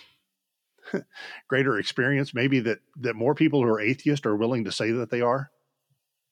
greater 1.49 1.79
experience 1.79 2.35
maybe 2.35 2.61
that 2.61 2.79
that 2.97 3.15
more 3.17 3.35
people 3.35 3.63
who 3.63 3.69
are 3.69 3.81
atheist 3.81 4.27
are 4.27 4.37
willing 4.37 4.65
to 4.65 4.73
say 4.73 4.91
that 4.91 5.11
they 5.11 5.21
are 5.21 5.51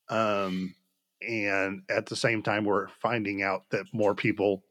um 0.08 0.74
and 1.26 1.82
at 1.90 2.06
the 2.06 2.16
same 2.16 2.42
time 2.42 2.64
we're 2.64 2.88
finding 2.88 3.42
out 3.42 3.68
that 3.70 3.86
more 3.92 4.14
people 4.14 4.64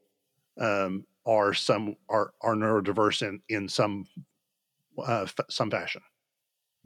um 0.60 1.06
are 1.26 1.54
some 1.54 1.96
are 2.08 2.32
are 2.42 2.54
neurodiverse 2.54 3.22
in 3.26 3.42
in 3.48 3.68
some 3.68 4.06
uh 4.98 5.22
f- 5.22 5.46
some 5.50 5.70
fashion. 5.70 6.02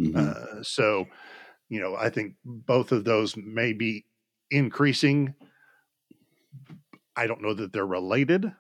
Mhm. 0.01 0.17
uh 0.17 0.63
so 0.63 1.07
you 1.69 1.81
know 1.81 1.97
i 1.97 2.11
think 2.11 2.35
both 2.45 2.93
of 2.93 3.05
those 3.05 3.37
may 3.37 3.73
be 3.73 4.07
increasing. 4.51 5.35
I 7.17 7.27
don't 7.27 7.43
know 7.43 7.55
that 7.55 7.73
they're 7.73 7.87
related. 7.87 8.53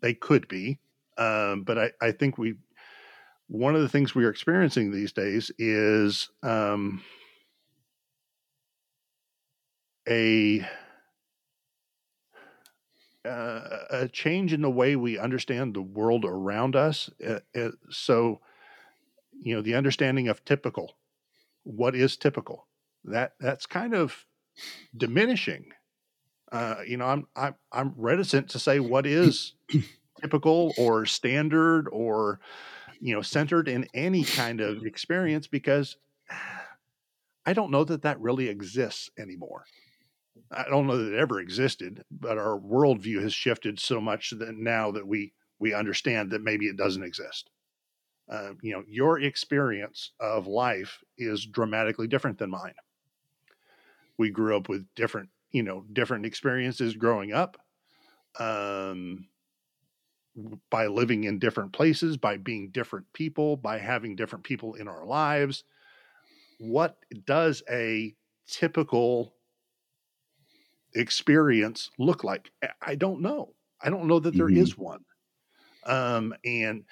They 0.00 0.14
could 0.14 0.48
be 0.48 0.78
Um, 1.18 1.62
but 1.64 1.78
I, 1.78 1.92
I 2.02 2.12
think 2.12 2.36
we, 2.36 2.56
one 3.48 3.74
of 3.76 3.82
the 3.82 3.88
things 3.88 4.14
we 4.14 4.24
are 4.24 4.30
experiencing 4.30 4.90
these 4.92 5.12
days 5.12 5.50
is 5.58 6.30
um, 6.42 7.02
a 10.08 10.66
uh, 13.26 13.78
a 13.90 14.08
change 14.08 14.52
in 14.52 14.62
the 14.62 14.70
way 14.70 14.94
we 14.94 15.18
understand 15.18 15.74
the 15.74 15.82
world 15.82 16.24
around 16.24 16.76
us. 16.76 17.10
Uh, 17.26 17.40
uh, 17.58 17.70
so, 17.90 18.40
you 19.32 19.54
know, 19.54 19.60
the 19.60 19.74
understanding 19.74 20.28
of 20.28 20.44
typical, 20.44 20.96
what 21.64 21.96
is 21.96 22.16
typical, 22.16 22.68
that 23.04 23.32
that's 23.40 23.66
kind 23.66 23.94
of 23.94 24.26
diminishing. 24.96 25.72
You 26.86 26.96
know, 26.96 27.06
I'm 27.06 27.26
I'm 27.34 27.56
I'm 27.72 27.94
reticent 27.96 28.48
to 28.50 28.58
say 28.58 28.80
what 28.80 29.06
is 29.06 29.54
typical 30.20 30.72
or 30.78 31.04
standard 31.04 31.88
or 31.90 32.40
you 33.00 33.14
know 33.14 33.22
centered 33.22 33.68
in 33.68 33.86
any 33.92 34.24
kind 34.24 34.60
of 34.60 34.86
experience 34.86 35.46
because 35.46 35.96
I 37.48 37.52
don't 37.52 37.70
know 37.70 37.84
that 37.84 38.02
that 38.02 38.20
really 38.20 38.48
exists 38.48 39.10
anymore. 39.18 39.64
I 40.50 40.64
don't 40.68 40.86
know 40.86 40.96
that 40.96 41.14
it 41.14 41.18
ever 41.18 41.40
existed, 41.40 42.04
but 42.10 42.38
our 42.38 42.58
worldview 42.58 43.22
has 43.22 43.34
shifted 43.34 43.80
so 43.80 44.00
much 44.00 44.30
that 44.30 44.56
now 44.56 44.90
that 44.92 45.06
we 45.06 45.32
we 45.58 45.72
understand 45.72 46.30
that 46.30 46.42
maybe 46.42 46.66
it 46.66 46.76
doesn't 46.76 47.02
exist. 47.02 47.50
Uh, 48.30 48.52
you 48.60 48.72
know, 48.72 48.82
your 48.88 49.20
experience 49.20 50.12
of 50.20 50.46
life 50.46 50.98
is 51.16 51.46
dramatically 51.46 52.06
different 52.06 52.38
than 52.38 52.50
mine. 52.50 52.74
We 54.18 54.30
grew 54.30 54.56
up 54.56 54.68
with 54.68 54.86
different, 54.94 55.30
you 55.52 55.62
know, 55.62 55.84
different 55.92 56.26
experiences 56.26 56.94
growing 56.94 57.32
up. 57.32 57.56
Um, 58.38 59.28
by 60.70 60.86
living 60.86 61.24
in 61.24 61.38
different 61.38 61.72
places, 61.72 62.16
by 62.16 62.36
being 62.36 62.70
different 62.70 63.10
people, 63.12 63.56
by 63.56 63.78
having 63.78 64.16
different 64.16 64.44
people 64.44 64.74
in 64.74 64.88
our 64.88 65.06
lives. 65.06 65.64
What 66.58 66.98
does 67.24 67.62
a 67.70 68.14
typical 68.46 69.35
experience 70.96 71.90
look 71.98 72.24
like? 72.24 72.50
I 72.82 72.94
don't 72.94 73.20
know. 73.20 73.54
I 73.80 73.90
don't 73.90 74.08
know 74.08 74.18
that 74.18 74.34
there 74.34 74.46
mm-hmm. 74.46 74.62
is 74.62 74.76
one. 74.76 75.04
Um, 75.84 76.34
and 76.44 76.84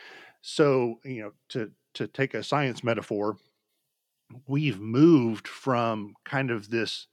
so, 0.42 1.00
you 1.04 1.22
know, 1.22 1.32
to 1.50 1.70
to 1.94 2.06
take 2.06 2.34
a 2.34 2.42
science 2.42 2.84
metaphor, 2.84 3.36
we've 4.46 4.80
moved 4.80 5.48
from 5.48 6.14
kind 6.24 6.50
of 6.50 6.70
this 6.70 7.06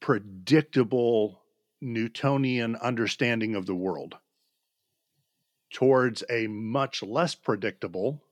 predictable 0.00 1.42
Newtonian 1.80 2.76
understanding 2.76 3.54
of 3.54 3.66
the 3.66 3.74
world 3.74 4.16
towards 5.72 6.24
a 6.30 6.46
much 6.46 7.02
less 7.02 7.34
predictable 7.34 8.22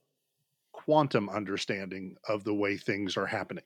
quantum 0.73 1.29
understanding 1.29 2.17
of 2.29 2.45
the 2.45 2.55
way 2.55 2.77
things 2.77 3.17
are 3.17 3.27
happening 3.27 3.65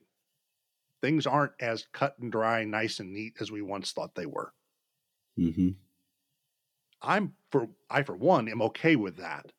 things 1.01 1.27
aren't 1.27 1.53
as 1.59 1.87
cut 1.91 2.15
and 2.19 2.31
dry, 2.31 2.63
nice 2.63 2.99
and 2.99 3.11
neat 3.11 3.33
as 3.39 3.51
we 3.51 3.61
once 3.61 3.91
thought 3.91 4.15
they 4.15 4.25
were. 4.25 4.53
Mm-hmm. 5.37 5.69
I'm 7.01 7.33
for 7.49 7.69
I 7.89 8.03
for 8.03 8.15
one 8.15 8.47
am 8.47 8.61
okay 8.61 8.95
with 8.95 9.17
that. 9.17 9.51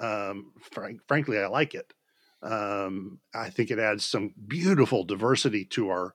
Um, 0.00 0.52
frank, 0.60 1.00
frankly, 1.06 1.38
I 1.38 1.46
like 1.46 1.74
it. 1.74 1.92
Um, 2.42 3.20
I 3.34 3.50
think 3.50 3.70
it 3.70 3.78
adds 3.78 4.06
some 4.06 4.32
beautiful 4.46 5.04
diversity 5.04 5.64
to 5.66 5.88
our 5.90 6.14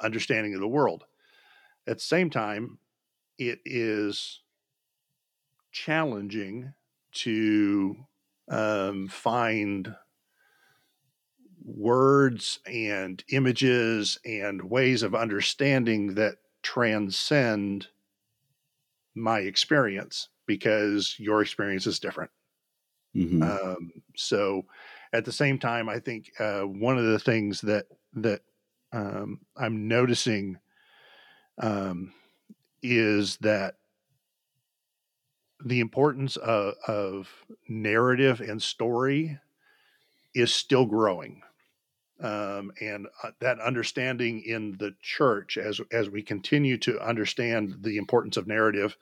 understanding 0.00 0.54
of 0.54 0.60
the 0.60 0.68
world. 0.68 1.04
At 1.86 1.96
the 1.96 2.04
same 2.04 2.30
time, 2.30 2.78
it 3.38 3.60
is 3.64 4.40
challenging 5.72 6.74
to 7.12 7.96
um, 8.48 9.08
find 9.08 9.96
words 11.64 12.60
and 12.66 13.22
images 13.30 14.18
and 14.24 14.62
ways 14.62 15.02
of 15.02 15.14
understanding 15.14 16.14
that 16.14 16.36
transcend 16.62 17.86
my 19.14 19.40
experience 19.40 20.28
because 20.46 21.16
your 21.18 21.42
experience 21.42 21.86
is 21.86 21.98
different. 21.98 22.30
Mm-hmm. 23.14 23.42
Um, 23.42 23.92
so, 24.16 24.64
at 25.12 25.24
the 25.24 25.32
same 25.32 25.58
time, 25.58 25.88
I 25.88 25.98
think 25.98 26.32
uh, 26.40 26.62
one 26.62 26.96
of 26.96 27.04
the 27.04 27.18
things 27.18 27.60
that 27.62 27.86
that 28.14 28.40
um, 28.92 29.40
I'm 29.56 29.88
noticing 29.88 30.58
um, 31.60 32.12
is 32.82 33.36
that 33.38 33.76
the 35.64 35.80
importance 35.80 36.36
of, 36.36 36.74
of 36.88 37.28
narrative 37.68 38.40
and 38.40 38.60
story 38.60 39.38
is 40.34 40.52
still 40.52 40.86
growing 40.86 41.42
um, 42.22 42.72
and 42.80 43.08
uh, 43.22 43.30
that 43.40 43.60
understanding 43.60 44.42
in 44.46 44.76
the 44.78 44.94
church 45.02 45.58
as 45.58 45.80
as 45.90 46.08
we 46.08 46.22
continue 46.22 46.78
to 46.78 47.00
understand 47.00 47.76
the 47.80 47.96
importance 47.96 48.36
of 48.36 48.46
narrative 48.46 48.96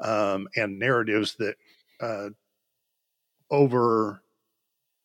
um, 0.00 0.48
and 0.56 0.78
narratives 0.78 1.36
that 1.36 1.56
uh, 2.00 2.30
over 3.50 4.22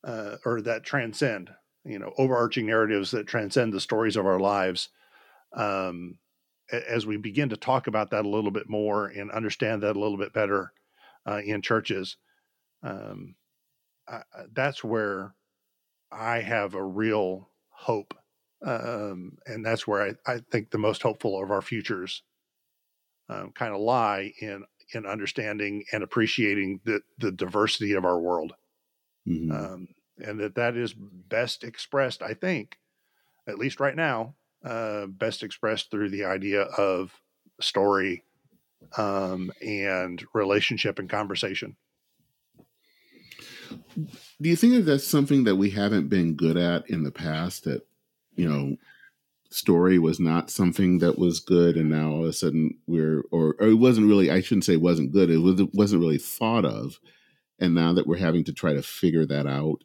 uh, 0.06 0.38
or 0.46 0.62
that 0.62 0.84
transcend 0.84 1.50
you 1.84 2.00
know 2.00 2.14
overarching 2.18 2.66
narratives 2.66 3.12
that 3.12 3.28
transcend 3.28 3.74
the 3.74 3.82
stories 3.82 4.16
of 4.16 4.26
our 4.26 4.40
lives 4.40 4.90
um, 5.54 6.18
as 6.72 7.06
we 7.06 7.18
begin 7.18 7.50
to 7.50 7.58
talk 7.58 7.88
about 7.88 8.12
that 8.12 8.26
a 8.26 8.30
little 8.30 8.52
bit 8.52 8.70
more 8.70 9.08
and 9.08 9.30
understand 9.32 9.84
that 9.84 9.96
a 9.96 10.00
little 10.00 10.18
bit 10.18 10.34
better 10.34 10.72
uh, 11.28 11.42
in 11.46 11.62
churches 11.62 12.16
um, 12.82 13.36
that's 14.54 14.84
where 14.84 15.34
I 16.16 16.42
have 16.42 16.74
a 16.74 16.84
real 16.84 17.50
hope. 17.70 18.14
Um, 18.66 19.38
and 19.46 19.66
that's 19.66 19.86
where 19.86 20.02
I, 20.02 20.34
I, 20.34 20.40
think 20.50 20.72
the 20.72 20.78
most 20.78 21.04
hopeful 21.04 21.42
of 21.44 21.52
our 21.52 21.62
futures 21.62 22.24
um, 23.30 23.52
kind 23.52 23.74
of 23.74 23.82
lie 23.82 24.32
in 24.40 24.64
in 24.94 25.06
understanding 25.06 25.84
and 25.92 26.04
appreciating 26.04 26.80
the 26.84 27.02
the 27.20 27.32
diversity 27.32 27.94
of 27.94 28.06
our 28.06 28.20
world, 28.20 28.54
mm-hmm. 29.28 29.52
um, 29.52 29.88
and 30.18 30.40
that 30.40 30.56
that 30.56 30.78
is 30.78 30.96
best 30.98 31.64
expressed, 31.64 32.24
I 32.24 32.34
think, 32.34 32.78
at 33.48 33.60
least 33.60 33.80
right 33.80 33.96
now, 33.96 34.36
uh, 34.64 35.06
best 35.08 35.44
expressed 35.44 35.92
through 35.92 36.10
the 36.10 36.26
idea 36.26 36.62
of 36.62 37.12
story 37.62 38.24
um, 38.98 39.52
and 39.62 40.24
relationship 40.34 40.98
and 40.98 41.10
conversation. 41.10 41.76
Do 43.96 44.50
you 44.50 44.56
think 44.56 44.74
that 44.74 44.82
that's 44.82 45.08
something 45.08 45.44
that 45.46 45.56
we 45.56 45.70
haven't 45.70 46.10
been 46.10 46.36
good 46.36 46.58
at 46.58 46.90
in 46.90 47.04
the 47.04 47.12
past? 47.12 47.64
That 47.66 47.86
you 48.36 48.50
know, 48.50 48.78
story 49.50 49.98
was 49.98 50.20
not 50.20 50.50
something 50.50 51.00
that 51.00 51.18
was 51.18 51.40
good, 51.40 51.78
and 51.78 51.90
now 51.90 52.12
all 52.12 52.24
of 52.24 52.30
a 52.30 52.34
sudden 52.34 52.78
we're, 52.88 53.24
or, 53.32 53.56
or 53.60 53.68
it 53.68 53.76
wasn't 53.76 54.08
really. 54.08 54.30
I 54.30 54.42
shouldn't 54.42 54.66
say 54.66 54.74
it 54.74 54.82
wasn't 54.82 55.12
good. 55.12 55.30
It 55.30 55.38
was, 55.38 55.60
it 55.60 55.74
wasn't 55.74 56.02
really 56.02 56.18
thought 56.18 56.66
of, 56.66 57.00
and 57.60 57.74
now 57.74 57.94
that 57.94 58.08
we're 58.08 58.18
having 58.18 58.44
to 58.46 58.54
try 58.54 58.74
to 58.74 58.82
figure 58.82 59.26
that 59.26 59.48
out. 59.48 59.84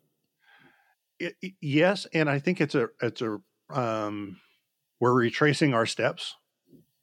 It, 1.19 1.37
yes, 1.61 2.07
and 2.13 2.29
I 2.29 2.39
think 2.39 2.61
it's 2.61 2.75
a 2.75 2.89
it's 3.01 3.23
a 3.23 3.39
um, 3.71 4.41
we're 5.01 5.15
retracing 5.15 5.75
our 5.75 5.87
steps 5.87 6.35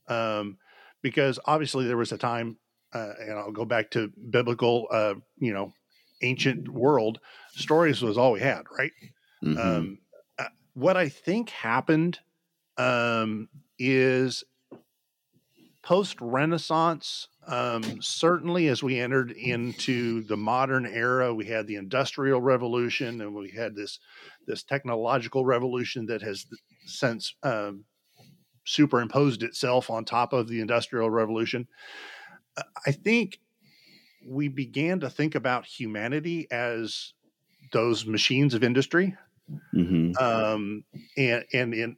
um, 0.08 0.58
because 1.02 1.40
obviously 1.46 1.88
there 1.88 1.98
was 1.98 2.12
a 2.12 2.18
time, 2.18 2.58
uh, 2.94 3.14
and 3.20 3.34
I'll 3.34 3.52
go 3.52 3.66
back 3.66 3.92
to 3.92 4.12
biblical, 4.30 4.88
uh, 4.92 5.16
you 5.38 5.54
know, 5.54 5.74
ancient 6.22 6.70
world, 6.70 7.20
stories 7.52 8.02
was 8.02 8.18
all 8.18 8.32
we 8.32 8.40
had, 8.40 8.64
right? 8.78 8.92
Mm-hmm. 9.44 9.58
Um, 9.58 10.00
uh, 10.40 10.46
what 10.74 10.98
I 10.98 11.10
think 11.10 11.50
happened 11.50 12.20
um, 12.78 13.50
is 13.80 14.44
post 15.84 16.20
Renaissance. 16.20 17.30
Um, 17.48 18.02
certainly, 18.02 18.68
as 18.68 18.84
we 18.84 19.00
entered 19.00 19.32
into 19.32 20.24
the 20.24 20.36
modern 20.36 20.86
era, 20.86 21.34
we 21.34 21.46
had 21.46 21.66
the 21.66 21.76
Industrial 21.76 22.42
Revolution, 22.42 23.22
and 23.22 23.34
we 23.34 23.52
had 23.52 23.74
this 23.74 24.00
this 24.46 24.64
technological 24.64 25.46
revolution 25.46 26.06
that 26.08 26.22
has 26.22 26.46
since 26.86 27.34
um, 27.44 27.86
superimposed 28.66 29.44
itself 29.44 29.90
on 29.90 30.04
top 30.04 30.34
of 30.34 30.50
the 30.50 30.60
Industrial 30.60 31.10
Revolution. 31.10 31.68
Uh, 32.58 32.64
I 32.86 32.92
think 32.92 33.40
we 34.28 34.48
began 34.50 35.00
to 35.00 35.10
think 35.10 35.36
about 35.36 35.66
humanity 35.66 36.48
as 36.52 37.14
those 37.72 38.06
machines 38.06 38.54
of 38.54 38.64
industry, 38.64 39.16
mm-hmm. 39.74 40.12
um, 40.24 40.84
and 41.18 41.46
and 41.54 41.74
in 41.74 41.98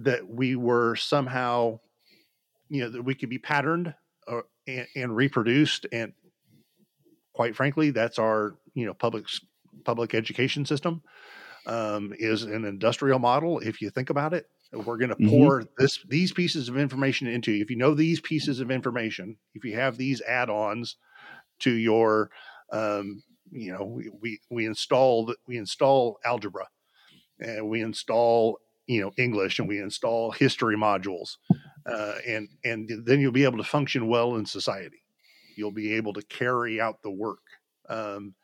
that 0.00 0.28
we 0.28 0.56
were 0.56 0.96
somehow, 0.96 1.80
you 2.68 2.82
know, 2.82 2.90
that 2.90 3.02
we 3.02 3.14
could 3.14 3.30
be 3.30 3.38
patterned 3.38 3.94
or, 4.26 4.40
uh, 4.40 4.42
and, 4.66 4.86
and 4.94 5.16
reproduced, 5.16 5.86
and 5.92 6.12
quite 7.32 7.56
frankly, 7.56 7.90
that's 7.90 8.18
our 8.18 8.56
you 8.74 8.86
know 8.86 8.94
public 8.94 9.26
public 9.84 10.14
education 10.14 10.64
system 10.66 11.02
um, 11.66 12.12
is 12.18 12.42
an 12.42 12.64
industrial 12.64 13.18
model. 13.18 13.58
If 13.60 13.80
you 13.80 13.90
think 13.90 14.10
about 14.10 14.34
it, 14.34 14.46
we're 14.72 14.98
going 14.98 15.10
to 15.10 15.16
mm-hmm. 15.16 15.28
pour 15.28 15.64
this 15.78 16.00
these 16.08 16.32
pieces 16.32 16.68
of 16.68 16.76
information 16.76 17.26
into 17.26 17.52
you. 17.52 17.62
If 17.62 17.70
you 17.70 17.76
know 17.76 17.94
these 17.94 18.20
pieces 18.20 18.60
of 18.60 18.70
information, 18.70 19.36
if 19.54 19.64
you 19.64 19.74
have 19.76 19.96
these 19.96 20.20
add-ons 20.22 20.96
to 21.64 21.72
your 21.72 22.30
um, 22.72 23.22
you 23.50 23.72
know 23.72 23.84
we, 23.84 24.10
we 24.20 24.40
we 24.50 24.66
install 24.66 25.34
we 25.46 25.56
install 25.56 26.18
algebra 26.24 26.66
and 27.40 27.68
we 27.68 27.82
install 27.82 28.58
you 28.86 29.00
know 29.00 29.12
english 29.18 29.58
and 29.58 29.68
we 29.68 29.78
install 29.80 30.30
history 30.30 30.76
modules 30.76 31.36
uh, 31.86 32.14
and 32.26 32.48
and 32.64 32.90
then 33.04 33.20
you'll 33.20 33.32
be 33.32 33.44
able 33.44 33.58
to 33.58 33.64
function 33.64 34.08
well 34.08 34.36
in 34.36 34.46
society. 34.46 35.02
You'll 35.56 35.72
be 35.72 35.94
able 35.94 36.14
to 36.14 36.22
carry 36.22 36.80
out 36.80 37.02
the 37.02 37.10
work. 37.10 37.42
Um, 37.88 38.34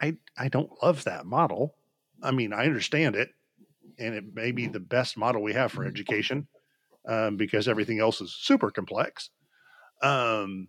i 0.00 0.16
i 0.36 0.48
don't 0.48 0.70
love 0.82 1.04
that 1.04 1.26
model. 1.26 1.74
I 2.22 2.30
mean 2.30 2.52
i 2.52 2.64
understand 2.66 3.16
it 3.16 3.30
and 3.98 4.14
it 4.14 4.24
may 4.34 4.52
be 4.52 4.66
the 4.66 4.80
best 4.80 5.16
model 5.16 5.42
we 5.42 5.54
have 5.54 5.72
for 5.72 5.84
education 5.84 6.48
um, 7.08 7.36
because 7.36 7.68
everything 7.68 8.00
else 8.00 8.20
is 8.20 8.34
super 8.34 8.70
complex. 8.70 9.30
Um, 10.02 10.68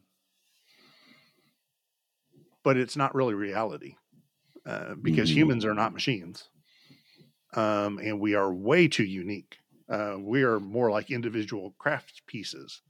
but 2.64 2.78
it's 2.78 2.98
not 2.98 3.16
really 3.16 3.34
reality 3.34 3.96
uh, 4.66 4.96
because 5.02 5.30
mm-hmm. 5.30 5.40
humans 5.40 5.66
are 5.66 5.74
not 5.74 5.94
machines 5.94 6.50
um, 7.54 8.00
and 8.00 8.20
we 8.20 8.36
are 8.36 8.54
way 8.54 8.88
too 8.88 9.04
unique. 9.04 9.58
Uh, 9.90 10.16
we 10.20 10.44
are 10.44 10.60
more 10.60 10.90
like 10.90 11.12
individual 11.12 11.76
craft 11.78 12.22
pieces 12.26 12.82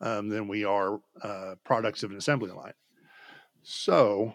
um, 0.00 0.28
than 0.28 0.48
we 0.48 0.64
are 0.64 1.00
uh, 1.22 1.54
products 1.64 2.02
of 2.02 2.10
an 2.10 2.16
assembly 2.16 2.50
line. 2.50 2.72
So 3.62 4.34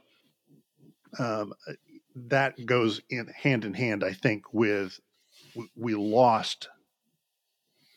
um, 1.17 1.53
uh, 1.67 1.73
that 2.15 2.65
goes 2.65 3.01
in 3.09 3.27
hand 3.27 3.65
in 3.65 3.73
hand, 3.73 4.03
I 4.03 4.13
think, 4.13 4.53
with 4.53 4.99
we 5.75 5.95
lost 5.95 6.69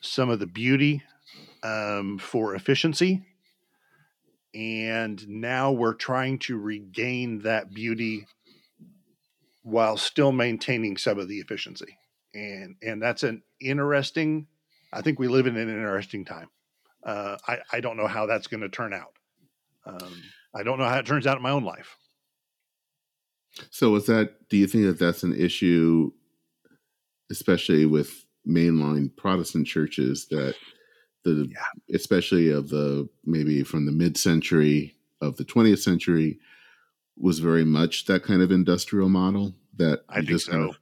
some 0.01 0.29
of 0.29 0.39
the 0.39 0.47
beauty 0.47 1.03
um, 1.63 2.17
for 2.17 2.55
efficiency. 2.55 3.23
And 4.53 5.25
now 5.27 5.71
we're 5.71 5.93
trying 5.93 6.39
to 6.39 6.57
regain 6.57 7.39
that 7.39 7.73
beauty 7.73 8.25
while 9.63 9.97
still 9.97 10.31
maintaining 10.31 10.97
some 10.97 11.19
of 11.19 11.27
the 11.27 11.39
efficiency. 11.39 11.97
And 12.33 12.75
and 12.81 13.01
that's 13.01 13.23
an 13.23 13.43
interesting. 13.59 14.47
I 14.93 15.01
think 15.01 15.19
we 15.19 15.27
live 15.27 15.47
in 15.47 15.57
an 15.57 15.69
interesting 15.69 16.25
time. 16.25 16.49
Uh, 17.05 17.37
I 17.47 17.59
I 17.71 17.79
don't 17.79 17.97
know 17.97 18.07
how 18.07 18.25
that's 18.25 18.47
going 18.47 18.61
to 18.61 18.69
turn 18.69 18.93
out. 18.93 19.13
Um, 19.85 20.21
I 20.53 20.63
don't 20.63 20.79
know 20.79 20.87
how 20.87 20.97
it 20.97 21.05
turns 21.05 21.27
out 21.27 21.37
in 21.37 21.43
my 21.43 21.51
own 21.51 21.63
life. 21.63 21.97
So, 23.69 23.95
is 23.95 24.05
that? 24.05 24.49
Do 24.49 24.57
you 24.57 24.67
think 24.67 24.85
that 24.85 24.99
that's 24.99 25.23
an 25.23 25.35
issue, 25.35 26.11
especially 27.29 27.85
with 27.85 28.25
mainline 28.47 29.15
Protestant 29.15 29.67
churches 29.67 30.27
that 30.29 30.55
the, 31.23 31.49
yeah. 31.51 31.95
especially 31.95 32.49
of 32.49 32.69
the 32.69 33.07
maybe 33.25 33.63
from 33.63 33.85
the 33.85 33.91
mid 33.91 34.17
century 34.17 34.95
of 35.21 35.37
the 35.37 35.45
20th 35.45 35.79
century, 35.79 36.39
was 37.17 37.39
very 37.39 37.63
much 37.63 38.05
that 38.05 38.23
kind 38.23 38.41
of 38.41 38.51
industrial 38.51 39.09
model 39.09 39.53
that 39.77 40.03
I 40.09 40.21
think 40.21 40.41
so. 40.41 40.67
Have, 40.67 40.79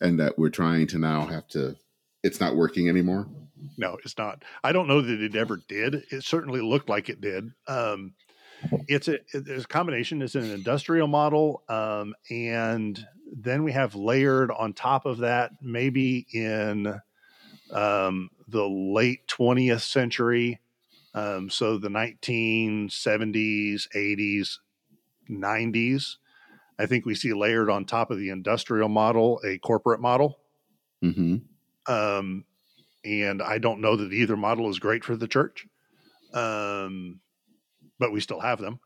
and 0.00 0.18
that 0.18 0.38
we're 0.38 0.50
trying 0.50 0.86
to 0.88 0.98
now 0.98 1.26
have 1.26 1.46
to 1.48 1.76
it's 2.22 2.40
not 2.40 2.56
working 2.56 2.88
anymore? 2.88 3.28
No 3.76 3.98
it's 4.04 4.16
not. 4.18 4.44
I 4.64 4.72
don't 4.72 4.88
know 4.88 5.00
that 5.00 5.20
it 5.20 5.36
ever 5.36 5.60
did. 5.68 6.04
It 6.10 6.24
certainly 6.24 6.60
looked 6.60 6.88
like 6.88 7.08
it 7.08 7.20
did. 7.20 7.52
Um, 7.68 8.14
it's 8.88 9.08
a 9.08 9.18
it's 9.32 9.64
a 9.64 9.68
combination. 9.68 10.22
It's 10.22 10.34
an 10.34 10.50
industrial 10.50 11.08
model 11.08 11.62
um, 11.68 12.14
and 12.30 13.04
then 13.32 13.64
we 13.64 13.72
have 13.72 13.94
layered 13.94 14.50
on 14.50 14.72
top 14.72 15.06
of 15.06 15.18
that 15.18 15.52
maybe 15.62 16.26
in 16.32 17.00
um, 17.72 18.30
the 18.48 18.66
late 18.66 19.26
20th 19.28 19.80
century 19.80 20.60
um, 21.14 21.50
so 21.50 21.78
the 21.78 21.88
1970s 21.88 23.88
80s 23.94 24.58
90s. 25.30 26.16
I 26.78 26.86
think 26.86 27.04
we 27.04 27.14
see 27.14 27.32
layered 27.32 27.70
on 27.70 27.84
top 27.84 28.10
of 28.10 28.18
the 28.18 28.30
industrial 28.30 28.88
model 28.88 29.40
a 29.44 29.58
corporate 29.58 30.00
model. 30.00 30.38
Mm-hmm. 31.04 31.92
Um, 31.92 32.44
and 33.04 33.42
I 33.42 33.58
don't 33.58 33.80
know 33.80 33.96
that 33.96 34.12
either 34.12 34.36
model 34.36 34.70
is 34.70 34.78
great 34.78 35.04
for 35.04 35.16
the 35.16 35.28
church, 35.28 35.66
um, 36.32 37.20
but 37.98 38.12
we 38.12 38.20
still 38.20 38.40
have 38.40 38.60
them. 38.60 38.80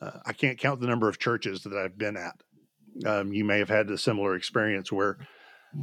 Uh, 0.00 0.18
I 0.24 0.32
can't 0.32 0.58
count 0.58 0.80
the 0.80 0.86
number 0.86 1.08
of 1.08 1.18
churches 1.18 1.62
that 1.64 1.74
I've 1.74 1.98
been 1.98 2.16
at. 2.16 2.40
Um, 3.06 3.32
you 3.32 3.44
may 3.44 3.58
have 3.58 3.68
had 3.68 3.90
a 3.90 3.98
similar 3.98 4.34
experience 4.34 4.90
where, 4.90 5.18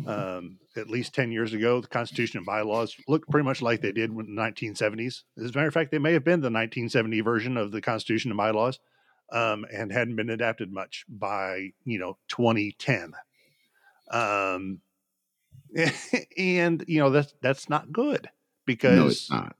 um, 0.05 0.57
at 0.75 0.89
least 0.89 1.13
10 1.15 1.31
years 1.31 1.53
ago, 1.53 1.81
the 1.81 1.87
Constitution 1.87 2.39
and 2.39 2.45
bylaws 2.45 2.95
looked 3.07 3.29
pretty 3.29 3.45
much 3.45 3.61
like 3.61 3.81
they 3.81 3.91
did 3.91 4.09
in 4.09 4.17
the 4.17 4.41
1970s. 4.41 5.23
As 5.37 5.51
a 5.51 5.57
matter 5.57 5.67
of 5.67 5.73
fact, 5.73 5.91
they 5.91 5.99
may 5.99 6.13
have 6.13 6.23
been 6.23 6.41
the 6.41 6.47
1970 6.47 7.21
version 7.21 7.57
of 7.57 7.71
the 7.71 7.81
Constitution 7.81 8.31
and 8.31 8.37
bylaws 8.37 8.79
um, 9.31 9.65
and 9.73 9.91
hadn't 9.91 10.15
been 10.15 10.29
adapted 10.29 10.71
much 10.71 11.05
by 11.07 11.69
you 11.83 11.99
know 11.99 12.17
2010. 12.29 13.13
Um, 14.11 14.81
and 16.37 16.83
you 16.87 16.99
know 16.99 17.09
that's 17.09 17.33
that's 17.41 17.69
not 17.69 17.91
good 17.91 18.29
because 18.65 19.29
no, 19.29 19.37
not. 19.37 19.55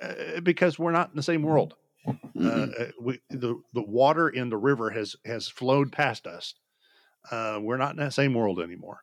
Uh, 0.00 0.40
because 0.40 0.78
we're 0.78 0.92
not 0.92 1.10
in 1.10 1.16
the 1.16 1.22
same 1.22 1.42
world. 1.42 1.74
Mm-hmm. 2.06 2.70
Uh, 2.78 2.84
we, 3.00 3.20
the 3.30 3.60
the 3.72 3.82
water 3.82 4.28
in 4.28 4.50
the 4.50 4.56
river 4.56 4.90
has 4.90 5.16
has 5.24 5.48
flowed 5.48 5.92
past 5.92 6.26
us. 6.26 6.54
Uh, 7.30 7.58
we're 7.62 7.76
not 7.76 7.92
in 7.92 7.98
that 7.98 8.14
same 8.14 8.34
world 8.34 8.60
anymore. 8.60 9.00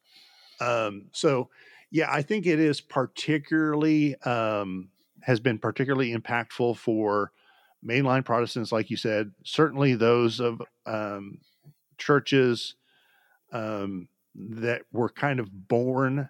Um, 0.59 1.05
so, 1.11 1.49
yeah, 1.91 2.11
I 2.11 2.21
think 2.21 2.45
it 2.45 2.59
is 2.59 2.81
particularly 2.81 4.15
um, 4.21 4.89
has 5.21 5.39
been 5.39 5.57
particularly 5.57 6.15
impactful 6.15 6.77
for 6.77 7.31
mainline 7.85 8.25
Protestants, 8.25 8.71
like 8.71 8.89
you 8.89 8.97
said, 8.97 9.31
certainly 9.43 9.95
those 9.95 10.39
of 10.39 10.61
um, 10.85 11.39
churches 11.97 12.75
um, 13.51 14.07
that 14.35 14.81
were 14.91 15.09
kind 15.09 15.39
of 15.39 15.67
born 15.67 16.29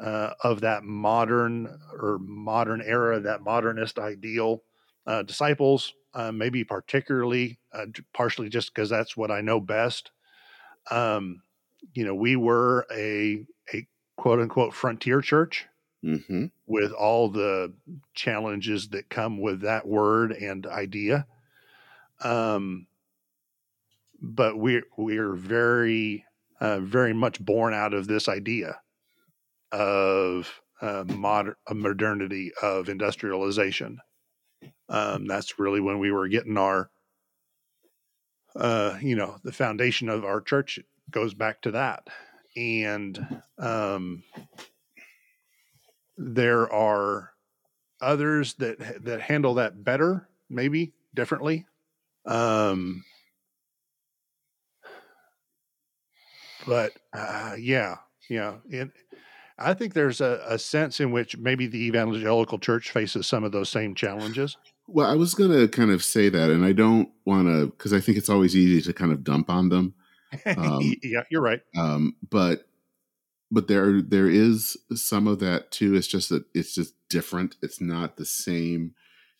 uh, 0.00 0.30
of 0.44 0.60
that 0.60 0.84
modern 0.84 1.78
or 1.92 2.18
modern 2.20 2.82
era, 2.82 3.18
that 3.20 3.42
modernist 3.42 3.98
ideal. 3.98 4.62
Uh, 5.06 5.22
disciples, 5.22 5.94
uh, 6.12 6.30
maybe 6.30 6.62
particularly, 6.64 7.58
uh, 7.72 7.86
partially 8.12 8.50
just 8.50 8.74
because 8.74 8.90
that's 8.90 9.16
what 9.16 9.30
I 9.30 9.40
know 9.40 9.58
best. 9.58 10.10
Um, 10.90 11.40
you 11.92 12.04
know, 12.04 12.14
we 12.14 12.36
were 12.36 12.86
a 12.94 13.44
a 13.72 13.86
quote 14.16 14.40
unquote 14.40 14.74
frontier 14.74 15.20
church 15.20 15.66
mm-hmm. 16.04 16.46
with 16.66 16.92
all 16.92 17.28
the 17.28 17.72
challenges 18.14 18.88
that 18.88 19.08
come 19.08 19.40
with 19.40 19.62
that 19.62 19.86
word 19.86 20.32
and 20.32 20.66
idea. 20.66 21.26
Um, 22.22 22.86
but 24.20 24.58
we're 24.58 24.84
we're 24.96 25.34
very 25.34 26.24
uh, 26.60 26.80
very 26.80 27.12
much 27.12 27.40
born 27.40 27.74
out 27.74 27.94
of 27.94 28.06
this 28.06 28.28
idea 28.28 28.80
of 29.70 30.60
uh, 30.80 31.04
modern 31.06 31.54
modernity 31.70 32.52
of 32.62 32.88
industrialization. 32.88 33.98
Um, 34.88 35.26
that's 35.26 35.58
really 35.58 35.80
when 35.80 35.98
we 35.98 36.10
were 36.10 36.28
getting 36.28 36.56
our, 36.56 36.90
uh, 38.56 38.96
you 39.00 39.14
know, 39.14 39.36
the 39.44 39.52
foundation 39.52 40.08
of 40.08 40.24
our 40.24 40.40
church 40.40 40.80
goes 41.10 41.34
back 41.34 41.62
to 41.62 41.72
that, 41.72 42.06
and 42.56 43.42
um, 43.58 44.22
there 46.16 46.72
are 46.72 47.32
others 48.00 48.54
that 48.54 49.04
that 49.04 49.20
handle 49.20 49.54
that 49.54 49.84
better, 49.84 50.28
maybe 50.48 50.92
differently. 51.14 51.66
Um, 52.26 53.04
but 56.66 56.92
uh, 57.12 57.54
yeah, 57.58 57.96
yeah, 58.28 58.56
it, 58.68 58.90
I 59.58 59.74
think 59.74 59.94
there's 59.94 60.20
a, 60.20 60.40
a 60.46 60.58
sense 60.58 61.00
in 61.00 61.10
which 61.10 61.36
maybe 61.36 61.66
the 61.66 61.84
evangelical 61.86 62.58
church 62.58 62.90
faces 62.90 63.26
some 63.26 63.44
of 63.44 63.52
those 63.52 63.68
same 63.68 63.94
challenges. 63.94 64.56
Well, 64.86 65.10
I 65.10 65.14
was 65.14 65.34
going 65.34 65.50
to 65.50 65.68
kind 65.68 65.90
of 65.90 66.04
say 66.04 66.28
that, 66.28 66.50
and 66.50 66.64
I 66.64 66.72
don't 66.72 67.10
want 67.24 67.48
to 67.48 67.66
because 67.66 67.92
I 67.92 68.00
think 68.00 68.18
it's 68.18 68.28
always 68.28 68.56
easy 68.56 68.80
to 68.82 68.92
kind 68.92 69.12
of 69.12 69.24
dump 69.24 69.50
on 69.50 69.68
them. 69.68 69.94
Um, 70.46 70.94
yeah, 71.02 71.22
you're 71.30 71.42
right. 71.42 71.60
Um, 71.76 72.16
but 72.28 72.66
but 73.50 73.68
there 73.68 74.02
there 74.02 74.28
is 74.28 74.76
some 74.94 75.26
of 75.26 75.38
that 75.40 75.70
too. 75.70 75.94
It's 75.94 76.06
just 76.06 76.28
that 76.28 76.44
it's 76.54 76.74
just 76.74 76.94
different. 77.08 77.56
It's 77.62 77.80
not 77.80 78.16
the 78.16 78.24
same 78.24 78.94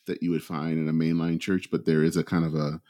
that 0.06 0.22
you 0.22 0.30
would 0.30 0.42
find 0.42 0.78
in 0.78 0.88
a 0.88 0.92
mainline 0.92 1.40
church, 1.40 1.70
but 1.70 1.84
there 1.84 2.02
is 2.02 2.16
a 2.16 2.24
kind 2.24 2.44
of 2.44 2.54
a 2.54 2.80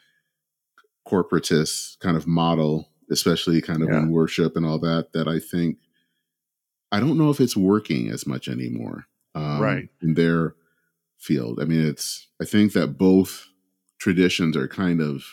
corporatist 1.07 1.99
kind 1.99 2.17
of 2.17 2.27
model, 2.27 2.89
especially 3.11 3.61
kind 3.61 3.83
of 3.83 3.89
yeah. 3.89 3.99
in 3.99 4.11
worship 4.11 4.57
and 4.57 4.65
all 4.65 4.79
that. 4.79 5.13
That 5.13 5.27
I 5.27 5.41
think 5.41 5.79
I 6.93 7.01
don't 7.01 7.19
know 7.19 7.31
if 7.31 7.41
it's 7.41 7.57
working 7.57 8.11
as 8.11 8.27
much 8.27 8.49
anymore, 8.49 9.07
um, 9.35 9.61
right? 9.61 9.89
In 10.01 10.15
their 10.15 10.55
field, 11.19 11.59
I 11.61 11.65
mean, 11.65 11.85
it's 11.85 12.29
I 12.41 12.45
think 12.45 12.73
that 12.75 12.99
both 12.99 13.49
traditions 13.99 14.57
are 14.57 14.69
kind 14.69 15.01
of 15.01 15.25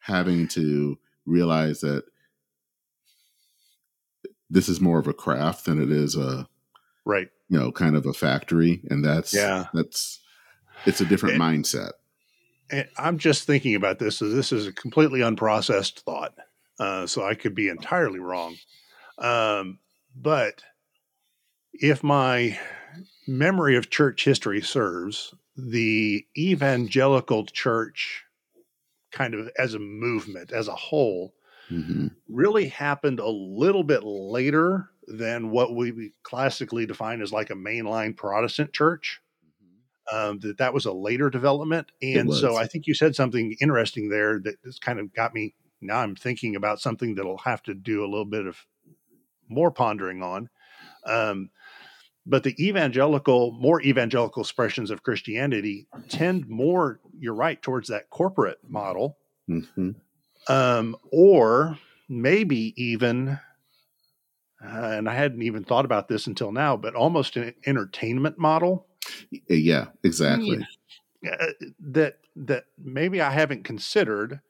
having 0.00 0.48
to 0.48 0.98
realize 1.26 1.80
that 1.80 2.04
this 4.48 4.68
is 4.68 4.80
more 4.80 4.98
of 4.98 5.08
a 5.08 5.12
craft 5.12 5.64
than 5.64 5.82
it 5.82 5.90
is 5.90 6.16
a 6.16 6.46
right 7.04 7.28
you 7.48 7.58
know 7.58 7.72
kind 7.72 7.96
of 7.96 8.06
a 8.06 8.12
factory 8.12 8.80
and 8.90 9.04
that's 9.04 9.34
yeah 9.34 9.66
that's 9.74 10.20
it's 10.84 11.00
a 11.00 11.04
different 11.04 11.40
and, 11.40 11.42
mindset 11.42 11.92
I'm 12.98 13.18
just 13.18 13.44
thinking 13.44 13.74
about 13.74 13.98
this. 13.98 14.18
So 14.18 14.28
this 14.28 14.52
is 14.52 14.66
a 14.66 14.72
completely 14.72 15.20
unprocessed 15.20 16.00
thought. 16.00 16.34
Uh, 16.78 17.06
so 17.06 17.24
I 17.24 17.34
could 17.34 17.54
be 17.54 17.68
entirely 17.68 18.18
wrong. 18.18 18.56
Um, 19.18 19.78
but 20.14 20.62
if 21.72 22.02
my 22.02 22.58
memory 23.26 23.76
of 23.76 23.90
church 23.90 24.24
history 24.24 24.60
serves, 24.60 25.34
the 25.56 26.26
evangelical 26.36 27.46
church, 27.46 28.24
kind 29.16 29.34
of 29.34 29.48
as 29.58 29.74
a 29.74 29.78
movement, 29.78 30.52
as 30.52 30.68
a 30.68 30.74
whole, 30.74 31.34
mm-hmm. 31.70 32.08
really 32.28 32.68
happened 32.68 33.18
a 33.18 33.28
little 33.28 33.82
bit 33.82 34.02
later 34.04 34.90
than 35.06 35.50
what 35.50 35.74
we 35.74 36.12
classically 36.22 36.84
define 36.84 37.22
as 37.22 37.32
like 37.32 37.50
a 37.50 37.54
mainline 37.54 38.16
Protestant 38.16 38.72
church. 38.72 39.20
Um, 40.12 40.38
that 40.40 40.58
that 40.58 40.72
was 40.72 40.84
a 40.84 40.92
later 40.92 41.30
development, 41.30 41.90
and 42.00 42.32
so 42.32 42.54
I 42.54 42.68
think 42.68 42.86
you 42.86 42.94
said 42.94 43.16
something 43.16 43.56
interesting 43.60 44.08
there 44.08 44.38
that 44.44 44.62
just 44.62 44.80
kind 44.80 45.00
of 45.00 45.12
got 45.12 45.34
me. 45.34 45.56
Now 45.80 45.98
I'm 45.98 46.14
thinking 46.14 46.54
about 46.54 46.78
something 46.78 47.16
that'll 47.16 47.38
have 47.38 47.60
to 47.64 47.74
do 47.74 48.04
a 48.04 48.06
little 48.06 48.24
bit 48.24 48.46
of 48.46 48.64
more 49.48 49.72
pondering 49.72 50.22
on. 50.22 50.48
Um, 51.04 51.50
but 52.26 52.42
the 52.42 52.54
evangelical, 52.64 53.52
more 53.52 53.80
evangelical 53.82 54.42
expressions 54.42 54.90
of 54.90 55.04
Christianity 55.04 55.86
tend 56.08 56.48
more, 56.48 57.00
you're 57.18 57.34
right, 57.34 57.60
towards 57.60 57.88
that 57.88 58.10
corporate 58.10 58.58
model. 58.68 59.18
Mm-hmm. 59.48 59.90
Um, 60.48 60.96
or 61.10 61.78
maybe 62.08 62.74
even, 62.76 63.38
uh, 64.64 64.68
and 64.68 65.08
I 65.08 65.14
hadn't 65.14 65.42
even 65.42 65.64
thought 65.64 65.84
about 65.84 66.08
this 66.08 66.26
until 66.26 66.52
now, 66.52 66.76
but 66.76 66.94
almost 66.94 67.36
an 67.36 67.54
entertainment 67.66 68.38
model. 68.38 68.86
Yeah, 69.48 69.86
exactly. 70.02 70.66
Uh, 71.26 71.46
that 71.80 72.18
that 72.36 72.64
maybe 72.78 73.20
I 73.20 73.30
haven't 73.30 73.64
considered, 73.64 74.40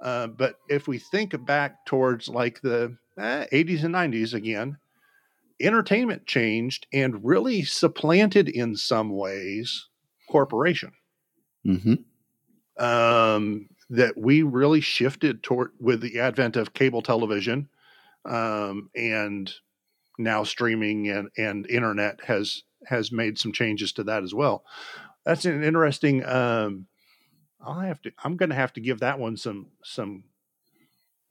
uh, 0.00 0.26
but 0.26 0.56
if 0.68 0.88
we 0.88 0.98
think 0.98 1.44
back 1.46 1.86
towards 1.86 2.28
like 2.28 2.60
the 2.60 2.96
eh, 3.18 3.46
80s 3.52 3.84
and 3.84 3.94
90s 3.94 4.34
again, 4.34 4.78
entertainment 5.60 6.26
changed 6.26 6.86
and 6.92 7.24
really 7.24 7.62
supplanted 7.62 8.48
in 8.48 8.76
some 8.76 9.10
ways 9.10 9.88
corporation. 10.28 10.92
Mm-hmm. 11.66 11.94
Um, 12.78 13.68
that 13.90 14.16
we 14.16 14.42
really 14.42 14.80
shifted 14.80 15.42
toward 15.42 15.70
with 15.80 16.00
the 16.00 16.20
advent 16.20 16.56
of 16.56 16.74
cable 16.74 17.02
television 17.02 17.68
um, 18.24 18.90
and 18.94 19.52
now 20.18 20.44
streaming 20.44 21.08
and, 21.08 21.30
and 21.36 21.68
internet 21.70 22.20
has 22.24 22.62
has 22.86 23.10
made 23.10 23.38
some 23.38 23.52
changes 23.52 23.92
to 23.92 24.04
that 24.04 24.22
as 24.22 24.34
well. 24.34 24.64
That's 25.24 25.44
an 25.44 25.62
interesting. 25.62 26.24
Um, 26.24 26.86
I'll 27.60 27.80
have 27.80 28.00
to. 28.02 28.12
I'm 28.22 28.36
going 28.36 28.50
to 28.50 28.56
have 28.56 28.72
to 28.74 28.80
give 28.80 29.00
that 29.00 29.18
one 29.18 29.36
some 29.36 29.66
some 29.82 30.24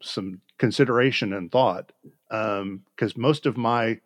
some 0.02 0.42
consideration 0.58 1.34
and 1.34 1.52
thought 1.52 1.92
because 2.30 2.62
um, 3.16 3.22
most 3.22 3.46
of 3.46 3.58
my 3.58 4.00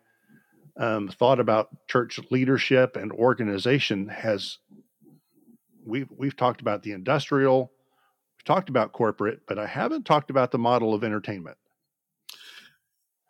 um, 0.76 1.08
thought 1.08 1.40
about 1.40 1.68
church 1.88 2.18
leadership 2.30 2.96
and 2.96 3.12
organization 3.12 4.08
has 4.08 4.58
we've 5.84 6.08
we've 6.16 6.36
talked 6.36 6.60
about 6.60 6.82
the 6.82 6.92
industrial, 6.92 7.72
we've 8.36 8.44
talked 8.44 8.68
about 8.68 8.92
corporate, 8.92 9.40
but 9.46 9.58
I 9.58 9.66
haven't 9.66 10.04
talked 10.04 10.30
about 10.30 10.50
the 10.50 10.58
model 10.58 10.94
of 10.94 11.04
entertainment. 11.04 11.56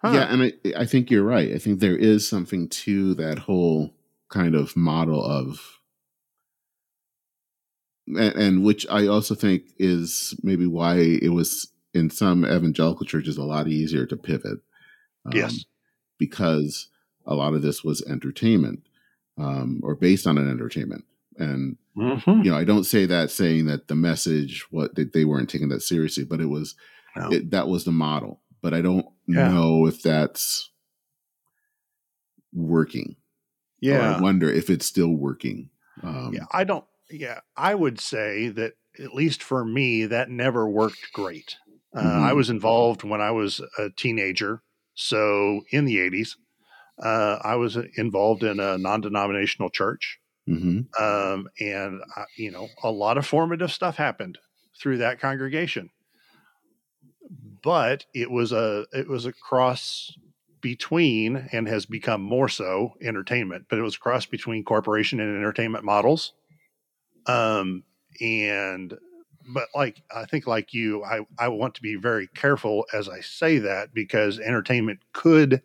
Huh. 0.03 0.13
Yeah, 0.15 0.33
and 0.33 0.43
I, 0.43 0.83
I 0.83 0.85
think 0.85 1.11
you're 1.11 1.23
right. 1.23 1.53
I 1.53 1.59
think 1.59 1.79
there 1.79 1.97
is 1.97 2.29
something 2.29 2.69
to 2.69 3.15
that 3.15 3.39
whole 3.39 3.95
kind 4.29 4.55
of 4.55 4.77
model 4.77 5.25
of 5.25 5.79
and, 8.09 8.19
and, 8.19 8.65
which 8.65 8.85
I 8.91 9.07
also 9.07 9.35
think 9.35 9.63
is 9.79 10.35
maybe 10.43 10.67
why 10.67 10.97
it 10.97 11.33
was 11.33 11.69
in 11.95 12.11
some 12.11 12.45
evangelical 12.45 13.07
churches 13.07 13.37
a 13.37 13.45
lot 13.45 13.69
easier 13.69 14.07
to 14.07 14.17
pivot. 14.17 14.59
Um, 15.25 15.33
yes, 15.35 15.65
because 16.19 16.89
a 17.25 17.35
lot 17.35 17.55
of 17.55 17.63
this 17.63 17.85
was 17.85 18.03
entertainment 18.03 18.81
um, 19.39 19.81
or 19.85 19.95
based 19.95 20.27
on 20.27 20.39
an 20.39 20.51
entertainment. 20.51 21.05
And 21.39 21.77
mm-hmm. 21.97 22.43
you 22.43 22.51
know, 22.51 22.57
I 22.57 22.65
don't 22.65 22.85
say 22.85 23.07
that 23.07 23.31
saying 23.31 23.67
that 23.67 23.89
the 23.89 23.95
message 23.95 24.67
what 24.71 24.95
that 24.95 25.13
they 25.13 25.25
weren't 25.25 25.51
taking 25.51 25.69
that 25.71 25.83
seriously, 25.83 26.25
but 26.25 26.41
it 26.41 26.47
was 26.47 26.75
no. 27.17 27.33
it, 27.33 27.51
that 27.51 27.69
was 27.69 27.85
the 27.85 27.93
model. 27.93 28.41
But 28.61 28.75
I 28.75 28.81
don't 28.81 29.07
yeah. 29.27 29.49
know 29.49 29.87
if 29.87 30.03
that's 30.03 30.71
working. 32.53 33.17
Yeah, 33.81 34.15
or 34.15 34.17
I 34.17 34.21
wonder 34.21 34.51
if 34.51 34.71
it's 34.71 34.87
still 34.87 35.13
working. 35.13 35.71
Um, 36.03 36.33
yeah, 36.33 36.45
I 36.53 36.65
don't. 36.65 36.85
Yeah, 37.11 37.41
I 37.57 37.75
would 37.75 38.01
say 38.01 38.49
that 38.49 38.75
at 38.99 39.15
least 39.15 39.43
for 39.43 39.65
me, 39.65 40.07
that 40.07 40.31
never 40.31 40.69
worked 40.69 41.13
great. 41.13 41.57
Uh, 41.95 42.03
mm-hmm. 42.03 42.25
I 42.25 42.33
was 42.33 42.49
involved 42.49 43.03
when 43.03 43.21
I 43.21 43.33
was 43.33 43.61
a 43.79 43.91
teenager, 43.91 44.63
so 44.95 45.63
in 45.71 45.85
the 45.85 45.97
'80s, 45.97 46.37
uh, 47.03 47.39
I 47.43 47.57
was 47.57 47.77
involved 47.97 48.45
in 48.45 48.61
a 48.61 48.79
non-denominational 48.79 49.71
church, 49.71 50.21
mm-hmm. 50.49 51.03
um, 51.03 51.49
and 51.61 52.03
I, 52.17 52.25
you 52.37 52.51
know 52.51 52.69
a 52.83 52.91
lot 52.91 53.19
of 53.19 53.27
formative 53.27 53.73
stuff 53.73 53.97
happened 53.97 54.39
through 54.81 54.99
that 54.99 55.21
congregation. 55.21 55.91
But 57.63 58.07
it 58.15 58.31
was 58.31 58.53
a 58.53 58.87
it 58.93 59.09
was 59.09 59.27
a 59.27 59.33
cross 59.33 60.13
between 60.61 61.49
and 61.53 61.69
has 61.69 61.87
become 61.87 62.23
more 62.23 62.49
so 62.49 62.95
entertainment, 63.03 63.67
but 63.69 63.79
it 63.79 63.83
was 63.83 63.97
a 63.97 64.01
cross 64.01 64.27
between 64.27 64.65
corporation 64.65 65.21
and 65.21 65.37
entertainment 65.37 65.85
models. 65.85 66.33
Um, 67.27 67.85
and 68.21 68.95
but 69.53 69.69
like 69.75 70.03
I 70.15 70.25
think 70.25 70.47
like 70.47 70.73
you, 70.75 71.05
I 71.05 71.21
I 71.39 71.49
want 71.49 71.75
to 71.77 71.83
be 71.83 71.97
very 71.97 72.29
careful 72.29 72.87
as 72.93 73.09
I 73.09 73.21
say 73.21 73.59
that 73.59 73.95
because 73.95 74.39
entertainment 74.39 75.01
could 75.13 75.63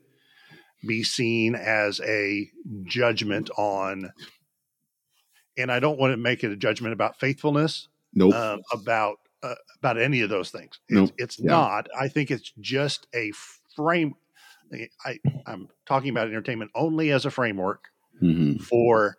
be 0.85 1.03
seen 1.03 1.55
as 1.55 1.99
a 2.01 2.49
judgment 2.83 3.49
on 3.57 4.11
and 5.57 5.71
I 5.71 5.79
don't 5.79 5.99
want 5.99 6.13
to 6.13 6.17
make 6.17 6.43
it 6.43 6.51
a 6.51 6.55
judgment 6.55 6.93
about 6.93 7.19
faithfulness. 7.19 7.87
Nope. 8.13 8.33
Um, 8.33 8.61
about 8.71 9.17
uh, 9.43 9.55
about 9.79 9.99
any 9.99 10.21
of 10.21 10.29
those 10.29 10.49
things. 10.49 10.79
It's, 10.87 10.95
nope. 10.95 11.11
it's 11.17 11.39
yeah. 11.39 11.51
not. 11.51 11.87
I 11.97 12.07
think 12.07 12.31
it's 12.31 12.51
just 12.59 13.07
a 13.13 13.31
frame. 13.75 14.15
I, 15.05 15.19
I'm 15.45 15.69
talking 15.85 16.09
about 16.09 16.27
entertainment 16.27 16.71
only 16.75 17.11
as 17.11 17.25
a 17.25 17.31
framework 17.31 17.85
mm-hmm. 18.21 18.61
for 18.63 19.15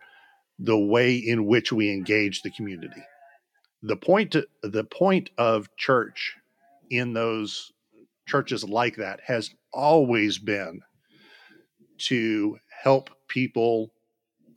the 0.59 0.79
way 0.79 1.15
in 1.15 1.47
which 1.47 1.73
we 1.73 1.91
engage 1.91 2.43
the 2.43 2.51
community. 2.51 3.03
The 3.83 3.97
point 3.97 4.33
to, 4.33 4.47
the 4.63 4.85
point 4.85 5.31
of 5.39 5.75
church 5.77 6.37
in 6.91 7.13
those 7.13 7.73
churches 8.27 8.65
like 8.65 8.97
that 8.97 9.21
has 9.27 9.51
always 9.73 10.39
been 10.39 10.81
to 11.99 12.59
help 12.83 13.11
people 13.29 13.93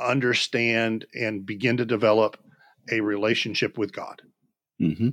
understand 0.01 1.05
and 1.13 1.45
begin 1.45 1.77
to 1.77 1.85
develop 1.85 2.37
a 2.91 3.01
relationship 3.01 3.77
with 3.77 3.93
God. 3.93 4.21
Mm-hmm. 4.81 5.09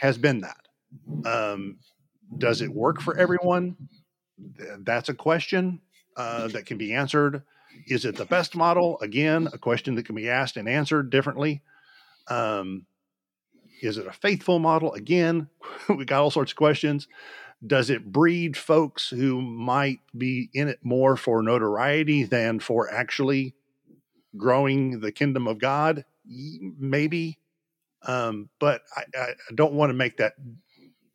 Has 0.00 0.18
been 0.18 0.42
that. 0.42 0.68
Um, 1.24 1.78
does 2.36 2.62
it 2.62 2.72
work 2.72 3.00
for 3.00 3.16
everyone? 3.16 3.76
That's 4.78 5.08
a 5.08 5.14
question 5.14 5.80
uh, 6.16 6.48
that 6.48 6.66
can 6.66 6.78
be 6.78 6.94
answered. 6.94 7.42
Is 7.86 8.04
it 8.04 8.16
the 8.16 8.24
best 8.24 8.56
model? 8.56 8.98
Again, 9.00 9.48
a 9.52 9.58
question 9.58 9.94
that 9.96 10.06
can 10.06 10.14
be 10.14 10.28
asked 10.28 10.56
and 10.56 10.68
answered 10.68 11.10
differently. 11.10 11.62
Um, 12.28 12.86
is 13.82 13.98
it 13.98 14.06
a 14.06 14.12
faithful 14.12 14.58
model? 14.58 14.92
Again, 14.92 15.48
we 15.88 16.04
got 16.04 16.22
all 16.22 16.30
sorts 16.30 16.52
of 16.52 16.56
questions. 16.56 17.08
Does 17.66 17.90
it 17.90 18.12
breed 18.12 18.56
folks 18.56 19.08
who 19.10 19.40
might 19.40 19.98
be 20.16 20.48
in 20.54 20.68
it 20.68 20.78
more 20.82 21.16
for 21.16 21.42
notoriety 21.42 22.22
than 22.22 22.60
for 22.60 22.92
actually 22.92 23.54
growing 24.38 25.00
the 25.00 25.12
kingdom 25.12 25.46
of 25.46 25.58
God? 25.58 26.04
Maybe. 26.26 27.38
Um, 28.02 28.48
but 28.60 28.82
I, 28.96 29.04
I, 29.18 29.32
don't 29.54 29.72
want 29.72 29.90
to 29.90 29.94
make 29.94 30.18
that, 30.18 30.34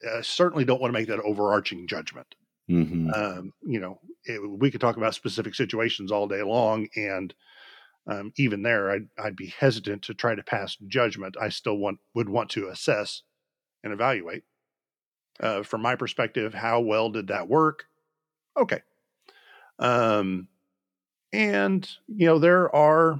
uh, 0.07 0.21
certainly 0.21 0.65
don't 0.65 0.81
want 0.81 0.93
to 0.93 0.99
make 0.99 1.07
that 1.07 1.19
overarching 1.19 1.87
judgment. 1.87 2.35
Mm-hmm. 2.69 3.09
Um, 3.13 3.53
you 3.61 3.79
know, 3.79 3.99
it, 4.25 4.39
we 4.59 4.69
could 4.69 4.81
talk 4.81 4.97
about 4.97 5.15
specific 5.15 5.55
situations 5.55 6.11
all 6.11 6.27
day 6.27 6.43
long. 6.43 6.89
And 6.97 7.33
um, 8.05 8.33
even 8.37 8.63
there, 8.63 8.91
I'd, 8.91 9.07
I'd 9.17 9.37
be 9.37 9.53
hesitant 9.57 10.01
to 10.03 10.13
try 10.13 10.35
to 10.35 10.43
pass 10.43 10.75
judgment. 10.87 11.37
I 11.41 11.49
still 11.49 11.77
want, 11.77 11.99
would 12.13 12.27
want 12.27 12.49
to 12.51 12.67
assess 12.67 13.21
and 13.81 13.93
evaluate 13.93 14.43
uh, 15.39 15.63
from 15.63 15.81
my 15.81 15.95
perspective, 15.95 16.53
how 16.53 16.79
well 16.79 17.09
did 17.09 17.27
that 17.27 17.47
work? 17.47 17.85
Okay. 18.57 18.81
Um, 19.79 20.47
and 21.33 21.89
you 22.07 22.25
know 22.25 22.39
there 22.39 22.73
are 22.73 23.19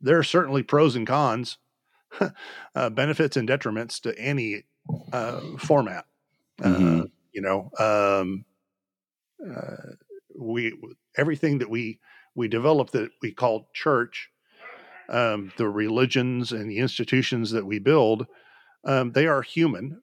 there 0.00 0.18
are 0.18 0.24
certainly 0.24 0.62
pros 0.62 0.96
and 0.96 1.06
cons, 1.06 1.58
uh, 2.74 2.90
benefits 2.90 3.36
and 3.36 3.48
detriments 3.48 4.00
to 4.00 4.18
any 4.18 4.64
uh, 5.12 5.40
format. 5.58 6.06
Uh, 6.62 6.68
mm-hmm. 6.68 7.02
you 7.32 7.42
know, 7.42 7.70
um, 7.78 8.44
uh, 9.46 9.94
we 10.38 10.74
everything 11.16 11.58
that 11.58 11.68
we 11.68 11.98
we 12.34 12.48
develop 12.48 12.90
that 12.92 13.10
we 13.20 13.32
call 13.32 13.68
church, 13.74 14.30
um, 15.08 15.52
the 15.56 15.68
religions 15.68 16.52
and 16.52 16.70
the 16.70 16.78
institutions 16.78 17.50
that 17.50 17.66
we 17.66 17.78
build 17.78 18.26
um, 18.84 19.12
they 19.12 19.26
are 19.26 19.42
human 19.42 20.02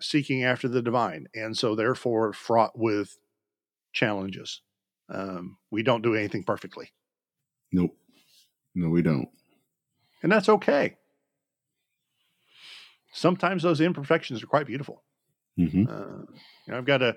seeking 0.00 0.44
after 0.44 0.68
the 0.68 0.82
divine, 0.82 1.26
and 1.34 1.56
so 1.56 1.74
therefore 1.74 2.32
fraught 2.32 2.78
with 2.78 3.18
challenges. 3.92 4.62
Um, 5.08 5.56
we 5.70 5.82
don't 5.82 6.02
do 6.02 6.14
anything 6.14 6.44
perfectly. 6.44 6.92
Nope. 7.72 7.96
No, 8.74 8.88
we 8.88 9.02
don't. 9.02 9.28
And 10.22 10.30
that's 10.30 10.48
okay. 10.48 10.96
Sometimes 13.12 13.62
those 13.62 13.80
imperfections 13.80 14.42
are 14.42 14.46
quite 14.46 14.66
beautiful. 14.66 15.02
Mm-hmm. 15.58 15.84
Uh, 15.88 16.22
you 16.66 16.72
know, 16.72 16.78
I've 16.78 16.86
got 16.86 17.02
a, 17.02 17.16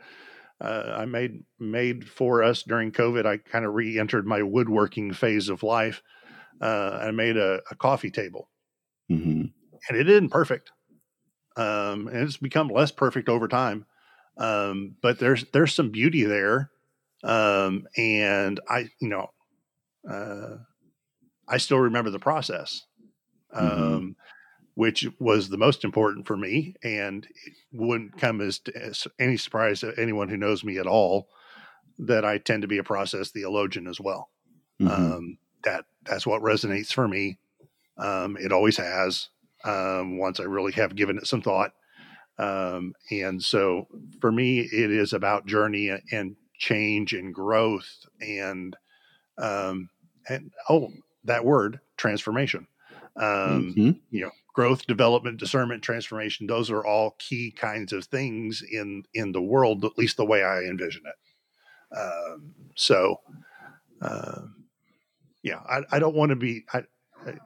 uh, 0.60 0.96
I 0.98 1.06
made 1.06 1.44
made 1.60 2.08
for 2.08 2.44
us 2.44 2.64
during 2.64 2.92
COVID. 2.92 3.26
I 3.26 3.38
kind 3.38 3.66
of 3.66 3.74
re-entered 3.74 4.26
my 4.26 4.42
woodworking 4.42 5.14
phase 5.14 5.48
of 5.50 5.64
life. 5.64 6.02
Uh, 6.62 7.00
I 7.02 7.12
made 7.12 7.38
a, 7.38 7.62
a 7.72 7.76
coffee 7.76 8.12
table, 8.12 8.50
Mm-hmm. 9.12 9.42
and 9.90 9.98
it 9.98 10.10
isn't 10.10 10.30
perfect. 10.30 10.72
Um, 11.58 12.08
and 12.08 12.18
it's 12.18 12.38
become 12.38 12.68
less 12.70 12.92
perfect 12.92 13.30
over 13.30 13.48
time. 13.48 13.86
Um, 14.38 14.96
but 15.02 15.20
there's 15.20 15.46
there's 15.54 15.74
some 15.74 15.92
beauty 15.92 16.24
there. 16.24 16.72
Um, 17.26 17.88
and 17.98 18.60
I, 18.70 18.90
you 19.02 19.10
know, 19.10 19.28
uh, 20.10 20.58
I 21.48 21.58
still 21.58 21.80
remember 21.80 22.12
the 22.12 22.20
process, 22.20 22.86
um, 23.54 23.70
Mhm. 23.70 24.16
which 24.76 25.08
was 25.20 25.50
the 25.50 25.58
most 25.58 25.84
important 25.84 26.28
for 26.28 26.38
me, 26.38 26.76
and 26.84 27.26
it 27.26 27.54
wouldn't 27.74 28.18
come 28.18 28.42
as, 28.42 28.62
as 28.76 29.08
any 29.20 29.38
surprise 29.38 29.82
to 29.82 29.94
anyone 29.98 30.30
who 30.30 30.38
knows 30.38 30.64
me 30.64 30.78
at 30.78 30.88
all 30.88 31.28
that 32.00 32.26
I 32.26 32.38
tend 32.38 32.62
to 32.64 32.68
be 32.68 32.78
a 32.78 32.84
process 32.84 33.32
theologian 33.32 33.88
as 33.88 34.00
well. 34.00 34.30
Mhm. 34.80 34.90
Um, 34.92 35.38
that 35.64 35.86
that's 36.04 36.28
what 36.28 36.42
resonates 36.42 36.94
for 36.94 37.08
me. 37.08 37.40
Um, 37.98 38.38
it 38.38 38.52
always 38.52 38.78
has. 38.78 39.30
Um, 39.64 40.20
once 40.20 40.40
I 40.40 40.44
really 40.44 40.74
have 40.74 40.96
given 40.96 41.18
it 41.18 41.28
some 41.28 41.42
thought, 41.42 41.74
um, 42.38 42.94
and 43.12 43.42
so 43.44 43.88
for 44.22 44.32
me, 44.32 44.60
it 44.60 44.92
is 44.92 45.14
about 45.14 45.48
journey 45.48 45.90
and 46.12 46.36
change 46.58 47.14
and 47.14 47.34
growth 47.34 47.90
and 48.22 48.76
um, 49.38 49.90
and 50.30 50.52
oh, 50.70 50.90
that 51.26 51.46
word 51.46 51.80
transformation. 51.98 52.68
Um, 53.18 53.74
Mhm. 53.78 54.00
You 54.12 54.22
know, 54.22 54.32
growth, 54.54 54.86
development, 54.88 55.38
discernment, 55.40 55.84
transformation. 55.84 56.48
Those 56.48 56.72
are 56.72 56.86
all 56.86 57.16
key 57.20 57.52
kinds 57.52 57.92
of 57.94 58.06
things 58.06 58.62
in 58.62 59.04
in 59.14 59.32
the 59.32 59.42
world, 59.42 59.84
at 59.86 59.98
least 59.98 60.18
the 60.18 60.26
way 60.26 60.44
I 60.44 60.60
envision 60.64 61.04
it. 61.06 61.98
Um, 61.98 62.54
so, 62.76 63.20
um, 64.02 64.66
yeah, 65.44 65.60
I, 65.70 65.82
I 65.92 66.00
don't 66.00 66.16
want 66.16 66.30
to 66.30 66.36
be. 66.36 66.64
I, 66.74 66.84
I- 67.26 67.40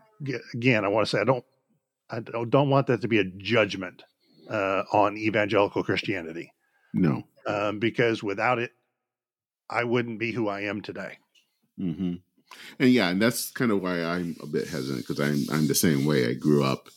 again, 0.53 0.83
I 0.83 0.89
want 0.89 1.07
to 1.07 1.09
say 1.09 1.21
I 1.21 1.23
don't. 1.23 1.45
I 2.09 2.19
don't, 2.19 2.49
don't 2.49 2.69
want 2.69 2.87
that 2.87 3.01
to 3.01 3.07
be 3.07 3.19
a 3.19 3.23
judgment 3.23 4.03
uh, 4.49 4.83
on 4.91 5.15
evangelical 5.17 5.83
Christianity 5.83 6.51
No. 6.93 7.23
um, 7.45 7.79
because 7.79 8.23
without 8.23 8.57
it, 8.59 8.71
I 9.69 9.83
wouldn't 9.83 10.19
be 10.19 10.31
who 10.31 10.47
I 10.47 10.61
am 10.61 10.81
today. 10.81 11.17
hmm 11.77 12.15
And 12.79 12.91
yeah, 12.91 13.09
and 13.09 13.21
that's 13.21 13.51
kind 13.51 13.71
of 13.71 13.81
why 13.81 14.03
I'm 14.03 14.35
a 14.41 14.47
bit 14.47 14.67
hesitant 14.67 15.07
because 15.07 15.19
I'm 15.19 15.45
I'm 15.55 15.67
the 15.67 15.75
same 15.75 16.05
way. 16.05 16.27
I 16.29 16.33
grew 16.33 16.63
up, 16.63 16.89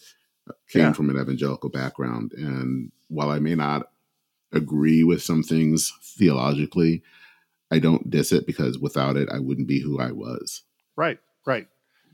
uh, 0.49 0.55
came 0.69 0.83
Yeah. 0.83 0.93
from 0.93 1.11
an 1.11 1.19
evangelical 1.21 1.71
background, 1.71 2.33
and 2.35 2.93
while 3.09 3.31
I 3.31 3.39
may 3.39 3.55
not 3.55 3.91
agree 4.53 5.05
with 5.05 5.23
some 5.23 5.43
things 5.43 5.93
theologically, 6.19 7.03
I 7.71 7.79
don't 7.79 8.11
diss 8.11 8.33
it 8.33 8.47
because 8.47 8.79
without 8.79 9.17
it, 9.17 9.29
I 9.31 9.39
wouldn't 9.41 9.69
be 9.69 9.81
who 9.81 10.01
I 10.01 10.13
was. 10.13 10.63
Right, 10.97 11.19
right. 11.47 11.69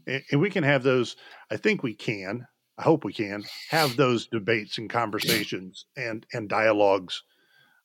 And, 0.07 0.23
and 0.33 0.41
we 0.41 0.51
can 0.51 0.65
have 0.65 0.83
those. 0.83 1.17
I 1.51 1.57
think 1.57 1.83
we 1.83 1.95
can. 1.95 2.47
I 2.79 2.83
hope 2.83 3.05
we 3.05 3.13
can 3.13 3.45
have 3.71 3.97
those 3.97 4.27
debates 4.29 4.79
and 4.79 4.89
conversations 4.91 5.87
and 5.97 6.27
and 6.33 6.49
dialogues, 6.49 7.23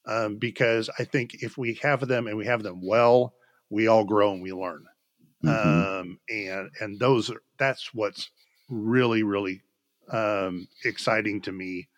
um, 0.06 0.38
because 0.38 0.90
I 1.00 1.06
think 1.06 1.36
if 1.44 1.58
we 1.58 1.76
have 1.76 2.08
them 2.08 2.28
and 2.28 2.38
we 2.38 2.46
have 2.46 2.64
them 2.64 2.82
well, 2.82 3.34
we 3.70 3.88
all 3.88 4.06
grow 4.06 4.34
and 4.34 4.42
we 4.42 4.54
learn. 4.54 4.86
Mhm. 5.44 5.90
Um, 6.02 6.20
and 6.30 6.70
and 6.80 7.00
those 7.00 7.30
are 7.30 7.42
that's 7.58 7.94
what's 7.94 8.30
really 8.70 9.24
really 9.24 9.62
um, 10.10 10.68
exciting 10.86 11.42
to 11.42 11.52
me. 11.52 11.90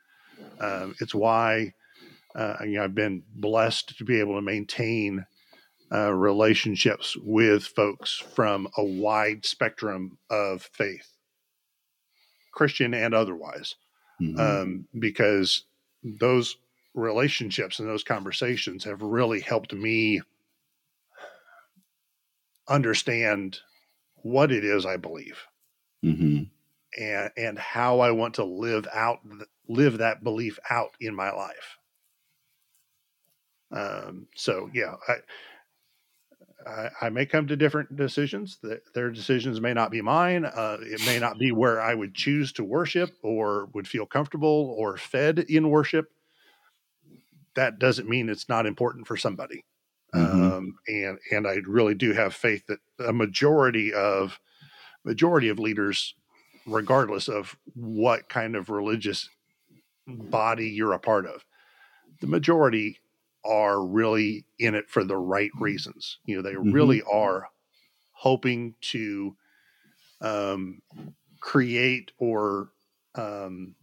Um, 0.59 0.95
it's 1.01 1.15
why 1.15 1.73
uh, 2.35 2.57
you 2.61 2.73
know, 2.73 2.83
I've 2.85 2.95
been 2.95 3.23
blessed 3.35 3.97
to 3.97 4.05
be 4.05 4.19
able 4.19 4.35
to 4.35 4.41
maintain 4.41 5.25
uh, 5.91 6.11
relationships 6.13 7.15
with 7.17 7.65
folks 7.65 8.13
from 8.35 8.67
a 8.77 8.83
wide 8.83 9.45
spectrum 9.45 10.17
of 10.29 10.63
faith, 10.73 11.17
Christian 12.51 12.93
and 12.93 13.13
otherwise, 13.13 13.75
Mhm. 14.21 14.39
um, 14.39 14.87
because 14.99 15.65
those 16.03 16.57
relationships 16.95 17.79
and 17.79 17.87
those 17.89 18.03
conversations 18.03 18.83
have 18.85 19.01
really 19.01 19.41
helped 19.41 19.73
me 19.73 20.21
understand 22.67 23.59
what 24.17 24.51
it 24.51 24.63
is 24.65 24.85
I 24.85 24.97
believe 24.97 25.47
Mhm. 26.03 26.49
and 26.97 27.31
and 27.37 27.59
how 27.59 27.99
I 27.99 28.11
want 28.11 28.35
to 28.35 28.43
live 28.43 28.87
out 28.93 29.19
live 29.67 29.97
that 29.99 30.23
belief 30.23 30.59
out 30.69 30.95
in 30.99 31.15
my 31.15 31.31
life. 31.31 31.77
Um, 33.71 34.27
so 34.35 34.69
yeah, 34.73 34.95
I, 35.07 35.15
I 36.65 36.89
I 37.01 37.09
may 37.09 37.25
come 37.25 37.47
to 37.47 37.55
different 37.55 37.95
decisions. 37.95 38.57
That 38.61 38.93
their 38.93 39.11
decisions 39.11 39.61
may 39.61 39.73
not 39.73 39.91
be 39.91 40.01
mine. 40.01 40.45
Uh, 40.45 40.77
it 40.81 41.01
may 41.01 41.19
not 41.19 41.37
be 41.37 41.51
where 41.51 41.81
I 41.81 41.93
would 41.93 42.15
choose 42.15 42.51
to 42.53 42.63
worship 42.63 43.17
or 43.21 43.65
would 43.73 43.87
feel 43.87 44.05
comfortable 44.05 44.75
or 44.77 44.97
fed 44.97 45.39
in 45.39 45.69
worship. 45.69 46.11
That 47.55 47.79
doesn't 47.79 48.09
mean 48.09 48.29
it's 48.29 48.49
not 48.49 48.65
important 48.65 49.07
for 49.07 49.17
somebody. 49.17 49.65
Mhm. 50.13 50.55
Um, 50.55 50.77
and 50.87 51.19
and 51.31 51.47
I 51.47 51.55
really 51.67 51.95
do 51.95 52.13
have 52.13 52.33
faith 52.35 52.65
that 52.67 52.79
a 52.99 53.13
majority 53.13 53.93
of 53.93 54.39
majority 55.05 55.49
of 55.49 55.59
leaders, 55.59 56.15
regardless 56.65 57.27
of 57.29 57.57
what 57.75 58.29
kind 58.29 58.55
of 58.55 58.69
religious 58.69 59.29
body 60.07 60.69
you're 60.69 60.93
a 60.93 60.99
part 60.99 61.25
of, 61.25 61.45
the 62.21 62.27
majority 62.27 62.99
are 63.45 63.85
really 63.85 64.45
in 64.59 64.75
it 64.75 64.89
for 64.89 65.03
the 65.03 65.17
right 65.17 65.51
reasons. 65.59 66.19
You 66.25 66.37
know, 66.37 66.41
they 66.43 66.57
Mhm. 66.61 66.71
really 66.71 67.03
are 67.03 67.49
hoping 68.11 68.75
to 68.81 69.37
um, 70.21 70.81
create 71.41 72.11
or 72.19 72.71
um, 73.15 73.75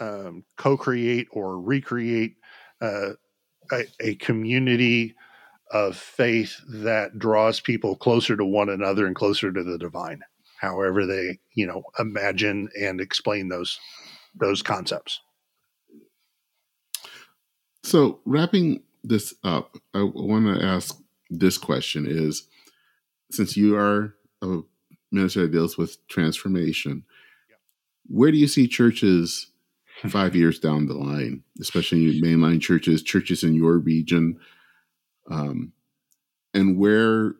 um, 0.00 0.44
co-create 0.56 1.28
or 1.32 1.60
recreate 1.60 2.37
uh, 2.80 3.10
a, 3.72 3.84
a 4.00 4.14
community 4.16 5.14
of 5.70 5.96
faith 5.96 6.60
that 6.68 7.18
draws 7.18 7.60
people 7.60 7.96
closer 7.96 8.36
to 8.36 8.44
one 8.44 8.68
another 8.68 9.06
and 9.06 9.14
closer 9.14 9.52
to 9.52 9.62
the 9.62 9.78
divine 9.78 10.22
however 10.58 11.06
they 11.06 11.38
you 11.54 11.66
know 11.66 11.82
imagine 11.98 12.68
and 12.80 13.00
explain 13.00 13.48
those 13.48 13.78
those 14.34 14.62
concepts. 14.62 15.20
So 17.82 18.20
wrapping 18.24 18.82
this 19.02 19.34
up, 19.42 19.76
I 19.94 20.02
want 20.02 20.46
to 20.46 20.64
ask 20.64 20.96
this 21.30 21.56
question: 21.56 22.06
Is 22.08 22.46
since 23.30 23.56
you 23.56 23.76
are 23.76 24.14
a 24.42 24.60
minister 25.10 25.42
that 25.42 25.52
deals 25.52 25.78
with 25.78 26.06
transformation, 26.08 27.04
where 28.06 28.30
do 28.30 28.36
you 28.36 28.48
see 28.48 28.68
churches 28.68 29.50
five 30.06 30.36
years 30.36 30.58
down 30.58 30.86
the 30.86 30.94
line, 30.94 31.42
especially 31.60 32.20
mainline 32.20 32.60
churches, 32.60 33.02
churches 33.02 33.42
in 33.42 33.54
your 33.54 33.78
region, 33.78 34.38
um, 35.30 35.72
and 36.54 36.78
where 36.78 37.34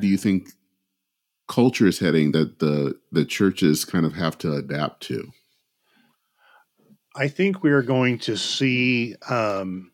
do 0.00 0.06
you 0.06 0.16
think 0.16 0.50
culture 1.46 1.86
is 1.86 1.98
heading 1.98 2.32
that 2.32 2.58
the 2.58 2.98
the 3.12 3.24
churches 3.24 3.84
kind 3.84 4.04
of 4.04 4.14
have 4.14 4.36
to 4.38 4.52
adapt 4.52 5.02
to? 5.02 5.32
i 7.16 7.28
think 7.28 7.62
we 7.62 7.70
are 7.70 7.82
going 7.82 8.18
to 8.18 8.36
see 8.36 9.14
um, 9.28 9.90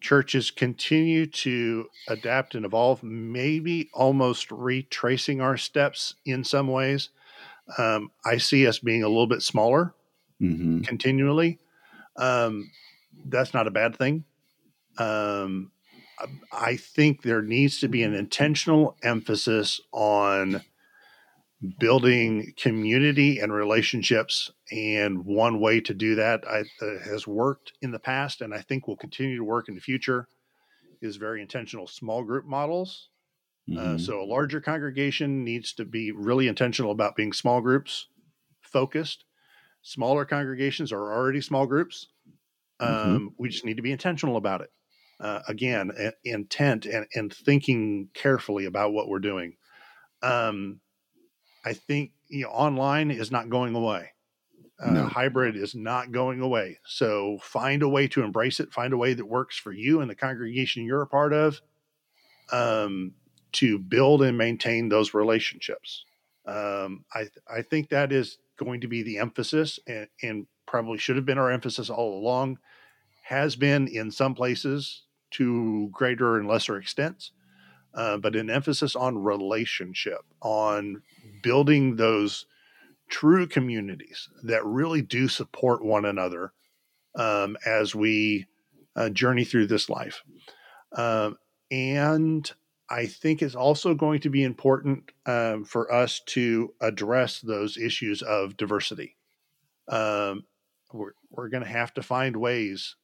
churches 0.00 0.50
continue 0.50 1.26
to 1.26 1.86
adapt 2.08 2.54
and 2.54 2.64
evolve 2.64 3.02
maybe 3.02 3.90
almost 3.92 4.50
retracing 4.50 5.40
our 5.40 5.56
steps 5.56 6.14
in 6.24 6.42
some 6.44 6.68
ways 6.68 7.10
um, 7.76 8.10
i 8.24 8.36
see 8.36 8.66
us 8.66 8.78
being 8.78 9.02
a 9.02 9.08
little 9.08 9.26
bit 9.26 9.42
smaller 9.42 9.94
hmm 10.40 10.82
continually. 10.84 11.60
Um, 12.16 12.70
that's 13.26 13.54
not 13.54 13.66
a 13.68 13.72
bad 13.72 13.96
thing. 13.96 14.24
Um, 14.98 15.72
I- 16.52 16.76
think 16.76 17.22
there 17.22 17.42
needs 17.42 17.80
to 17.80 17.88
be 17.88 18.02
an 18.04 18.14
intentional 18.14 18.98
emphasis 19.02 19.80
on 19.92 20.62
building 21.78 22.52
community 22.56 23.38
and 23.38 23.52
relationships. 23.52 24.50
And 24.70 25.24
one 25.24 25.60
way 25.60 25.80
to 25.80 25.94
do 25.94 26.14
that 26.14 26.46
I, 26.46 26.64
that 26.80 27.02
has 27.04 27.26
worked 27.26 27.72
in 27.82 27.90
the 27.90 27.98
past, 27.98 28.40
and 28.40 28.54
I 28.54 28.60
think 28.62 28.86
will 28.86 28.96
continue 28.96 29.36
to 29.36 29.44
work 29.44 29.68
in 29.68 29.74
the 29.74 29.80
future, 29.80 30.28
is 31.02 31.16
very 31.16 31.42
intentional 31.42 31.86
small 31.86 32.24
group 32.24 32.46
models. 32.46 33.10
Uh, 33.76 33.98
Mhm. 33.98 33.98
so 33.98 34.22
a 34.22 34.26
larger 34.26 34.60
congregation 34.60 35.44
needs 35.44 35.72
to 35.74 35.84
be 35.84 36.12
really 36.12 36.48
intentional 36.48 36.92
about 36.92 37.16
being 37.16 37.32
small 37.32 37.60
groups 37.60 38.08
focused 38.62 39.24
smaller 39.88 40.26
congregations 40.26 40.92
are 40.92 41.12
already 41.12 41.40
small 41.40 41.66
groups. 41.66 42.08
Um, 42.78 42.90
mm-hmm. 42.90 43.26
We 43.38 43.48
just 43.48 43.64
need 43.64 43.78
to 43.78 43.82
be 43.82 43.92
intentional 43.92 44.36
about 44.36 44.60
it. 44.60 44.70
Uh, 45.18 45.40
again, 45.48 45.90
a- 45.98 46.12
intent 46.24 46.84
and, 46.84 47.06
and 47.14 47.32
thinking 47.32 48.08
carefully 48.14 48.66
about 48.66 48.92
what 48.92 49.08
we're 49.08 49.18
doing. 49.18 49.56
Um, 50.22 50.80
I 51.64 51.72
think 51.72 52.12
you 52.28 52.44
know 52.44 52.50
online 52.50 53.10
is 53.10 53.32
not 53.32 53.48
going 53.48 53.74
away. 53.74 54.10
Uh, 54.78 54.90
no. 54.90 55.06
Hybrid 55.06 55.56
is 55.56 55.74
not 55.74 56.12
going 56.12 56.40
away. 56.40 56.78
So 56.84 57.38
find 57.42 57.82
a 57.82 57.88
way 57.88 58.06
to 58.08 58.22
embrace 58.22 58.60
it. 58.60 58.72
Find 58.72 58.92
a 58.92 58.96
way 58.96 59.14
that 59.14 59.26
works 59.26 59.58
for 59.58 59.72
you 59.72 60.00
and 60.00 60.08
the 60.08 60.14
congregation 60.14 60.84
you're 60.84 61.02
a 61.02 61.06
part 61.06 61.32
of. 61.32 61.60
Um, 62.52 63.14
to 63.52 63.78
build 63.78 64.22
and 64.22 64.36
maintain 64.36 64.88
those 64.88 65.14
relationships. 65.14 66.04
Um, 66.46 67.04
I 67.12 67.28
I 67.52 67.62
think 67.62 67.88
that 67.88 68.12
is 68.12 68.38
going 68.58 68.80
to 68.82 68.88
be 68.88 69.02
the 69.02 69.18
emphasis, 69.18 69.78
and, 69.86 70.08
and 70.22 70.46
probably 70.66 70.98
should 70.98 71.16
have 71.16 71.24
been 71.24 71.38
our 71.38 71.50
emphasis 71.50 71.88
all 71.88 72.18
along. 72.18 72.58
Has 73.24 73.56
been 73.56 73.88
in 73.88 74.10
some 74.10 74.34
places 74.34 75.04
to 75.32 75.88
greater 75.92 76.36
and 76.38 76.48
lesser 76.48 76.76
extents, 76.76 77.32
uh, 77.94 78.16
but 78.16 78.36
an 78.36 78.50
emphasis 78.50 78.96
on 78.96 79.22
relationship, 79.22 80.20
on 80.40 81.02
building 81.42 81.96
those 81.96 82.46
true 83.08 83.46
communities 83.46 84.28
that 84.42 84.64
really 84.64 85.02
do 85.02 85.28
support 85.28 85.84
one 85.84 86.04
another 86.04 86.52
um, 87.14 87.56
as 87.66 87.94
we 87.94 88.46
uh, 88.96 89.08
journey 89.08 89.44
through 89.44 89.66
this 89.66 89.88
life. 89.88 90.22
Um, 90.96 91.36
and 91.70 92.50
I 92.90 93.06
think 93.06 93.42
it's 93.42 93.54
also 93.54 93.94
going 93.94 94.20
to 94.20 94.30
be 94.30 94.42
important 94.42 95.12
um, 95.26 95.64
for 95.64 95.92
us 95.92 96.20
to 96.26 96.72
address 96.80 97.40
those 97.40 97.76
issues 97.76 98.22
of 98.22 98.56
diversity. 98.56 99.16
Um, 99.88 100.44
we're 100.92 101.12
we're 101.30 101.48
going 101.48 101.62
to 101.62 101.68
have 101.68 101.92
to 101.94 102.02
find 102.02 102.36
ways 102.36 102.96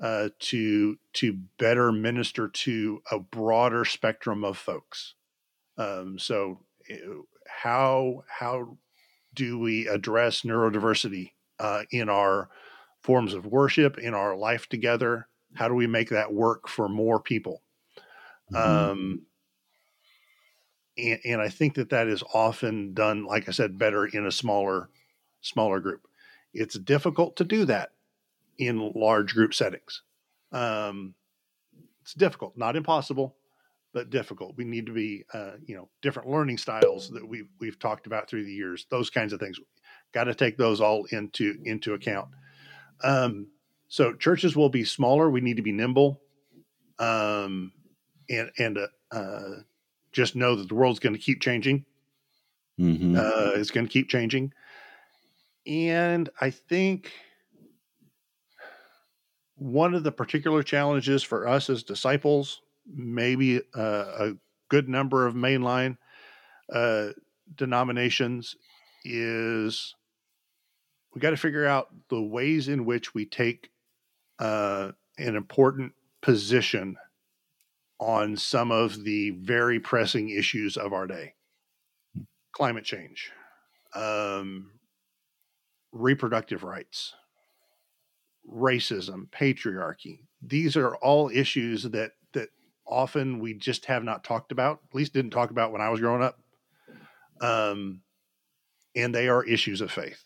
uh, 0.00 0.30
to 0.38 0.98
to 1.14 1.38
better 1.58 1.92
minister 1.92 2.48
to 2.48 3.02
a 3.10 3.18
broader 3.18 3.84
spectrum 3.84 4.44
of 4.44 4.58
folks. 4.58 5.14
Um, 5.78 6.18
so, 6.18 6.60
eh, 6.88 6.96
how 7.46 8.24
how 8.28 8.76
do 9.34 9.58
we 9.58 9.86
address 9.86 10.42
neurodiversity 10.42 11.32
uh, 11.58 11.82
in 11.90 12.08
our 12.08 12.50
forms 13.02 13.32
of 13.32 13.46
worship, 13.46 13.98
in 13.98 14.14
our 14.14 14.36
life 14.36 14.68
together? 14.68 15.28
How 15.54 15.68
do 15.68 15.74
we 15.74 15.86
make 15.86 16.10
that 16.10 16.32
work 16.32 16.68
for 16.68 16.88
more 16.88 17.20
people? 17.20 17.62
Mm-hmm. 18.52 18.90
Um, 18.90 19.22
and, 21.00 21.20
and 21.24 21.40
I 21.40 21.48
think 21.48 21.74
that 21.74 21.90
that 21.90 22.06
is 22.08 22.22
often 22.34 22.94
done, 22.94 23.24
like 23.24 23.48
I 23.48 23.52
said, 23.52 23.78
better 23.78 24.06
in 24.06 24.26
a 24.26 24.32
smaller 24.32 24.88
smaller 25.40 25.80
group. 25.80 26.06
It's 26.52 26.78
difficult 26.78 27.36
to 27.36 27.44
do 27.44 27.64
that 27.66 27.92
in 28.58 28.92
large 28.94 29.34
group 29.34 29.54
settings. 29.54 30.02
Um, 30.52 31.14
it's 32.02 32.14
difficult, 32.14 32.56
not 32.56 32.76
impossible, 32.76 33.36
but 33.92 34.10
difficult. 34.10 34.56
We 34.56 34.64
need 34.64 34.86
to 34.86 34.92
be, 34.92 35.24
uh, 35.32 35.52
you 35.64 35.76
know, 35.76 35.88
different 36.02 36.28
learning 36.28 36.58
styles 36.58 37.10
that 37.10 37.26
we've 37.26 37.48
we've 37.58 37.78
talked 37.78 38.06
about 38.06 38.28
through 38.28 38.44
the 38.44 38.52
years. 38.52 38.86
Those 38.90 39.10
kinds 39.10 39.32
of 39.32 39.40
things, 39.40 39.58
got 40.12 40.24
to 40.24 40.34
take 40.34 40.56
those 40.56 40.80
all 40.80 41.04
into 41.10 41.56
into 41.64 41.94
account. 41.94 42.28
Um, 43.02 43.48
so 43.88 44.12
churches 44.12 44.54
will 44.54 44.68
be 44.68 44.84
smaller. 44.84 45.30
We 45.30 45.40
need 45.40 45.56
to 45.56 45.62
be 45.62 45.72
nimble, 45.72 46.20
um, 46.98 47.72
and 48.28 48.50
and 48.58 48.78
uh, 48.78 48.86
uh, 49.16 49.62
just 50.12 50.36
know 50.36 50.56
that 50.56 50.68
the 50.68 50.74
world's 50.74 50.98
going 50.98 51.14
to 51.14 51.18
keep 51.18 51.40
changing. 51.40 51.84
Mm-hmm. 52.78 53.16
Uh, 53.16 53.52
it's 53.58 53.70
going 53.70 53.86
to 53.86 53.92
keep 53.92 54.08
changing. 54.08 54.52
And 55.66 56.28
I 56.40 56.50
think 56.50 57.12
one 59.56 59.94
of 59.94 60.02
the 60.02 60.12
particular 60.12 60.62
challenges 60.62 61.22
for 61.22 61.46
us 61.46 61.68
as 61.68 61.82
disciples, 61.82 62.62
maybe 62.86 63.60
uh, 63.76 64.04
a 64.18 64.32
good 64.68 64.88
number 64.88 65.26
of 65.26 65.34
mainline 65.34 65.98
uh, 66.72 67.08
denominations, 67.54 68.56
is 69.04 69.94
we 71.14 71.20
got 71.20 71.30
to 71.30 71.36
figure 71.36 71.66
out 71.66 71.88
the 72.08 72.22
ways 72.22 72.68
in 72.68 72.84
which 72.84 73.14
we 73.14 73.26
take 73.26 73.70
uh, 74.38 74.92
an 75.18 75.36
important 75.36 75.92
position 76.22 76.96
on 78.00 78.34
some 78.36 78.72
of 78.72 79.04
the 79.04 79.30
very 79.30 79.78
pressing 79.78 80.30
issues 80.30 80.76
of 80.76 80.92
our 80.92 81.06
day 81.06 81.34
climate 82.52 82.84
change, 82.84 83.30
um, 83.94 84.72
reproductive 85.92 86.64
rights, 86.64 87.14
racism, 88.50 89.28
patriarchy. 89.30 90.20
These 90.42 90.76
are 90.76 90.96
all 90.96 91.30
issues 91.32 91.84
that 91.84 92.12
that 92.32 92.48
often 92.86 93.38
we 93.38 93.54
just 93.54 93.84
have 93.84 94.02
not 94.02 94.24
talked 94.24 94.50
about. 94.50 94.80
At 94.88 94.94
least 94.94 95.12
didn't 95.12 95.30
talk 95.32 95.50
about 95.50 95.70
when 95.70 95.82
I 95.82 95.90
was 95.90 96.00
growing 96.00 96.22
up. 96.22 96.40
Um, 97.40 98.00
and 98.96 99.14
they 99.14 99.28
are 99.28 99.44
issues 99.44 99.80
of 99.80 99.92
faith. 99.92 100.24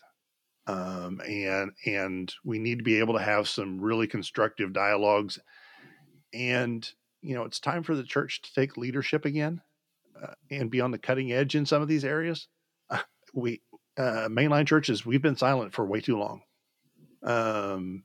Um, 0.67 1.21
and 1.27 1.71
and 1.85 2.33
we 2.43 2.57
need 2.57 2.79
to 2.79 2.83
be 2.83 2.99
able 2.99 3.13
to 3.15 3.23
have 3.23 3.47
some 3.47 3.79
really 3.79 4.07
constructive 4.07 4.73
dialogues 4.73 5.39
and 6.33 6.89
you 7.25 7.33
know, 7.33 7.43
it's 7.43 7.59
time 7.59 7.81
for 7.81 7.95
the 7.95 8.03
church 8.03 8.41
to 8.43 8.53
take 8.53 8.77
leadership 8.77 9.25
again 9.25 9.61
uh, 10.21 10.33
and 10.51 10.69
be 10.69 10.79
on 10.79 10.91
the 10.91 10.99
cutting 10.99 11.31
edge 11.31 11.55
in 11.55 11.65
some 11.65 11.81
of 11.81 11.87
these 11.87 12.05
areas. 12.05 12.47
Uh, 12.89 12.99
we, 13.33 13.61
uh, 13.97 14.29
mainline 14.29 14.67
churches, 14.67 15.05
we've 15.05 15.21
been 15.21 15.35
silent 15.35 15.73
for 15.73 15.85
way 15.85 16.01
too 16.01 16.17
long. 16.17 16.41
Um, 17.23 18.03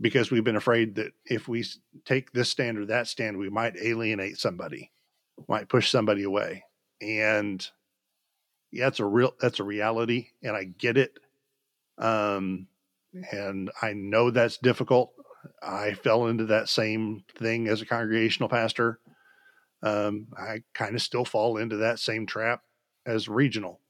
because 0.00 0.30
we've 0.30 0.44
been 0.44 0.56
afraid 0.56 0.96
that 0.96 1.12
if 1.24 1.46
we 1.46 1.64
take 2.04 2.32
this 2.32 2.50
stand 2.50 2.78
or 2.78 2.86
that 2.86 3.06
stand, 3.06 3.38
we 3.38 3.48
might 3.48 3.76
alienate 3.76 4.38
somebody, 4.38 4.90
might 5.48 5.68
push 5.68 5.90
somebody 5.90 6.24
away. 6.24 6.64
And 7.00 7.66
yeah, 8.72 8.88
it's 8.88 9.00
a 9.00 9.04
real, 9.04 9.34
that's 9.40 9.60
a 9.60 9.64
reality. 9.64 10.28
And 10.42 10.56
I 10.56 10.64
get 10.64 10.98
it. 10.98 11.18
Um, 11.96 12.66
and 13.30 13.70
I 13.80 13.92
know 13.94 14.30
that's 14.30 14.58
difficult. 14.58 15.12
I 15.62 15.94
fell 15.94 16.26
into 16.26 16.46
that 16.46 16.68
same 16.68 17.24
thing 17.36 17.68
as 17.68 17.82
a 17.82 17.86
congregational 17.86 18.48
pastor. 18.48 19.00
Um, 19.82 20.28
I 20.36 20.62
kind 20.74 20.94
of 20.94 21.02
still 21.02 21.24
fall 21.24 21.58
into 21.58 21.76
that 21.78 21.98
same 21.98 22.26
trap 22.26 22.62
as 23.06 23.28
regional, 23.28 23.80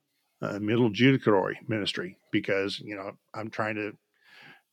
uh, 0.43 0.59
middle 0.59 0.91
judicatory 0.91 1.59
ministry 1.69 2.19
because 2.33 2.81
you 2.81 2.97
know 2.97 3.13
I'm 3.35 3.51
trying 3.51 3.77
to 3.77 3.97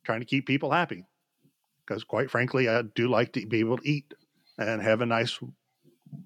trying 0.04 0.20
to 0.22 0.26
keep 0.26 0.46
people 0.46 0.72
happy 0.72 1.06
because 1.86 2.04
quite 2.04 2.32
frankly 2.32 2.68
I 2.68 2.82
do 2.82 3.08
like 3.08 3.34
to 3.34 3.46
be 3.46 3.60
able 3.60 3.78
to 3.78 3.90
eat 3.90 4.14
and 4.58 4.82
have 4.82 5.02
a 5.02 5.06
nice 5.06 5.40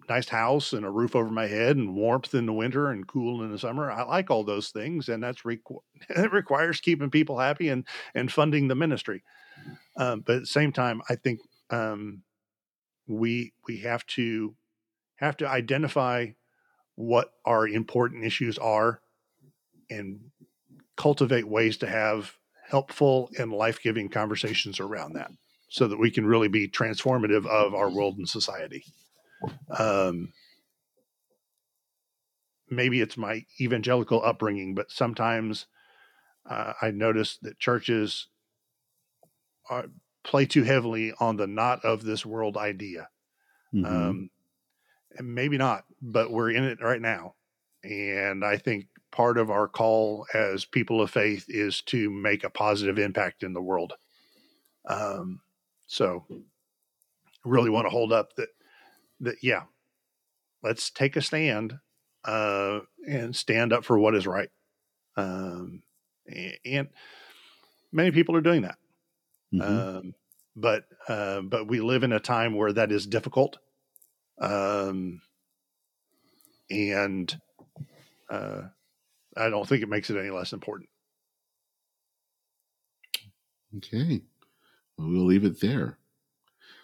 nice 0.10 0.30
house 0.30 0.74
and 0.74 0.86
a 0.86 0.90
roof 0.90 1.16
over 1.16 1.30
my 1.30 1.48
head 1.48 1.78
and 1.78 1.96
warmth 1.96 2.34
in 2.34 2.46
the 2.46 2.54
winter 2.54 2.90
and 2.92 3.08
cool 3.08 3.44
in 3.44 3.52
the 3.52 3.60
summer. 3.60 3.92
I 3.92 4.04
like 4.04 4.30
all 4.30 4.44
those 4.44 4.70
things, 4.70 5.10
and 5.10 5.22
that's 5.22 5.42
requ- 5.42 5.82
it 6.10 6.32
requires 6.32 6.80
keeping 6.80 7.10
people 7.10 7.40
happy 7.40 7.70
and 7.70 7.86
and 8.16 8.32
funding 8.32 8.68
the 8.68 8.76
ministry. 8.76 9.24
Um, 9.96 10.22
but 10.26 10.36
at 10.36 10.42
the 10.42 10.48
same 10.48 10.72
time, 10.72 11.02
I 11.10 11.16
think 11.16 11.40
um, 11.70 12.24
we 13.08 13.54
we 13.68 13.80
have 13.80 14.06
to 14.08 14.56
have 15.16 15.38
to 15.38 15.48
identify 15.48 16.28
what 16.96 17.32
our 17.46 17.68
important 17.68 18.26
issues 18.26 18.58
are 18.58 19.02
and 19.90 20.20
cultivate 20.96 21.48
ways 21.48 21.78
to 21.78 21.88
have 21.88 22.34
helpful 22.70 23.30
and 23.40 23.52
life-giving 23.52 24.10
conversations 24.10 24.80
around 24.80 25.14
that 25.14 25.32
so 25.70 25.88
that 25.88 26.00
we 26.00 26.12
can 26.12 26.26
really 26.26 26.48
be 26.48 26.68
transformative 26.68 27.46
of 27.46 27.74
our 27.74 27.90
world 27.90 28.18
and 28.18 28.28
society. 28.28 28.84
Um, 29.78 30.34
maybe 32.70 33.02
it's 33.02 33.18
my 33.18 33.46
evangelical 33.60 34.24
upbringing 34.24 34.76
but 34.76 34.92
sometimes 34.92 35.68
uh, 36.50 36.74
i 36.82 36.92
notice 36.92 37.38
that 37.42 37.60
churches 37.60 38.28
are, 39.70 39.86
play 40.24 40.46
too 40.46 40.64
heavily 40.64 41.14
on 41.20 41.38
the 41.38 41.48
not 41.48 41.84
of 41.86 42.04
this 42.04 42.26
world 42.26 42.58
idea. 42.58 43.10
Mm-hmm. 43.74 43.86
Um, 43.86 44.30
and 45.18 45.34
maybe 45.34 45.58
not, 45.58 45.86
but 46.02 46.32
we're 46.32 46.52
in 46.52 46.64
it 46.64 46.82
right 46.82 47.02
now. 47.02 47.36
And 47.84 48.44
I 48.44 48.58
think 48.58 48.88
part 49.12 49.38
of 49.38 49.50
our 49.50 49.68
call 49.68 50.26
as 50.34 50.66
people 50.66 51.02
of 51.02 51.10
faith 51.10 51.46
is 51.48 51.82
to 51.84 52.10
make 52.10 52.44
a 52.44 52.50
positive 52.50 53.00
impact 53.00 53.44
in 53.44 53.54
the 53.54 53.62
world. 53.62 53.94
Um, 54.88 55.42
so 55.86 56.26
really 57.46 57.70
want 57.70 57.86
to 57.86 57.90
hold 57.90 58.12
up 58.12 58.36
that, 58.36 58.50
that, 59.22 59.36
yeah, 59.42 59.64
let's 60.64 60.90
take 60.90 61.16
a 61.16 61.22
stand, 61.22 61.80
uh, 62.26 62.82
and 63.08 63.36
stand 63.36 63.72
up 63.72 63.86
for 63.86 63.98
what 63.98 64.16
is 64.16 64.28
right. 64.28 64.50
Um, 65.16 65.82
and 66.66 66.90
many 67.92 68.12
people 68.12 68.36
are 68.36 68.42
doing 68.42 68.64
that. 68.64 68.78
Mm-hmm. 69.54 69.98
Um, 69.98 70.14
but 70.56 70.86
uh, 71.08 71.42
but 71.42 71.68
we 71.68 71.80
live 71.80 72.04
in 72.04 72.12
a 72.12 72.20
time 72.20 72.56
where 72.56 72.74
that 72.74 72.92
is 72.92 73.06
difficult, 73.06 73.58
um, 74.42 75.22
and 76.70 77.40
uh, 78.30 78.62
I 79.36 79.50
don't 79.50 79.68
think 79.68 79.84
it 79.84 79.90
makes 79.90 80.10
it 80.10 80.18
any 80.18 80.32
less 80.32 80.54
important. 80.54 80.90
Okay. 83.78 84.22
Well, 84.98 85.10
we'll 85.10 85.26
leave 85.26 85.46
it 85.46 85.62
there. 85.62 85.98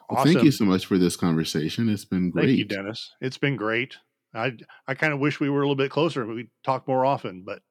Well, 0.09 0.19
Awesome. 0.19 0.33
thank 0.33 0.45
you 0.45 0.51
so 0.51 0.65
much 0.65 0.85
for 0.85 0.97
this 0.97 1.15
conversation. 1.15 1.89
It's 1.89 2.05
been 2.05 2.29
great. 2.29 2.45
Thank 2.47 2.57
you, 2.59 2.65
Dennis. 2.65 3.13
It's 3.21 3.37
been 3.37 3.55
great. 3.55 3.97
I 4.35 4.53
I 4.87 4.93
kind 4.95 5.13
of 5.13 5.19
wish 5.19 5.39
we 5.39 5.49
were 5.49 5.61
a 5.61 5.63
little 5.63 5.75
bit 5.75 5.91
closer. 5.91 6.25
We 6.25 6.49
talk 6.63 6.87
more 6.87 7.05
often, 7.05 7.43
but 7.45 7.61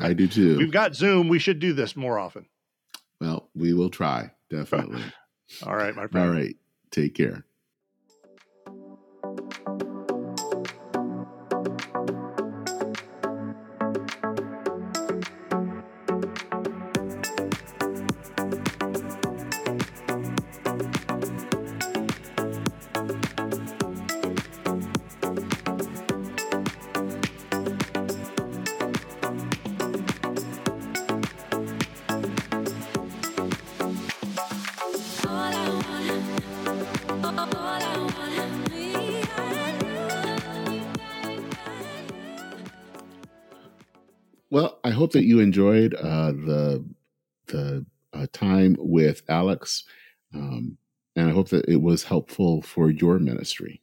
I 0.00 0.12
do 0.12 0.26
too. 0.26 0.56
we've 0.58 0.72
got 0.72 0.94
Zoom. 0.94 1.28
We 1.28 1.38
should 1.38 1.58
do 1.58 1.72
this 1.72 1.96
more 1.96 2.18
often. 2.18 2.46
Well, 3.22 3.48
we 3.54 3.72
will 3.72 3.88
try, 3.88 4.32
definitely. 4.50 5.02
All 5.66 5.76
right, 5.76 5.94
my 5.94 6.08
friend. 6.08 6.26
All 6.28 6.34
right. 6.34 6.56
Take 6.90 7.14
care. 7.14 7.44
Hope 45.02 45.10
that 45.10 45.24
you 45.24 45.40
enjoyed 45.40 45.94
uh, 45.94 46.30
the 46.30 46.84
the 47.48 47.84
uh, 48.12 48.26
time 48.32 48.76
with 48.78 49.22
Alex, 49.28 49.82
um, 50.32 50.78
and 51.16 51.28
I 51.28 51.32
hope 51.32 51.48
that 51.48 51.68
it 51.68 51.82
was 51.82 52.04
helpful 52.04 52.62
for 52.62 52.88
your 52.88 53.18
ministry. 53.18 53.82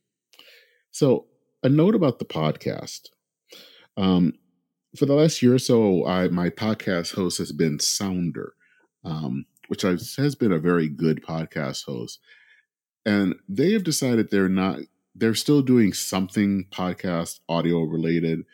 So, 0.91 1.25
a 1.61 1.67
note 1.67 1.93
about 1.93 2.19
the 2.19 2.25
podcast. 2.25 3.09
Um, 3.97 4.31
for 4.95 5.05
the 5.07 5.13
last 5.13 5.41
year 5.41 5.55
or 5.55 5.59
so, 5.59 6.07
I, 6.07 6.29
my 6.29 6.49
podcast 6.49 7.15
host 7.15 7.37
has 7.39 7.51
been 7.51 7.79
Sounder, 7.81 8.53
um, 9.03 9.45
which 9.67 9.81
has 9.81 10.15
has 10.15 10.35
been 10.35 10.53
a 10.53 10.57
very 10.57 10.87
good 10.87 11.21
podcast 11.21 11.83
host, 11.83 12.19
and 13.05 13.35
they 13.49 13.73
have 13.73 13.83
decided 13.83 14.31
they're 14.31 14.47
not. 14.47 14.79
They're 15.15 15.35
still 15.35 15.63
doing 15.63 15.91
something 15.91 16.67
podcast 16.71 17.41
audio 17.49 17.81
related, 17.81 18.45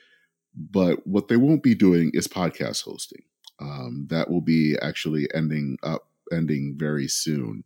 but 0.56 1.06
what 1.06 1.28
they 1.28 1.38
won't 1.38 1.64
be 1.64 1.76
doing 1.76 2.12
is 2.14 2.28
podcast 2.28 2.84
hosting. 2.84 3.24
Um, 3.60 4.08
that 4.10 4.30
will 4.30 4.42
be 4.42 4.78
actually 4.82 5.28
ending 5.34 5.78
up 5.84 6.08
ending 6.32 6.76
very 6.78 7.08
soon. 7.08 7.64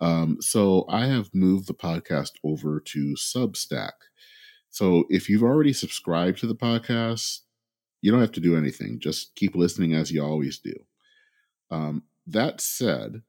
Um, 0.00 0.38
so 0.40 0.86
I 0.88 1.06
have 1.06 1.34
moved 1.34 1.66
the 1.66 1.74
podcast 1.74 2.32
over 2.42 2.80
to 2.80 3.14
Substack. 3.18 3.92
So 4.70 5.04
if 5.10 5.28
you've 5.28 5.42
already 5.42 5.72
subscribed 5.72 6.38
to 6.38 6.46
the 6.46 6.54
podcast, 6.54 7.40
you 8.00 8.10
don't 8.10 8.20
have 8.20 8.32
to 8.32 8.40
do 8.40 8.56
anything. 8.56 8.98
Just 8.98 9.34
keep 9.34 9.54
listening 9.54 9.94
as 9.94 10.10
you 10.10 10.24
always 10.24 10.58
do. 10.58 10.74
Um, 11.70 12.04
that 12.26 12.60
said, 12.60 13.22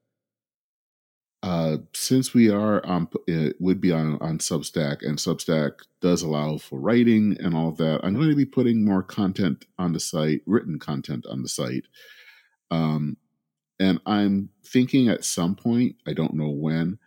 uh, 1.43 1.77
since 1.93 2.33
we 2.33 2.51
are 2.51 2.85
on, 2.85 3.07
it 3.27 3.55
would 3.59 3.81
be 3.81 3.91
on 3.91 4.17
on 4.21 4.37
Substack, 4.37 5.01
and 5.01 5.17
Substack 5.17 5.71
does 5.99 6.21
allow 6.21 6.57
for 6.57 6.79
writing 6.79 7.35
and 7.39 7.55
all 7.55 7.71
that. 7.71 8.01
I'm 8.03 8.13
going 8.13 8.29
to 8.29 8.35
be 8.35 8.45
putting 8.45 8.85
more 8.85 9.01
content 9.01 9.65
on 9.79 9.93
the 9.93 9.99
site, 9.99 10.41
written 10.45 10.77
content 10.77 11.25
on 11.25 11.41
the 11.41 11.49
site. 11.49 11.85
Um, 12.69 13.17
and 13.79 13.99
I'm 14.05 14.49
thinking 14.63 15.09
at 15.09 15.25
some 15.25 15.55
point, 15.55 15.95
I 16.07 16.13
don't 16.13 16.35
know 16.35 16.49
when, 16.49 16.99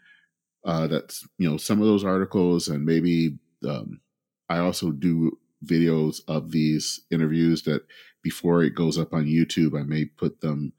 uh, 0.65 0.89
that's 0.89 1.27
you 1.39 1.48
know 1.48 1.56
some 1.56 1.81
of 1.81 1.86
those 1.86 2.05
articles, 2.05 2.66
and 2.66 2.85
maybe 2.85 3.39
um, 3.66 4.01
I 4.48 4.59
also 4.59 4.90
do 4.90 5.39
videos 5.65 6.20
of 6.27 6.51
these 6.51 7.01
interviews 7.11 7.62
that 7.62 7.82
before 8.23 8.65
it 8.65 8.74
goes 8.74 8.98
up 8.98 9.12
on 9.15 9.27
YouTube, 9.27 9.78
I 9.78 9.85
may 9.85 10.06
put 10.06 10.40
them 10.40 10.73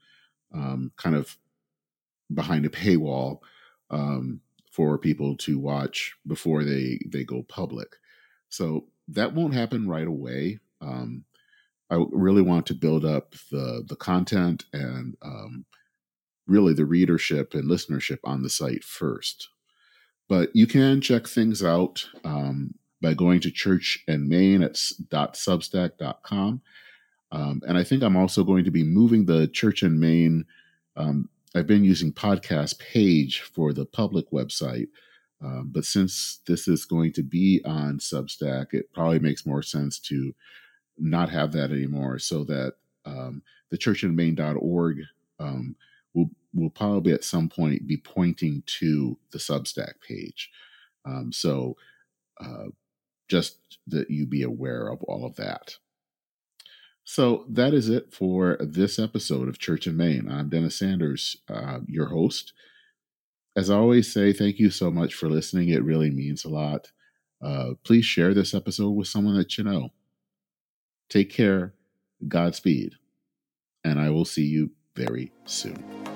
um, 0.54 0.92
kind 0.96 1.16
of 1.16 1.38
behind 2.32 2.66
a 2.66 2.68
paywall 2.68 3.38
um, 3.90 4.40
for 4.70 4.98
people 4.98 5.36
to 5.36 5.58
watch 5.58 6.14
before 6.26 6.64
they 6.64 7.00
they 7.06 7.24
go 7.24 7.42
public. 7.42 7.96
So 8.48 8.86
that 9.08 9.34
won't 9.34 9.54
happen 9.54 9.88
right 9.88 10.06
away. 10.06 10.60
Um, 10.80 11.24
I 11.90 12.04
really 12.10 12.42
want 12.42 12.66
to 12.66 12.74
build 12.74 13.04
up 13.04 13.34
the 13.50 13.84
the 13.86 13.96
content 13.96 14.64
and 14.72 15.16
um, 15.22 15.64
really 16.46 16.74
the 16.74 16.84
readership 16.84 17.54
and 17.54 17.64
listenership 17.64 18.18
on 18.24 18.42
the 18.42 18.50
site 18.50 18.84
first. 18.84 19.48
But 20.28 20.50
you 20.54 20.66
can 20.66 21.00
check 21.00 21.26
things 21.26 21.62
out 21.62 22.08
um, 22.24 22.74
by 23.00 23.14
going 23.14 23.40
to 23.40 23.50
Church 23.50 24.02
and 24.08 24.28
Main 24.28 24.62
at 24.62 24.74
.substack.com. 24.74 26.62
Um, 27.32 27.62
and 27.66 27.76
I 27.76 27.84
think 27.84 28.02
I'm 28.02 28.16
also 28.16 28.44
going 28.44 28.64
to 28.64 28.70
be 28.70 28.82
moving 28.82 29.26
the 29.26 29.46
Church 29.48 29.82
and 29.82 30.00
Main. 30.00 30.46
Um, 30.96 31.28
I've 31.56 31.66
been 31.66 31.84
using 31.84 32.12
podcast 32.12 32.78
page 32.78 33.40
for 33.40 33.72
the 33.72 33.86
public 33.86 34.30
website, 34.30 34.88
um, 35.42 35.70
but 35.72 35.86
since 35.86 36.40
this 36.46 36.68
is 36.68 36.84
going 36.84 37.12
to 37.14 37.22
be 37.22 37.62
on 37.64 37.98
Substack, 37.98 38.74
it 38.74 38.92
probably 38.92 39.20
makes 39.20 39.46
more 39.46 39.62
sense 39.62 39.98
to 40.00 40.34
not 40.98 41.30
have 41.30 41.52
that 41.52 41.70
anymore, 41.70 42.18
so 42.18 42.44
that 42.44 42.74
um, 43.06 43.42
the 43.70 43.78
churchandmain.org 43.78 45.00
um, 45.40 45.76
will 46.12 46.28
will 46.52 46.68
probably 46.68 47.14
at 47.14 47.24
some 47.24 47.48
point 47.48 47.86
be 47.86 47.96
pointing 47.96 48.62
to 48.66 49.16
the 49.30 49.38
Substack 49.38 49.94
page. 50.06 50.50
Um, 51.06 51.32
so 51.32 51.78
uh, 52.38 52.66
just 53.28 53.78
that 53.86 54.10
you 54.10 54.26
be 54.26 54.42
aware 54.42 54.88
of 54.88 55.02
all 55.04 55.24
of 55.24 55.36
that. 55.36 55.78
So 57.08 57.44
that 57.48 57.72
is 57.72 57.88
it 57.88 58.12
for 58.12 58.56
this 58.58 58.98
episode 58.98 59.48
of 59.48 59.60
Church 59.60 59.86
and 59.86 59.96
Main. 59.96 60.28
I'm 60.28 60.48
Dennis 60.48 60.76
Sanders, 60.76 61.36
uh, 61.48 61.78
your 61.86 62.06
host. 62.06 62.52
As 63.54 63.70
I 63.70 63.76
always 63.76 64.12
say, 64.12 64.32
thank 64.32 64.58
you 64.58 64.70
so 64.70 64.90
much 64.90 65.14
for 65.14 65.30
listening. 65.30 65.68
It 65.68 65.84
really 65.84 66.10
means 66.10 66.44
a 66.44 66.48
lot. 66.48 66.88
Uh, 67.40 67.74
please 67.84 68.04
share 68.04 68.34
this 68.34 68.54
episode 68.54 68.90
with 68.90 69.06
someone 69.06 69.36
that 69.36 69.56
you 69.56 69.62
know. 69.62 69.90
Take 71.08 71.30
care, 71.30 71.74
Godspeed, 72.26 72.94
and 73.84 74.00
I 74.00 74.10
will 74.10 74.24
see 74.24 74.44
you 74.44 74.72
very 74.96 75.30
soon. 75.44 76.15